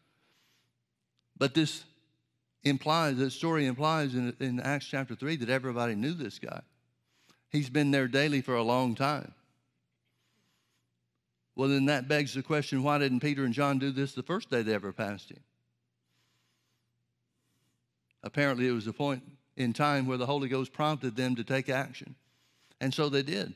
But 1.39 1.55
this 1.55 1.85
implies, 2.63 3.17
the 3.17 3.31
story 3.31 3.65
implies 3.65 4.15
in, 4.15 4.37
in 4.39 4.61
Acts 4.61 4.87
chapter 4.87 5.15
3 5.15 5.37
that 5.37 5.49
everybody 5.49 5.95
knew 5.95 6.13
this 6.13 6.39
guy. 6.39 6.61
He's 7.51 7.71
been 7.71 7.91
there 7.91 8.07
daily 8.07 8.43
for 8.43 8.55
a 8.55 8.63
long 8.63 8.95
time. 8.95 9.33
Well, 11.57 11.71
then 11.71 11.87
that 11.87 12.07
begs 12.07 12.35
the 12.35 12.43
question 12.43 12.83
why 12.83 12.99
didn't 12.99 13.21
Peter 13.21 13.45
and 13.45 13.55
John 13.55 13.79
do 13.79 13.93
this 13.93 14.13
the 14.13 14.23
first 14.23 14.51
day 14.51 14.61
they 14.61 14.75
ever 14.75 14.93
passed 14.93 15.31
him? 15.31 15.41
Apparently, 18.23 18.69
it 18.69 18.73
was 18.73 18.87
a 18.87 18.93
point 18.93 19.23
in 19.59 19.73
time 19.73 20.07
where 20.07 20.17
the 20.17 20.27
Holy 20.27 20.49
Ghost 20.49 20.73
prompted 20.73 21.17
them 21.17 21.35
to 21.37 21.45
take 21.45 21.69
action. 21.69 22.15
And 22.81 22.95
so 22.95 23.09
they 23.09 23.23
did. 23.23 23.53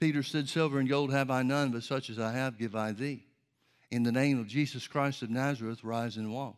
Peter 0.00 0.22
said, 0.22 0.48
Silver 0.48 0.78
and 0.80 0.88
gold 0.88 1.12
have 1.12 1.30
I 1.30 1.42
none, 1.42 1.70
but 1.70 1.84
such 1.84 2.08
as 2.08 2.18
I 2.18 2.32
have 2.32 2.58
give 2.58 2.74
I 2.74 2.92
thee. 2.92 3.24
In 3.90 4.02
the 4.02 4.10
name 4.10 4.40
of 4.40 4.48
Jesus 4.48 4.88
Christ 4.88 5.22
of 5.22 5.30
Nazareth, 5.30 5.84
rise 5.84 6.16
and 6.16 6.32
walk. 6.32 6.56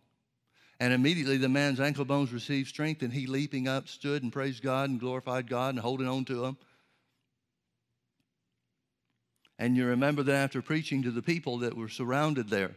And 0.79 0.93
immediately 0.93 1.39
the 1.39 1.49
man's 1.49 1.81
ankle 1.81 2.05
bones 2.05 2.33
received 2.33 2.69
strength, 2.69 3.03
and 3.03 3.13
he 3.13 3.27
leaping 3.27 3.67
up 3.67 3.89
stood 3.89 4.23
and 4.23 4.33
praised 4.33 4.63
God 4.63 4.91
and 4.91 5.01
glorified 5.01 5.49
God 5.49 5.75
and 5.75 5.81
holding 5.81 6.07
on 6.07 6.25
to 6.27 6.45
him. 6.45 6.57
And 9.59 9.77
you 9.77 9.87
remember 9.87 10.23
that 10.23 10.35
after 10.35 10.63
preaching 10.63 11.03
to 11.03 11.11
the 11.11 11.23
people 11.23 11.59
that 11.59 11.77
were 11.77 11.89
surrounded 11.89 12.49
there, 12.49 12.77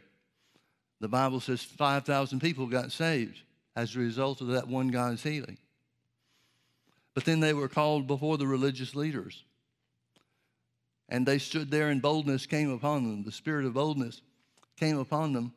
the 0.99 1.09
Bible 1.09 1.39
says 1.39 1.61
5,000 1.61 2.39
people 2.39 2.65
got 2.65 2.91
saved 2.91 3.43
as 3.79 3.95
a 3.95 3.99
result 3.99 4.41
of 4.41 4.47
that 4.47 4.67
one 4.67 4.89
guy's 4.89 5.23
healing. 5.23 5.57
But 7.13 7.23
then 7.23 7.39
they 7.39 7.53
were 7.53 7.69
called 7.69 8.07
before 8.07 8.37
the 8.37 8.45
religious 8.45 8.93
leaders. 8.93 9.43
And 11.07 11.25
they 11.25 11.39
stood 11.39 11.71
there, 11.71 11.89
and 11.89 12.01
boldness 12.01 12.45
came 12.45 12.71
upon 12.71 13.03
them. 13.03 13.23
The 13.23 13.31
spirit 13.31 13.65
of 13.65 13.73
boldness 13.73 14.21
came 14.77 14.97
upon 14.97 15.33
them 15.33 15.53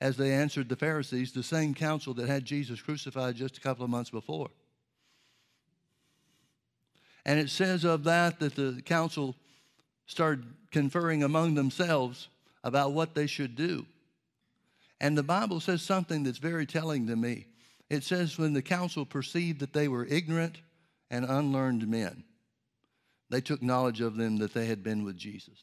as 0.00 0.16
they 0.16 0.32
answered 0.32 0.68
the 0.68 0.76
Pharisees, 0.76 1.32
the 1.32 1.42
same 1.42 1.74
council 1.74 2.12
that 2.14 2.28
had 2.28 2.44
Jesus 2.44 2.82
crucified 2.82 3.36
just 3.36 3.56
a 3.56 3.60
couple 3.60 3.84
of 3.84 3.90
months 3.90 4.10
before. 4.10 4.50
And 7.24 7.40
it 7.40 7.50
says 7.50 7.84
of 7.84 8.04
that 8.04 8.38
that 8.40 8.54
the 8.54 8.82
council 8.84 9.34
started 10.06 10.44
conferring 10.70 11.22
among 11.22 11.54
themselves 11.54 12.28
about 12.64 12.92
what 12.92 13.14
they 13.14 13.26
should 13.26 13.56
do. 13.56 13.86
And 15.00 15.16
the 15.16 15.22
Bible 15.22 15.60
says 15.60 15.82
something 15.82 16.22
that's 16.22 16.38
very 16.38 16.66
telling 16.66 17.06
to 17.06 17.16
me. 17.16 17.46
It 17.92 18.04
says, 18.04 18.38
when 18.38 18.54
the 18.54 18.62
council 18.62 19.04
perceived 19.04 19.60
that 19.60 19.74
they 19.74 19.86
were 19.86 20.06
ignorant 20.06 20.56
and 21.10 21.26
unlearned 21.26 21.86
men, 21.86 22.24
they 23.28 23.42
took 23.42 23.60
knowledge 23.60 24.00
of 24.00 24.16
them 24.16 24.38
that 24.38 24.54
they 24.54 24.64
had 24.64 24.82
been 24.82 25.04
with 25.04 25.18
Jesus. 25.18 25.62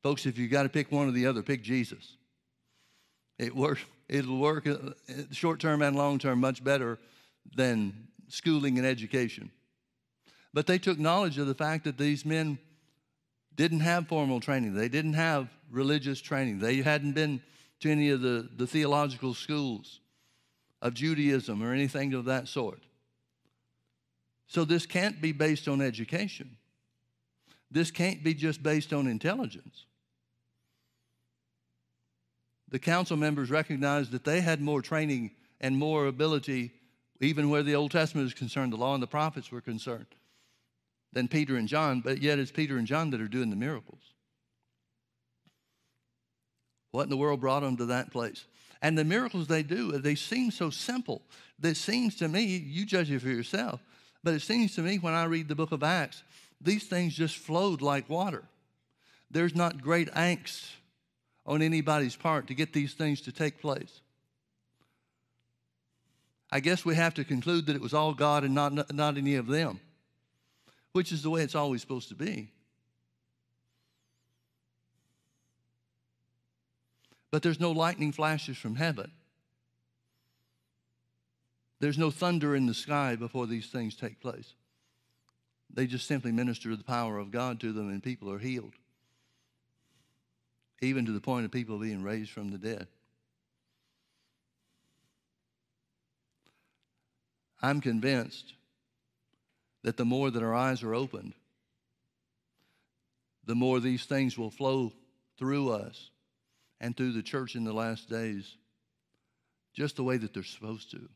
Folks, 0.00 0.26
if 0.26 0.38
you 0.38 0.46
got 0.46 0.62
to 0.62 0.68
pick 0.68 0.92
one 0.92 1.08
or 1.08 1.10
the 1.10 1.26
other, 1.26 1.42
pick 1.42 1.64
Jesus. 1.64 2.16
It 3.36 3.52
work, 3.52 3.80
it'll 4.08 4.38
work 4.38 4.68
uh, 4.68 4.76
short 5.32 5.58
term 5.58 5.82
and 5.82 5.96
long 5.96 6.20
term 6.20 6.38
much 6.38 6.62
better 6.62 7.00
than 7.52 8.06
schooling 8.28 8.78
and 8.78 8.86
education. 8.86 9.50
But 10.54 10.68
they 10.68 10.78
took 10.78 11.00
knowledge 11.00 11.36
of 11.36 11.48
the 11.48 11.54
fact 11.54 11.82
that 11.82 11.98
these 11.98 12.24
men 12.24 12.60
didn't 13.56 13.80
have 13.80 14.06
formal 14.06 14.38
training, 14.38 14.74
they 14.74 14.88
didn't 14.88 15.14
have 15.14 15.48
religious 15.68 16.20
training, 16.20 16.60
they 16.60 16.76
hadn't 16.76 17.14
been 17.14 17.42
to 17.80 17.90
any 17.90 18.10
of 18.10 18.20
the, 18.20 18.48
the 18.56 18.68
theological 18.68 19.34
schools 19.34 19.98
of 20.82 20.92
Judaism 20.92 21.62
or 21.62 21.72
anything 21.72 22.12
of 22.12 22.26
that 22.26 22.46
sort. 22.46 22.82
So 24.48 24.66
this 24.66 24.84
can't 24.84 25.22
be 25.22 25.32
based 25.32 25.66
on 25.66 25.80
education. 25.80 26.58
This 27.70 27.90
can't 27.90 28.22
be 28.22 28.34
just 28.34 28.62
based 28.62 28.92
on 28.92 29.06
intelligence 29.06 29.86
the 32.72 32.78
council 32.78 33.18
members 33.18 33.50
recognized 33.50 34.10
that 34.12 34.24
they 34.24 34.40
had 34.40 34.60
more 34.60 34.80
training 34.80 35.30
and 35.60 35.76
more 35.76 36.06
ability, 36.06 36.72
even 37.20 37.50
where 37.50 37.62
the 37.62 37.74
Old 37.74 37.90
Testament 37.90 38.26
is 38.26 38.34
concerned, 38.34 38.72
the 38.72 38.78
law 38.78 38.94
and 38.94 39.02
the 39.02 39.06
prophets 39.06 39.52
were 39.52 39.60
concerned, 39.60 40.06
than 41.12 41.28
Peter 41.28 41.56
and 41.56 41.68
John, 41.68 42.00
but 42.00 42.22
yet 42.22 42.38
it's 42.38 42.50
Peter 42.50 42.78
and 42.78 42.86
John 42.86 43.10
that 43.10 43.20
are 43.20 43.28
doing 43.28 43.50
the 43.50 43.56
miracles. 43.56 44.00
What 46.92 47.04
in 47.04 47.10
the 47.10 47.16
world 47.16 47.40
brought 47.40 47.60
them 47.60 47.76
to 47.76 47.86
that 47.86 48.10
place? 48.10 48.46
And 48.82 48.98
the 48.98 49.04
miracles 49.04 49.46
they 49.46 49.62
do, 49.62 49.92
they 49.92 50.16
seem 50.16 50.50
so 50.50 50.68
simple. 50.68 51.22
That 51.60 51.76
seems 51.76 52.16
to 52.16 52.28
me, 52.28 52.42
you 52.42 52.84
judge 52.84 53.10
it 53.10 53.20
for 53.20 53.28
yourself, 53.28 53.80
but 54.24 54.34
it 54.34 54.42
seems 54.42 54.74
to 54.74 54.82
me 54.82 54.98
when 54.98 55.14
I 55.14 55.24
read 55.24 55.46
the 55.46 55.54
book 55.54 55.70
of 55.70 55.84
Acts, 55.84 56.24
these 56.60 56.84
things 56.84 57.14
just 57.14 57.36
flowed 57.36 57.80
like 57.80 58.10
water. 58.10 58.42
There's 59.30 59.54
not 59.54 59.80
great 59.80 60.10
angst 60.12 60.68
on 61.46 61.62
anybody's 61.62 62.16
part 62.16 62.48
to 62.48 62.54
get 62.54 62.72
these 62.72 62.94
things 62.94 63.20
to 63.22 63.32
take 63.32 63.60
place. 63.60 64.00
I 66.50 66.60
guess 66.60 66.84
we 66.84 66.96
have 66.96 67.14
to 67.14 67.24
conclude 67.24 67.66
that 67.66 67.76
it 67.76 67.80
was 67.80 67.94
all 67.94 68.12
God 68.12 68.44
and 68.44 68.54
not, 68.54 68.92
not 68.92 69.16
any 69.16 69.36
of 69.36 69.46
them, 69.46 69.80
which 70.92 71.12
is 71.12 71.22
the 71.22 71.30
way 71.30 71.42
it's 71.42 71.54
always 71.54 71.80
supposed 71.80 72.08
to 72.10 72.14
be. 72.14 72.50
But 77.32 77.42
there's 77.42 77.58
no 77.58 77.72
lightning 77.72 78.12
flashes 78.12 78.56
from 78.56 78.76
heaven. 78.76 79.10
There's 81.80 81.98
no 81.98 82.12
thunder 82.12 82.54
in 82.54 82.66
the 82.66 82.74
sky 82.74 83.16
before 83.16 83.48
these 83.48 83.66
things 83.66 83.96
take 83.96 84.20
place. 84.20 84.54
They 85.74 85.88
just 85.88 86.06
simply 86.06 86.30
minister 86.30 86.76
the 86.76 86.84
power 86.84 87.18
of 87.18 87.32
God 87.32 87.58
to 87.60 87.72
them, 87.72 87.88
and 87.88 88.00
people 88.00 88.30
are 88.30 88.38
healed 88.38 88.74
even 90.82 91.06
to 91.06 91.12
the 91.12 91.20
point 91.20 91.44
of 91.44 91.52
people 91.52 91.78
being 91.78 92.02
raised 92.02 92.30
from 92.30 92.50
the 92.50 92.58
dead. 92.58 92.88
I'm 97.62 97.80
convinced 97.80 98.54
that 99.84 99.96
the 99.96 100.04
more 100.04 100.30
that 100.30 100.42
our 100.42 100.54
eyes 100.54 100.82
are 100.82 100.94
opened, 100.94 101.34
the 103.46 103.54
more 103.54 103.78
these 103.78 104.04
things 104.04 104.36
will 104.36 104.50
flow 104.50 104.92
through 105.38 105.70
us 105.70 106.10
and 106.82 106.96
through 106.96 107.12
the 107.12 107.22
church 107.22 107.54
in 107.54 107.62
the 107.64 107.72
last 107.72 108.10
days, 108.10 108.56
just 109.72 109.96
the 109.96 110.02
way 110.02 110.16
that 110.18 110.34
they're 110.34 110.42
supposed 110.42 110.90
to. 110.90 111.08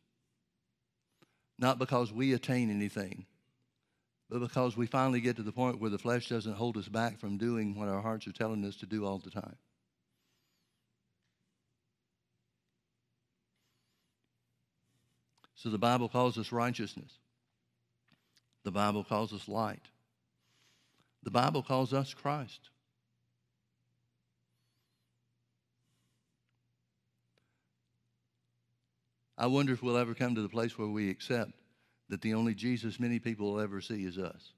Not 1.59 1.79
because 1.79 2.13
we 2.13 2.33
attain 2.33 2.71
anything, 2.71 3.27
but 4.31 4.41
because 4.41 4.77
we 4.77 4.87
finally 4.87 5.21
get 5.21 5.37
to 5.37 5.43
the 5.43 5.53
point 5.53 5.81
where 5.81 5.91
the 5.91 5.99
flesh 5.99 6.29
doesn't 6.29 6.55
hold 6.55 6.77
us 6.77 6.89
back 6.89 7.19
from 7.19 7.37
doing 7.37 7.75
what 7.75 7.89
our 7.89 8.01
hearts 8.01 8.29
are 8.29 8.33
telling 8.33 8.65
us 8.65 8.77
to 8.77 8.87
do 8.87 9.05
all 9.05 9.19
the 9.19 9.31
time. 9.31 9.57
So 15.57 15.69
the 15.69 15.79
Bible 15.79 16.09
calls 16.09 16.39
us 16.39 16.53
righteousness. 16.53 17.13
The 18.63 18.71
Bible 18.71 19.03
calls 19.03 19.33
us 19.33 19.49
light. 19.49 19.83
The 21.25 21.31
Bible 21.31 21.63
calls 21.63 21.93
us 21.93 22.15
Christ. 22.15 22.71
I 29.39 29.47
wonder 29.47 29.73
if 29.73 29.83
we'll 29.83 29.99
ever 29.99 30.15
come 30.15 30.35
to 30.35 30.43
the 30.43 30.49
place 30.49 30.79
where 30.79 30.89
we 30.89 31.11
accept 31.11 31.53
that 32.09 32.23
the 32.23 32.35
only 32.35 32.55
Jesus 32.55 32.99
many 32.99 33.19
people 33.19 33.53
will 33.53 33.61
ever 33.61 33.81
see 33.81 34.05
is 34.05 34.19
us. 34.19 34.53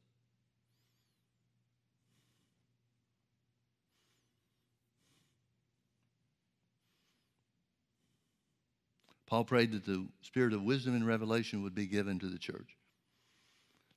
Paul 9.26 9.44
prayed 9.44 9.72
that 9.72 9.84
the 9.84 10.06
spirit 10.22 10.54
of 10.54 10.62
wisdom 10.62 10.94
and 10.94 11.06
revelation 11.06 11.62
would 11.62 11.74
be 11.74 11.86
given 11.86 12.18
to 12.20 12.26
the 12.26 12.38
church. 12.38 12.76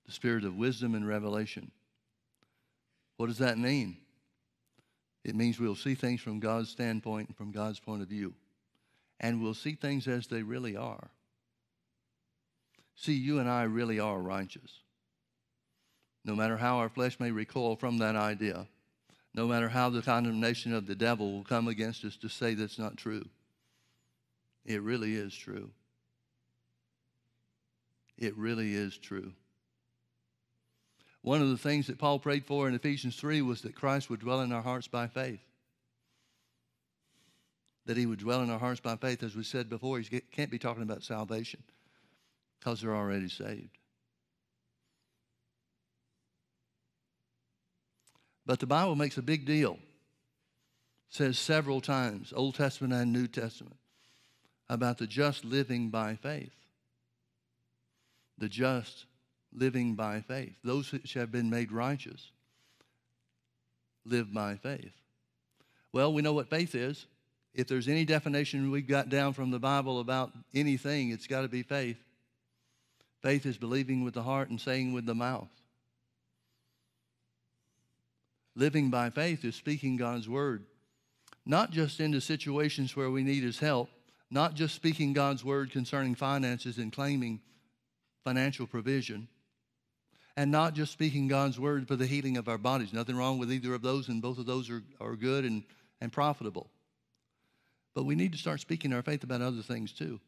The 0.05 0.11
spirit 0.11 0.43
of 0.43 0.57
wisdom 0.57 0.93
and 0.93 1.07
revelation. 1.07 1.71
What 3.15 3.27
does 3.27 3.38
that 3.38 3.57
mean? 3.57 3.97
It 5.23 5.36
means 5.36 5.59
we'll 5.59 5.75
see 5.75 5.95
things 5.95 6.19
from 6.19 6.39
God's 6.39 6.69
standpoint 6.69 7.29
and 7.29 7.38
from 7.38 7.51
God's 7.51 7.79
point 7.79 8.01
of 8.01 8.09
view. 8.09 8.34
And 9.22 9.41
we'll 9.41 9.53
see 9.53 9.76
things 9.76 10.07
as 10.07 10.28
they 10.28 10.41
really 10.41 10.76
are. 10.76 11.11
See, 12.95 13.13
you 13.13 13.39
and 13.39 13.47
I 13.47 13.63
really 13.63 13.99
are 13.99 14.19
righteous. 14.19 14.80
No 16.26 16.36
matter 16.36 16.57
how 16.57 16.78
our 16.78 16.89
flesh 16.89 17.19
may 17.19 17.32
recoil 17.32 17.76
from 17.76 17.99
that 17.99 18.15
idea, 18.15 18.67
no 19.34 19.47
matter 19.47 19.69
how 19.69 19.89
the 19.89 20.01
condemnation 20.01 20.74
of 20.74 20.88
the 20.88 20.95
devil 20.95 21.32
will 21.32 21.43
come 21.43 21.67
against 21.67 22.03
us 22.03 22.17
to 22.17 22.30
say 22.30 22.55
that's 22.55 22.80
not 22.80 22.97
true, 22.97 23.30
it 24.65 24.82
really 24.82 25.15
is 25.15 25.34
true. 25.34 25.69
It 28.17 28.36
really 28.38 28.74
is 28.74 28.97
true. 28.97 29.34
One 31.22 31.41
of 31.41 31.49
the 31.49 31.57
things 31.57 31.88
that 31.88 31.99
Paul 31.99 32.17
prayed 32.17 32.45
for 32.45 32.67
in 32.67 32.74
Ephesians 32.74 33.15
3 33.15 33.43
was 33.43 33.61
that 33.61 33.76
Christ 33.76 34.09
would 34.09 34.19
dwell 34.19 34.41
in 34.41 34.51
our 34.51 34.63
hearts 34.63 34.88
by 34.88 35.07
faith. 35.07 35.41
That 37.91 37.97
he 37.97 38.05
would 38.05 38.19
dwell 38.19 38.41
in 38.41 38.49
our 38.49 38.57
hearts 38.57 38.79
by 38.79 38.95
faith. 38.95 39.21
As 39.21 39.35
we 39.35 39.43
said 39.43 39.69
before, 39.69 39.99
he 39.99 40.21
can't 40.31 40.49
be 40.49 40.57
talking 40.57 40.81
about 40.81 41.03
salvation 41.03 41.61
because 42.57 42.79
they're 42.79 42.95
already 42.95 43.27
saved. 43.27 43.77
But 48.45 48.61
the 48.61 48.65
Bible 48.65 48.95
makes 48.95 49.17
a 49.17 49.21
big 49.21 49.45
deal, 49.45 49.77
says 51.09 51.37
several 51.37 51.81
times, 51.81 52.31
Old 52.33 52.55
Testament 52.55 52.93
and 52.93 53.11
New 53.11 53.27
Testament, 53.27 53.75
about 54.69 54.97
the 54.97 55.05
just 55.05 55.43
living 55.43 55.89
by 55.89 56.15
faith. 56.15 56.55
The 58.37 58.47
just 58.47 59.05
living 59.51 59.95
by 59.95 60.21
faith. 60.21 60.55
Those 60.63 60.93
which 60.93 61.13
have 61.15 61.29
been 61.29 61.49
made 61.49 61.73
righteous 61.73 62.31
live 64.05 64.33
by 64.33 64.55
faith. 64.55 64.93
Well, 65.91 66.13
we 66.13 66.21
know 66.21 66.31
what 66.31 66.49
faith 66.49 66.73
is. 66.73 67.05
If 67.53 67.67
there's 67.67 67.87
any 67.87 68.05
definition 68.05 68.71
we've 68.71 68.87
got 68.87 69.09
down 69.09 69.33
from 69.33 69.51
the 69.51 69.59
Bible 69.59 69.99
about 69.99 70.31
anything, 70.53 71.11
it's 71.11 71.27
got 71.27 71.41
to 71.41 71.49
be 71.49 71.63
faith. 71.63 71.97
Faith 73.21 73.45
is 73.45 73.57
believing 73.57 74.03
with 74.03 74.13
the 74.13 74.23
heart 74.23 74.49
and 74.49 74.59
saying 74.59 74.93
with 74.93 75.05
the 75.05 75.15
mouth. 75.15 75.49
Living 78.55 78.89
by 78.89 79.09
faith 79.09 79.45
is 79.45 79.55
speaking 79.55 79.97
God's 79.97 80.27
word, 80.27 80.65
not 81.45 81.71
just 81.71 81.99
into 81.99 82.19
situations 82.19 82.95
where 82.95 83.09
we 83.09 83.23
need 83.23 83.43
His 83.43 83.59
help, 83.59 83.89
not 84.29 84.55
just 84.55 84.75
speaking 84.75 85.13
God's 85.13 85.43
word 85.43 85.71
concerning 85.71 86.15
finances 86.15 86.77
and 86.77 86.91
claiming 86.91 87.41
financial 88.23 88.65
provision, 88.65 89.27
and 90.37 90.51
not 90.51 90.73
just 90.73 90.93
speaking 90.93 91.27
God's 91.27 91.59
word 91.59 91.87
for 91.87 91.95
the 91.95 92.07
healing 92.07 92.37
of 92.37 92.47
our 92.47 92.57
bodies. 92.57 92.93
Nothing 92.93 93.17
wrong 93.17 93.37
with 93.37 93.51
either 93.51 93.73
of 93.73 93.81
those, 93.81 94.07
and 94.07 94.21
both 94.21 94.37
of 94.37 94.45
those 94.45 94.69
are, 94.69 94.83
are 94.99 95.15
good 95.15 95.43
and, 95.43 95.63
and 95.99 96.11
profitable. 96.11 96.69
But 97.93 98.03
we 98.03 98.15
need 98.15 98.31
to 98.31 98.37
start 98.37 98.59
speaking 98.61 98.93
our 98.93 99.01
faith 99.01 99.23
about 99.23 99.41
other 99.41 99.61
things 99.61 99.91
too. 99.91 100.19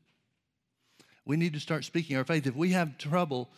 We 1.25 1.37
need 1.37 1.53
to 1.53 1.59
start 1.59 1.85
speaking 1.85 2.17
our 2.17 2.25
faith. 2.25 2.45
If 2.45 2.55
we 2.55 2.71
have 2.71 2.97
trouble, 2.97 3.49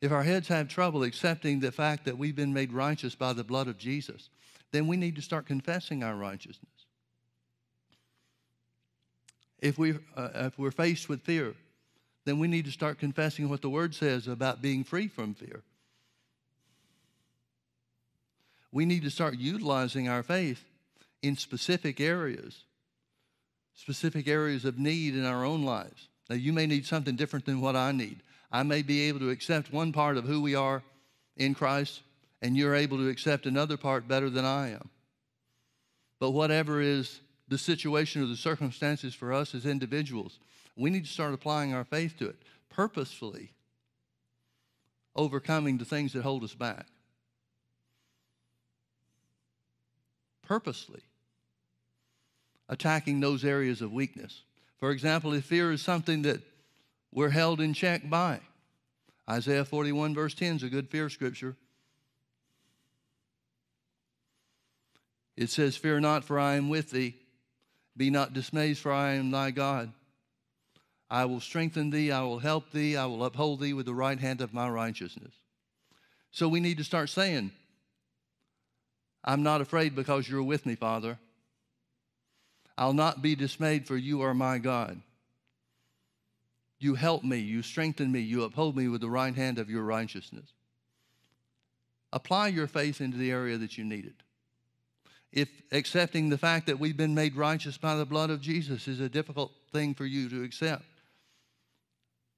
if 0.00 0.10
our 0.10 0.24
heads 0.24 0.48
have 0.48 0.68
trouble 0.68 1.04
accepting 1.04 1.60
the 1.60 1.70
fact 1.70 2.04
that 2.06 2.18
we've 2.18 2.34
been 2.34 2.52
made 2.52 2.72
righteous 2.72 3.14
by 3.14 3.32
the 3.32 3.44
blood 3.44 3.68
of 3.68 3.78
Jesus, 3.78 4.28
then 4.72 4.88
we 4.88 4.96
need 4.96 5.16
to 5.16 5.22
start 5.22 5.46
confessing 5.46 6.02
our 6.02 6.16
righteousness. 6.16 6.68
If, 9.60 9.78
we, 9.78 9.92
uh, 10.16 10.28
if 10.34 10.58
we're 10.58 10.72
faced 10.72 11.08
with 11.08 11.22
fear, 11.22 11.54
then 12.24 12.40
we 12.40 12.48
need 12.48 12.64
to 12.64 12.72
start 12.72 12.98
confessing 12.98 13.48
what 13.48 13.62
the 13.62 13.70
Word 13.70 13.94
says 13.94 14.26
about 14.26 14.60
being 14.60 14.82
free 14.82 15.06
from 15.06 15.34
fear. 15.34 15.62
We 18.72 18.86
need 18.86 19.02
to 19.02 19.10
start 19.10 19.38
utilizing 19.38 20.08
our 20.08 20.22
faith 20.22 20.64
in 21.22 21.36
specific 21.36 22.00
areas, 22.00 22.64
specific 23.74 24.28
areas 24.28 24.64
of 24.64 24.78
need 24.78 25.14
in 25.14 25.24
our 25.24 25.44
own 25.44 25.64
lives. 25.64 26.08
Now, 26.28 26.36
you 26.36 26.52
may 26.52 26.66
need 26.66 26.86
something 26.86 27.16
different 27.16 27.46
than 27.46 27.60
what 27.60 27.76
I 27.76 27.92
need. 27.92 28.22
I 28.50 28.62
may 28.62 28.82
be 28.82 29.02
able 29.02 29.20
to 29.20 29.30
accept 29.30 29.72
one 29.72 29.92
part 29.92 30.16
of 30.16 30.24
who 30.24 30.42
we 30.42 30.54
are 30.54 30.82
in 31.36 31.54
Christ, 31.54 32.02
and 32.40 32.56
you're 32.56 32.74
able 32.74 32.98
to 32.98 33.08
accept 33.08 33.46
another 33.46 33.76
part 33.76 34.06
better 34.06 34.30
than 34.30 34.44
I 34.44 34.70
am. 34.70 34.90
But 36.20 36.30
whatever 36.30 36.80
is 36.80 37.20
the 37.48 37.58
situation 37.58 38.22
or 38.22 38.26
the 38.26 38.36
circumstances 38.36 39.14
for 39.14 39.32
us 39.32 39.54
as 39.54 39.66
individuals, 39.66 40.38
we 40.76 40.90
need 40.90 41.04
to 41.04 41.10
start 41.10 41.34
applying 41.34 41.74
our 41.74 41.84
faith 41.84 42.18
to 42.18 42.28
it 42.28 42.36
purposefully, 42.70 43.52
overcoming 45.14 45.76
the 45.76 45.84
things 45.84 46.14
that 46.14 46.22
hold 46.22 46.42
us 46.42 46.54
back. 46.54 46.86
Purposely 50.42 51.02
attacking 52.72 53.20
those 53.20 53.44
areas 53.44 53.82
of 53.82 53.92
weakness. 53.92 54.44
For 54.80 54.92
example, 54.92 55.34
if 55.34 55.44
fear 55.44 55.72
is 55.72 55.82
something 55.82 56.22
that 56.22 56.40
we're 57.12 57.28
held 57.28 57.60
in 57.60 57.74
check 57.74 58.08
by, 58.08 58.40
Isaiah 59.28 59.66
41, 59.66 60.14
verse 60.14 60.32
10 60.32 60.56
is 60.56 60.62
a 60.62 60.70
good 60.70 60.88
fear 60.88 61.10
scripture. 61.10 61.54
It 65.36 65.50
says, 65.50 65.76
Fear 65.76 66.00
not, 66.00 66.24
for 66.24 66.40
I 66.40 66.54
am 66.54 66.70
with 66.70 66.90
thee. 66.90 67.14
Be 67.94 68.08
not 68.08 68.32
dismayed, 68.32 68.78
for 68.78 68.90
I 68.90 69.12
am 69.12 69.30
thy 69.30 69.50
God. 69.50 69.92
I 71.10 71.26
will 71.26 71.40
strengthen 71.40 71.90
thee, 71.90 72.10
I 72.10 72.22
will 72.22 72.38
help 72.38 72.72
thee, 72.72 72.96
I 72.96 73.04
will 73.04 73.22
uphold 73.22 73.60
thee 73.60 73.74
with 73.74 73.84
the 73.84 73.94
right 73.94 74.18
hand 74.18 74.40
of 74.40 74.54
my 74.54 74.66
righteousness. 74.66 75.34
So 76.30 76.48
we 76.48 76.60
need 76.60 76.78
to 76.78 76.84
start 76.84 77.10
saying, 77.10 77.52
I'm 79.22 79.42
not 79.42 79.60
afraid 79.60 79.94
because 79.94 80.26
you're 80.26 80.42
with 80.42 80.64
me, 80.64 80.74
Father. 80.74 81.18
I'll 82.76 82.92
not 82.92 83.22
be 83.22 83.34
dismayed, 83.34 83.86
for 83.86 83.96
you 83.96 84.22
are 84.22 84.34
my 84.34 84.58
God. 84.58 85.00
You 86.78 86.94
help 86.94 87.22
me, 87.22 87.38
you 87.38 87.62
strengthen 87.62 88.10
me, 88.10 88.20
you 88.20 88.42
uphold 88.42 88.76
me 88.76 88.88
with 88.88 89.00
the 89.00 89.10
right 89.10 89.34
hand 89.34 89.58
of 89.58 89.70
your 89.70 89.82
righteousness. 89.82 90.52
Apply 92.12 92.48
your 92.48 92.66
faith 92.66 93.00
into 93.00 93.16
the 93.16 93.30
area 93.30 93.56
that 93.58 93.78
you 93.78 93.84
need 93.84 94.04
it. 94.04 94.22
If 95.32 95.48
accepting 95.70 96.28
the 96.28 96.38
fact 96.38 96.66
that 96.66 96.78
we've 96.78 96.96
been 96.96 97.14
made 97.14 97.36
righteous 97.36 97.78
by 97.78 97.94
the 97.96 98.04
blood 98.04 98.30
of 98.30 98.40
Jesus 98.40 98.86
is 98.86 99.00
a 99.00 99.08
difficult 99.08 99.52
thing 99.72 99.94
for 99.94 100.04
you 100.04 100.28
to 100.28 100.42
accept, 100.42 100.84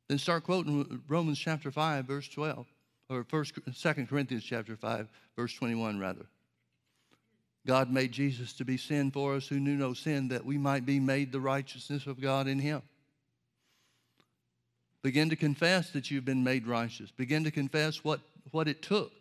then 0.08 0.18
start 0.18 0.44
quoting 0.44 1.02
Romans 1.08 1.38
chapter 1.38 1.70
5, 1.70 2.04
verse 2.04 2.28
12, 2.28 2.66
or 3.08 3.24
first, 3.24 3.54
2 3.54 3.94
Corinthians 4.06 4.44
chapter 4.44 4.76
5, 4.76 5.08
verse 5.36 5.54
21, 5.54 5.98
rather. 5.98 6.26
God 7.66 7.90
made 7.90 8.12
Jesus 8.12 8.52
to 8.54 8.64
be 8.64 8.76
sin 8.76 9.10
for 9.10 9.34
us 9.34 9.48
who 9.48 9.58
knew 9.58 9.76
no 9.76 9.94
sin, 9.94 10.28
that 10.28 10.44
we 10.44 10.58
might 10.58 10.84
be 10.84 11.00
made 11.00 11.32
the 11.32 11.40
righteousness 11.40 12.06
of 12.06 12.20
God 12.20 12.46
in 12.46 12.58
him. 12.58 12.82
Begin 15.02 15.30
to 15.30 15.36
confess 15.36 15.90
that 15.90 16.10
you've 16.10 16.24
been 16.24 16.44
made 16.44 16.66
righteous. 16.66 17.10
Begin 17.10 17.44
to 17.44 17.50
confess 17.50 18.04
what, 18.04 18.20
what 18.50 18.68
it 18.68 18.82
took 18.82 19.12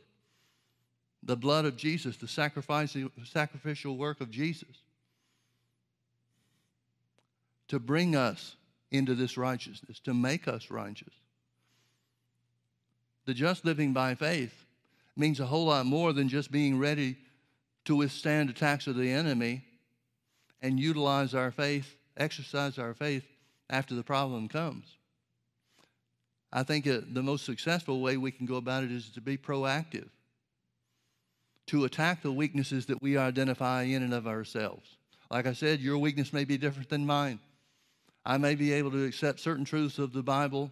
the 1.25 1.37
blood 1.37 1.63
of 1.63 1.77
Jesus, 1.77 2.17
the 2.17 2.27
sacrificial 2.27 3.97
work 3.97 4.19
of 4.19 4.29
Jesus, 4.29 4.81
to 7.69 7.79
bring 7.79 8.15
us 8.15 8.57
into 8.91 9.15
this 9.15 9.37
righteousness, 9.37 9.99
to 9.99 10.13
make 10.13 10.49
us 10.49 10.69
righteous. 10.69 11.13
The 13.25 13.33
just 13.33 13.63
living 13.63 13.93
by 13.93 14.15
faith 14.15 14.65
means 15.15 15.39
a 15.39 15.45
whole 15.45 15.67
lot 15.67 15.85
more 15.85 16.11
than 16.11 16.27
just 16.27 16.51
being 16.51 16.77
ready 16.77 17.15
to 17.85 17.95
withstand 17.95 18.49
attacks 18.49 18.87
of 18.87 18.95
the 18.95 19.11
enemy 19.11 19.63
and 20.61 20.79
utilize 20.79 21.33
our 21.33 21.51
faith, 21.51 21.95
exercise 22.15 22.77
our 22.77 22.93
faith 22.93 23.25
after 23.69 23.95
the 23.95 24.03
problem 24.03 24.47
comes. 24.47 24.85
I 26.51 26.63
think 26.63 26.85
the 26.85 27.23
most 27.23 27.45
successful 27.45 27.99
way 27.99 28.15
we 28.15 28.31
can 28.31 28.45
go 28.45 28.55
about 28.55 28.83
it 28.83 28.91
is 28.91 29.09
to 29.11 29.21
be 29.21 29.37
proactive, 29.37 30.09
to 31.67 31.85
attack 31.85 32.21
the 32.21 32.31
weaknesses 32.31 32.85
that 32.85 33.01
we 33.01 33.17
identify 33.17 33.83
in 33.83 34.03
and 34.03 34.13
of 34.13 34.27
ourselves. 34.27 34.97
Like 35.31 35.47
I 35.47 35.53
said, 35.53 35.79
your 35.79 35.97
weakness 35.97 36.31
may 36.31 36.45
be 36.45 36.57
different 36.57 36.89
than 36.89 37.05
mine. 37.05 37.39
I 38.25 38.37
may 38.37 38.53
be 38.55 38.71
able 38.71 38.91
to 38.91 39.03
accept 39.03 39.39
certain 39.39 39.65
truths 39.65 39.97
of 39.97 40.13
the 40.13 40.21
Bible, 40.21 40.71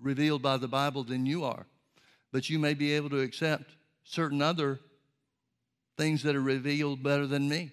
revealed 0.00 0.40
by 0.40 0.56
the 0.56 0.66
Bible, 0.66 1.04
than 1.04 1.26
you 1.26 1.44
are. 1.44 1.66
But 2.32 2.48
you 2.48 2.58
may 2.58 2.74
be 2.74 2.92
able 2.92 3.10
to 3.10 3.20
accept 3.20 3.70
certain 4.04 4.40
other 4.40 4.80
things 5.98 6.22
that 6.22 6.34
are 6.36 6.40
revealed 6.40 7.02
better 7.02 7.26
than 7.26 7.48
me. 7.48 7.72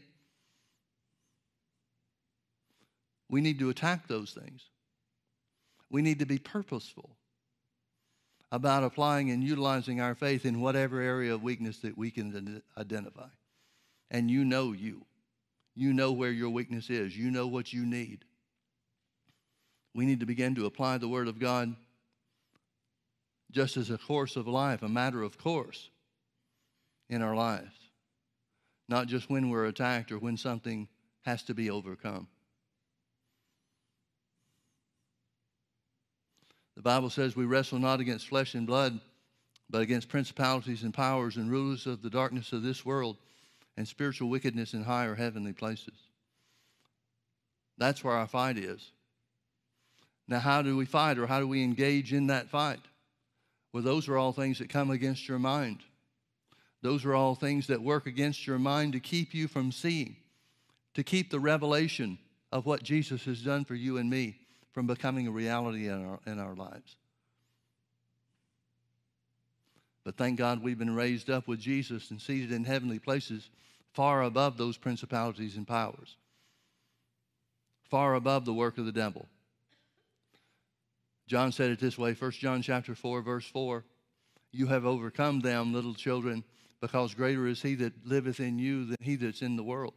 We 3.30 3.40
need 3.40 3.60
to 3.60 3.70
attack 3.70 4.08
those 4.08 4.32
things. 4.32 4.64
We 5.90 6.02
need 6.02 6.20
to 6.20 6.26
be 6.26 6.40
purposeful 6.40 7.12
about 8.52 8.84
applying 8.84 9.32
and 9.32 9.44
utilizing 9.44 10.02
our 10.02 10.16
faith 10.16 10.46
in 10.46 10.62
whatever 10.62 11.00
area 11.00 11.34
of 11.34 11.44
weakness 11.44 11.80
that 11.80 11.98
we 11.98 12.12
can 12.12 12.62
identify. 12.78 13.28
And 14.12 14.30
you 14.30 14.44
know 14.44 14.72
you. 14.72 15.06
You 15.76 15.94
know 15.94 16.12
where 16.12 16.32
your 16.32 16.50
weakness 16.50 16.90
is. 16.90 17.18
You 17.18 17.32
know 17.32 17.48
what 17.48 17.74
you 17.74 17.86
need. 17.86 18.24
We 19.94 20.06
need 20.06 20.20
to 20.22 20.26
begin 20.26 20.56
to 20.56 20.66
apply 20.66 20.98
the 20.98 21.08
Word 21.08 21.28
of 21.28 21.40
God 21.40 21.76
just 23.52 23.78
as 23.78 23.90
a 23.90 23.98
course 23.98 24.36
of 24.36 24.48
life, 24.48 24.84
a 24.84 24.90
matter 24.90 25.22
of 25.22 25.38
course 25.38 25.90
in 27.10 27.22
our 27.22 27.36
lives, 27.36 27.74
not 28.88 29.08
just 29.08 29.30
when 29.30 29.50
we're 29.50 29.66
attacked 29.66 30.12
or 30.12 30.20
when 30.20 30.38
something 30.38 30.88
has 31.22 31.44
to 31.44 31.54
be 31.54 31.70
overcome. 31.70 32.28
The 36.76 36.82
Bible 36.82 37.10
says 37.10 37.36
we 37.36 37.46
wrestle 37.46 37.80
not 37.80 38.00
against 38.00 38.28
flesh 38.28 38.54
and 38.54 38.68
blood, 38.68 39.00
but 39.70 39.82
against 39.82 40.10
principalities 40.10 40.84
and 40.84 40.94
powers 40.94 41.38
and 41.38 41.50
rulers 41.50 41.88
of 41.88 42.02
the 42.02 42.10
darkness 42.10 42.54
of 42.54 42.64
this 42.64 42.86
world 42.86 43.18
and 43.78 43.88
spiritual 43.88 44.30
wickedness 44.30 44.74
in 44.74 44.84
higher 44.84 45.16
heavenly 45.16 45.54
places. 45.54 45.96
That's 47.78 48.04
where 48.04 48.16
our 48.16 48.28
fight 48.28 48.58
is. 48.58 48.92
Now, 50.28 50.40
how 50.40 50.62
do 50.62 50.76
we 50.76 50.86
fight 50.86 51.18
or 51.18 51.28
how 51.28 51.40
do 51.40 51.48
we 51.48 51.64
engage 51.64 52.14
in 52.14 52.28
that 52.28 52.50
fight? 52.50 52.80
Well, 53.74 53.84
those 53.84 54.08
are 54.08 54.18
all 54.18 54.32
things 54.32 54.60
that 54.60 54.70
come 54.70 54.90
against 54.90 55.28
your 55.28 55.40
mind. 55.40 55.80
Those 56.82 57.06
are 57.06 57.16
all 57.16 57.36
things 57.36 57.68
that 57.68 57.82
work 57.82 58.06
against 58.06 58.46
your 58.46 58.60
mind 58.60 58.94
to 58.94 59.00
keep 59.00 59.34
you 59.34 59.48
from 59.48 59.72
seeing, 59.72 60.18
to 60.94 61.04
keep 61.04 61.32
the 61.32 61.40
revelation 61.40 62.20
of 62.52 62.66
what 62.66 62.84
Jesus 62.84 63.26
has 63.26 63.42
done 63.42 63.66
for 63.66 63.76
you 63.76 63.98
and 63.98 64.10
me 64.10 64.38
from 64.72 64.88
becoming 64.88 65.28
a 65.28 65.32
reality 65.32 65.88
in 65.88 66.06
our, 66.06 66.20
in 66.26 66.40
our 66.40 66.56
lives. 66.56 66.96
But 70.04 70.18
thank 70.18 70.38
God 70.38 70.62
we've 70.62 70.78
been 70.78 70.96
raised 70.96 71.30
up 71.30 71.48
with 71.48 71.60
Jesus 71.60 72.12
and 72.12 72.22
seated 72.22 72.52
in 72.52 72.64
heavenly 72.64 73.00
places 73.00 73.50
far 73.94 74.24
above 74.24 74.58
those 74.58 74.78
principalities 74.78 75.56
and 75.56 75.68
powers, 75.68 76.16
far 77.90 78.14
above 78.14 78.46
the 78.46 78.54
work 78.54 78.78
of 78.78 78.86
the 78.86 78.92
devil. 78.92 79.26
John 81.28 81.52
said 81.52 81.72
it 81.72 81.80
this 81.80 81.98
way 81.98 82.14
1 82.14 82.32
John 82.32 82.62
chapter 82.62 82.94
4 82.94 83.22
verse 83.22 83.48
4 83.48 83.84
you 84.52 84.68
have 84.68 84.86
overcome 84.86 85.40
them 85.40 85.74
little 85.74 85.96
children 85.96 86.44
because 86.86 87.14
greater 87.14 87.48
is 87.48 87.62
he 87.62 87.76
that 87.76 87.94
liveth 88.06 88.40
in 88.40 88.60
you 88.60 88.86
than 88.86 88.98
he 89.02 89.16
that's 89.16 89.42
in 89.42 89.56
the 89.56 89.64
world 89.64 89.94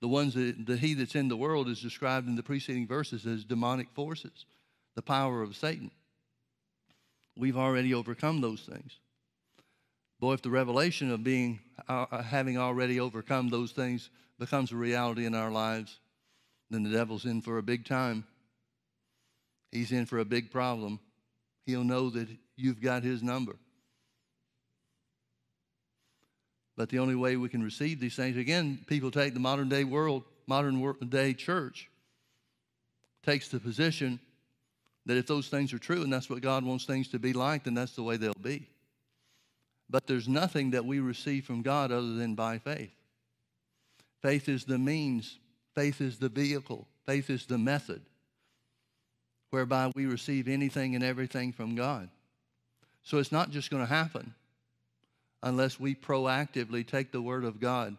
the 0.00 0.08
ones 0.08 0.34
that 0.34 0.66
the 0.66 0.76
he 0.76 0.94
that's 0.94 1.14
in 1.14 1.28
the 1.28 1.36
world 1.36 1.68
is 1.68 1.80
described 1.80 2.28
in 2.28 2.36
the 2.36 2.42
preceding 2.42 2.86
verses 2.86 3.26
as 3.26 3.44
demonic 3.44 3.90
forces, 3.94 4.46
the 4.94 5.02
power 5.02 5.42
of 5.42 5.56
Satan. 5.56 5.90
We've 7.36 7.56
already 7.56 7.94
overcome 7.94 8.40
those 8.40 8.60
things. 8.60 8.98
Boy, 10.20 10.34
if 10.34 10.42
the 10.42 10.50
revelation 10.50 11.10
of 11.10 11.24
being 11.24 11.60
uh, 11.88 12.06
uh, 12.10 12.22
having 12.22 12.56
already 12.56 13.00
overcome 13.00 13.48
those 13.48 13.72
things 13.72 14.10
becomes 14.38 14.72
a 14.72 14.76
reality 14.76 15.26
in 15.26 15.34
our 15.34 15.50
lives, 15.50 15.98
then 16.70 16.82
the 16.82 16.90
devil's 16.90 17.24
in 17.24 17.42
for 17.42 17.58
a 17.58 17.62
big 17.62 17.84
time. 17.84 18.24
He's 19.72 19.92
in 19.92 20.06
for 20.06 20.18
a 20.18 20.24
big 20.24 20.50
problem. 20.50 21.00
He'll 21.66 21.84
know 21.84 22.10
that 22.10 22.28
you've 22.56 22.80
got 22.80 23.02
his 23.02 23.22
number. 23.22 23.56
But 26.76 26.90
the 26.90 26.98
only 26.98 27.14
way 27.14 27.36
we 27.36 27.48
can 27.48 27.62
receive 27.62 28.00
these 28.00 28.16
things, 28.16 28.36
again, 28.36 28.84
people 28.86 29.10
take 29.10 29.34
the 29.34 29.40
modern 29.40 29.68
day 29.68 29.84
world, 29.84 30.24
modern 30.46 30.94
day 31.08 31.32
church, 31.32 31.88
takes 33.24 33.48
the 33.48 33.58
position 33.58 34.20
that 35.06 35.16
if 35.16 35.26
those 35.26 35.48
things 35.48 35.72
are 35.72 35.78
true 35.78 36.02
and 36.02 36.12
that's 36.12 36.28
what 36.28 36.42
God 36.42 36.64
wants 36.64 36.84
things 36.84 37.08
to 37.08 37.18
be 37.18 37.32
like, 37.32 37.64
then 37.64 37.74
that's 37.74 37.94
the 37.94 38.02
way 38.02 38.16
they'll 38.16 38.34
be. 38.34 38.68
But 39.88 40.06
there's 40.06 40.28
nothing 40.28 40.72
that 40.72 40.84
we 40.84 41.00
receive 41.00 41.44
from 41.44 41.62
God 41.62 41.92
other 41.92 42.14
than 42.14 42.34
by 42.34 42.58
faith. 42.58 42.92
Faith 44.20 44.48
is 44.48 44.64
the 44.64 44.78
means, 44.78 45.38
faith 45.74 46.00
is 46.00 46.18
the 46.18 46.28
vehicle, 46.28 46.86
faith 47.06 47.30
is 47.30 47.46
the 47.46 47.58
method 47.58 48.02
whereby 49.50 49.90
we 49.94 50.06
receive 50.06 50.48
anything 50.48 50.94
and 50.94 51.04
everything 51.04 51.52
from 51.52 51.76
God. 51.76 52.10
So 53.04 53.18
it's 53.18 53.32
not 53.32 53.50
just 53.50 53.70
going 53.70 53.82
to 53.82 53.88
happen 53.88 54.34
unless 55.46 55.78
we 55.78 55.94
proactively 55.94 56.84
take 56.84 57.12
the 57.12 57.22
Word 57.22 57.44
of 57.44 57.60
God 57.60 57.96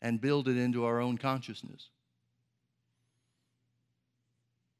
and 0.00 0.18
build 0.18 0.48
it 0.48 0.56
into 0.56 0.86
our 0.86 1.00
own 1.00 1.18
consciousness. 1.18 1.90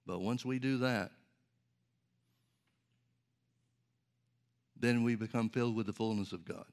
But 0.07 0.21
once 0.21 0.43
we 0.43 0.59
do 0.59 0.79
that, 0.79 1.11
then 4.81 5.05
we 5.05 5.17
become 5.17 5.51
filled 5.51 5.77
with 5.77 5.85
the 5.85 5.93
fullness 5.93 6.33
of 6.33 6.47
God. 6.47 6.65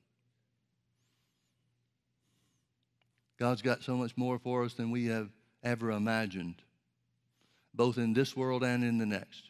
God's 3.37 3.61
got 3.61 3.83
so 3.83 3.97
much 3.97 4.15
more 4.15 4.39
for 4.39 4.63
us 4.63 4.75
than 4.75 4.89
we 4.89 5.07
have 5.07 5.27
ever 5.61 5.91
imagined, 5.91 6.55
both 7.73 7.97
in 7.97 8.13
this 8.13 8.37
world 8.37 8.63
and 8.63 8.85
in 8.85 8.99
the 8.99 9.05
next. 9.05 9.43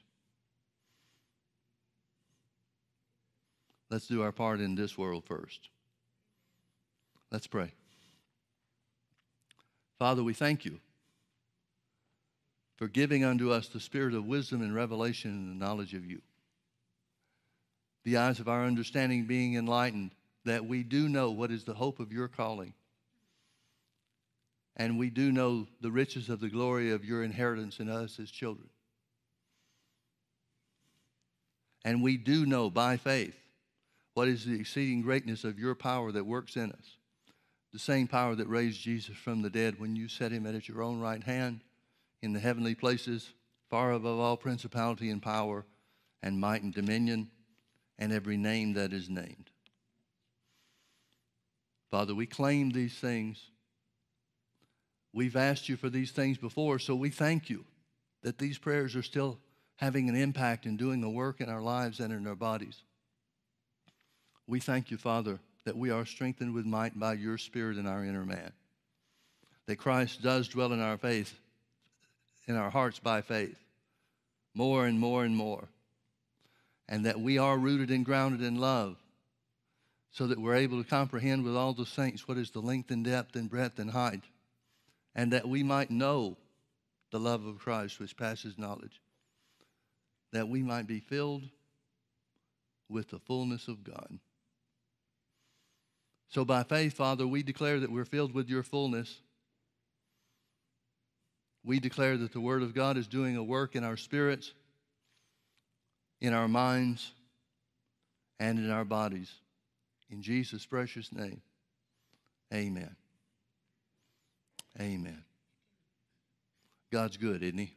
Let's 3.91 4.07
do 4.07 4.23
our 4.23 4.31
part 4.31 4.59
in 4.61 4.73
this 4.73 4.97
world 4.97 5.25
first. 5.27 5.69
Let's 7.31 7.47
pray. 7.47 7.73
Father, 9.99 10.23
we 10.23 10.33
thank 10.33 10.65
you 10.65 10.79
for 12.77 12.87
giving 12.87 13.23
unto 13.23 13.51
us 13.51 13.67
the 13.67 13.79
spirit 13.79 14.13
of 14.13 14.25
wisdom 14.25 14.61
and 14.61 14.75
revelation 14.75 15.31
and 15.31 15.49
the 15.49 15.65
knowledge 15.65 15.93
of 15.93 16.05
you. 16.05 16.21
The 18.03 18.17
eyes 18.17 18.39
of 18.39 18.47
our 18.47 18.65
understanding 18.65 19.25
being 19.25 19.55
enlightened, 19.55 20.11
that 20.43 20.65
we 20.65 20.83
do 20.83 21.09
know 21.09 21.31
what 21.31 21.51
is 21.51 21.63
the 21.63 21.73
hope 21.73 21.99
of 21.99 22.11
your 22.11 22.27
calling. 22.27 22.73
And 24.75 24.99
we 24.99 25.09
do 25.09 25.31
know 25.31 25.67
the 25.81 25.91
riches 25.91 26.29
of 26.29 26.41
the 26.41 26.49
glory 26.49 26.91
of 26.91 27.05
your 27.05 27.23
inheritance 27.23 27.79
in 27.79 27.89
us 27.89 28.19
as 28.19 28.29
children. 28.29 28.69
And 31.85 32.03
we 32.03 32.17
do 32.17 32.45
know 32.45 32.69
by 32.69 32.97
faith 32.97 33.35
what 34.13 34.27
is 34.27 34.45
the 34.45 34.59
exceeding 34.59 35.01
greatness 35.01 35.43
of 35.43 35.57
your 35.57 35.75
power 35.75 36.11
that 36.11 36.25
works 36.25 36.57
in 36.57 36.71
us 36.71 36.97
the 37.75 37.79
same 37.79 38.07
power 38.07 38.35
that 38.35 38.47
raised 38.47 38.79
Jesus 38.79 39.17
from 39.17 39.41
the 39.41 39.49
dead 39.49 39.81
when 39.81 39.97
you 39.97 40.07
set 40.07 40.31
him 40.31 40.47
at 40.47 40.69
your 40.69 40.81
own 40.81 41.01
right 41.01 41.21
hand 41.21 41.59
in 42.21 42.31
the 42.31 42.39
heavenly 42.39 42.73
places, 42.73 43.33
far 43.69 43.91
above 43.91 44.17
all 44.17 44.37
principality 44.37 45.09
and 45.09 45.21
power 45.21 45.65
and 46.23 46.39
might 46.39 46.63
and 46.63 46.73
dominion 46.73 47.29
and 47.99 48.13
every 48.13 48.37
name 48.37 48.75
that 48.75 48.93
is 48.93 49.09
named. 49.09 49.49
Father, 51.91 52.15
we 52.15 52.25
claim 52.25 52.69
these 52.69 52.93
things. 52.93 53.43
We've 55.11 55.35
asked 55.35 55.67
you 55.67 55.75
for 55.75 55.89
these 55.89 56.11
things 56.11 56.37
before, 56.37 56.79
so 56.79 56.95
we 56.95 57.09
thank 57.09 57.49
you 57.49 57.65
that 58.23 58.37
these 58.37 58.57
prayers 58.57 58.95
are 58.95 59.03
still 59.03 59.37
having 59.75 60.07
an 60.07 60.15
impact 60.15 60.65
and 60.65 60.77
doing 60.77 61.03
a 61.03 61.09
work 61.09 61.41
in 61.41 61.49
our 61.49 61.61
lives 61.61 61.99
and 61.99 62.13
in 62.13 62.25
our 62.25 62.35
bodies. 62.35 62.83
We 64.47 64.61
thank 64.61 64.91
you, 64.91 64.97
Father 64.97 65.41
that 65.65 65.75
we 65.75 65.89
are 65.89 66.05
strengthened 66.05 66.53
with 66.53 66.65
might 66.65 66.97
by 66.97 67.13
your 67.13 67.37
Spirit 67.37 67.77
in 67.77 67.87
our 67.87 68.05
inner 68.05 68.25
man. 68.25 68.51
That 69.65 69.77
Christ 69.77 70.21
does 70.21 70.47
dwell 70.47 70.71
in 70.71 70.79
our 70.79 70.97
faith, 70.97 71.33
in 72.47 72.55
our 72.55 72.69
hearts 72.69 72.99
by 72.99 73.21
faith, 73.21 73.57
more 74.53 74.85
and 74.85 74.99
more 74.99 75.25
and 75.25 75.35
more. 75.35 75.67
And 76.87 77.05
that 77.07 77.19
we 77.19 77.39
are 77.39 77.57
rooted 77.57 77.89
and 77.89 78.05
grounded 78.05 78.43
in 78.43 78.59
love, 78.59 78.95
so 80.11 80.27
that 80.27 80.39
we're 80.39 80.55
able 80.55 80.81
to 80.81 80.89
comprehend 80.89 81.43
with 81.43 81.55
all 81.55 81.73
the 81.73 81.85
saints 81.85 82.27
what 82.27 82.37
is 82.37 82.51
the 82.51 82.59
length 82.59 82.91
and 82.91 83.03
depth 83.03 83.35
and 83.35 83.49
breadth 83.49 83.79
and 83.79 83.89
height, 83.89 84.21
and 85.15 85.33
that 85.33 85.47
we 85.47 85.63
might 85.63 85.89
know 85.89 86.37
the 87.11 87.19
love 87.19 87.45
of 87.45 87.57
Christ 87.57 87.99
which 87.99 88.15
passes 88.15 88.57
knowledge, 88.57 89.01
that 90.31 90.47
we 90.47 90.61
might 90.61 90.85
be 90.85 90.99
filled 90.99 91.43
with 92.87 93.09
the 93.09 93.19
fullness 93.19 93.67
of 93.67 93.83
God. 93.83 94.19
So 96.29 96.43
by 96.43 96.63
faith, 96.63 96.93
Father, 96.93 97.25
we 97.25 97.43
declare 97.43 97.79
that 97.79 97.91
we're 97.91 98.05
filled 98.05 98.33
with 98.33 98.49
your 98.49 98.63
fullness. 98.63 99.19
We 101.63 101.79
declare 101.79 102.17
that 102.17 102.33
the 102.33 102.41
Word 102.41 102.61
of 102.61 102.73
God 102.73 102.97
is 102.97 103.07
doing 103.07 103.37
a 103.37 103.43
work 103.43 103.75
in 103.75 103.83
our 103.83 103.97
spirits, 103.97 104.53
in 106.21 106.33
our 106.33 106.47
minds, 106.47 107.11
and 108.39 108.59
in 108.59 108.69
our 108.69 108.85
bodies. 108.85 109.31
In 110.09 110.21
Jesus' 110.21 110.65
precious 110.65 111.11
name, 111.11 111.41
amen. 112.53 112.95
Amen. 114.79 115.23
God's 116.91 117.17
good, 117.17 117.41
isn't 117.41 117.57
He? 117.57 117.73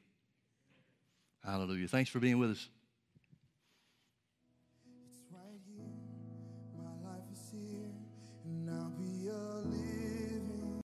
Hallelujah. 1.45 1.89
Thanks 1.89 2.11
for 2.11 2.19
being 2.19 2.39
with 2.39 2.51
us. 2.51 2.69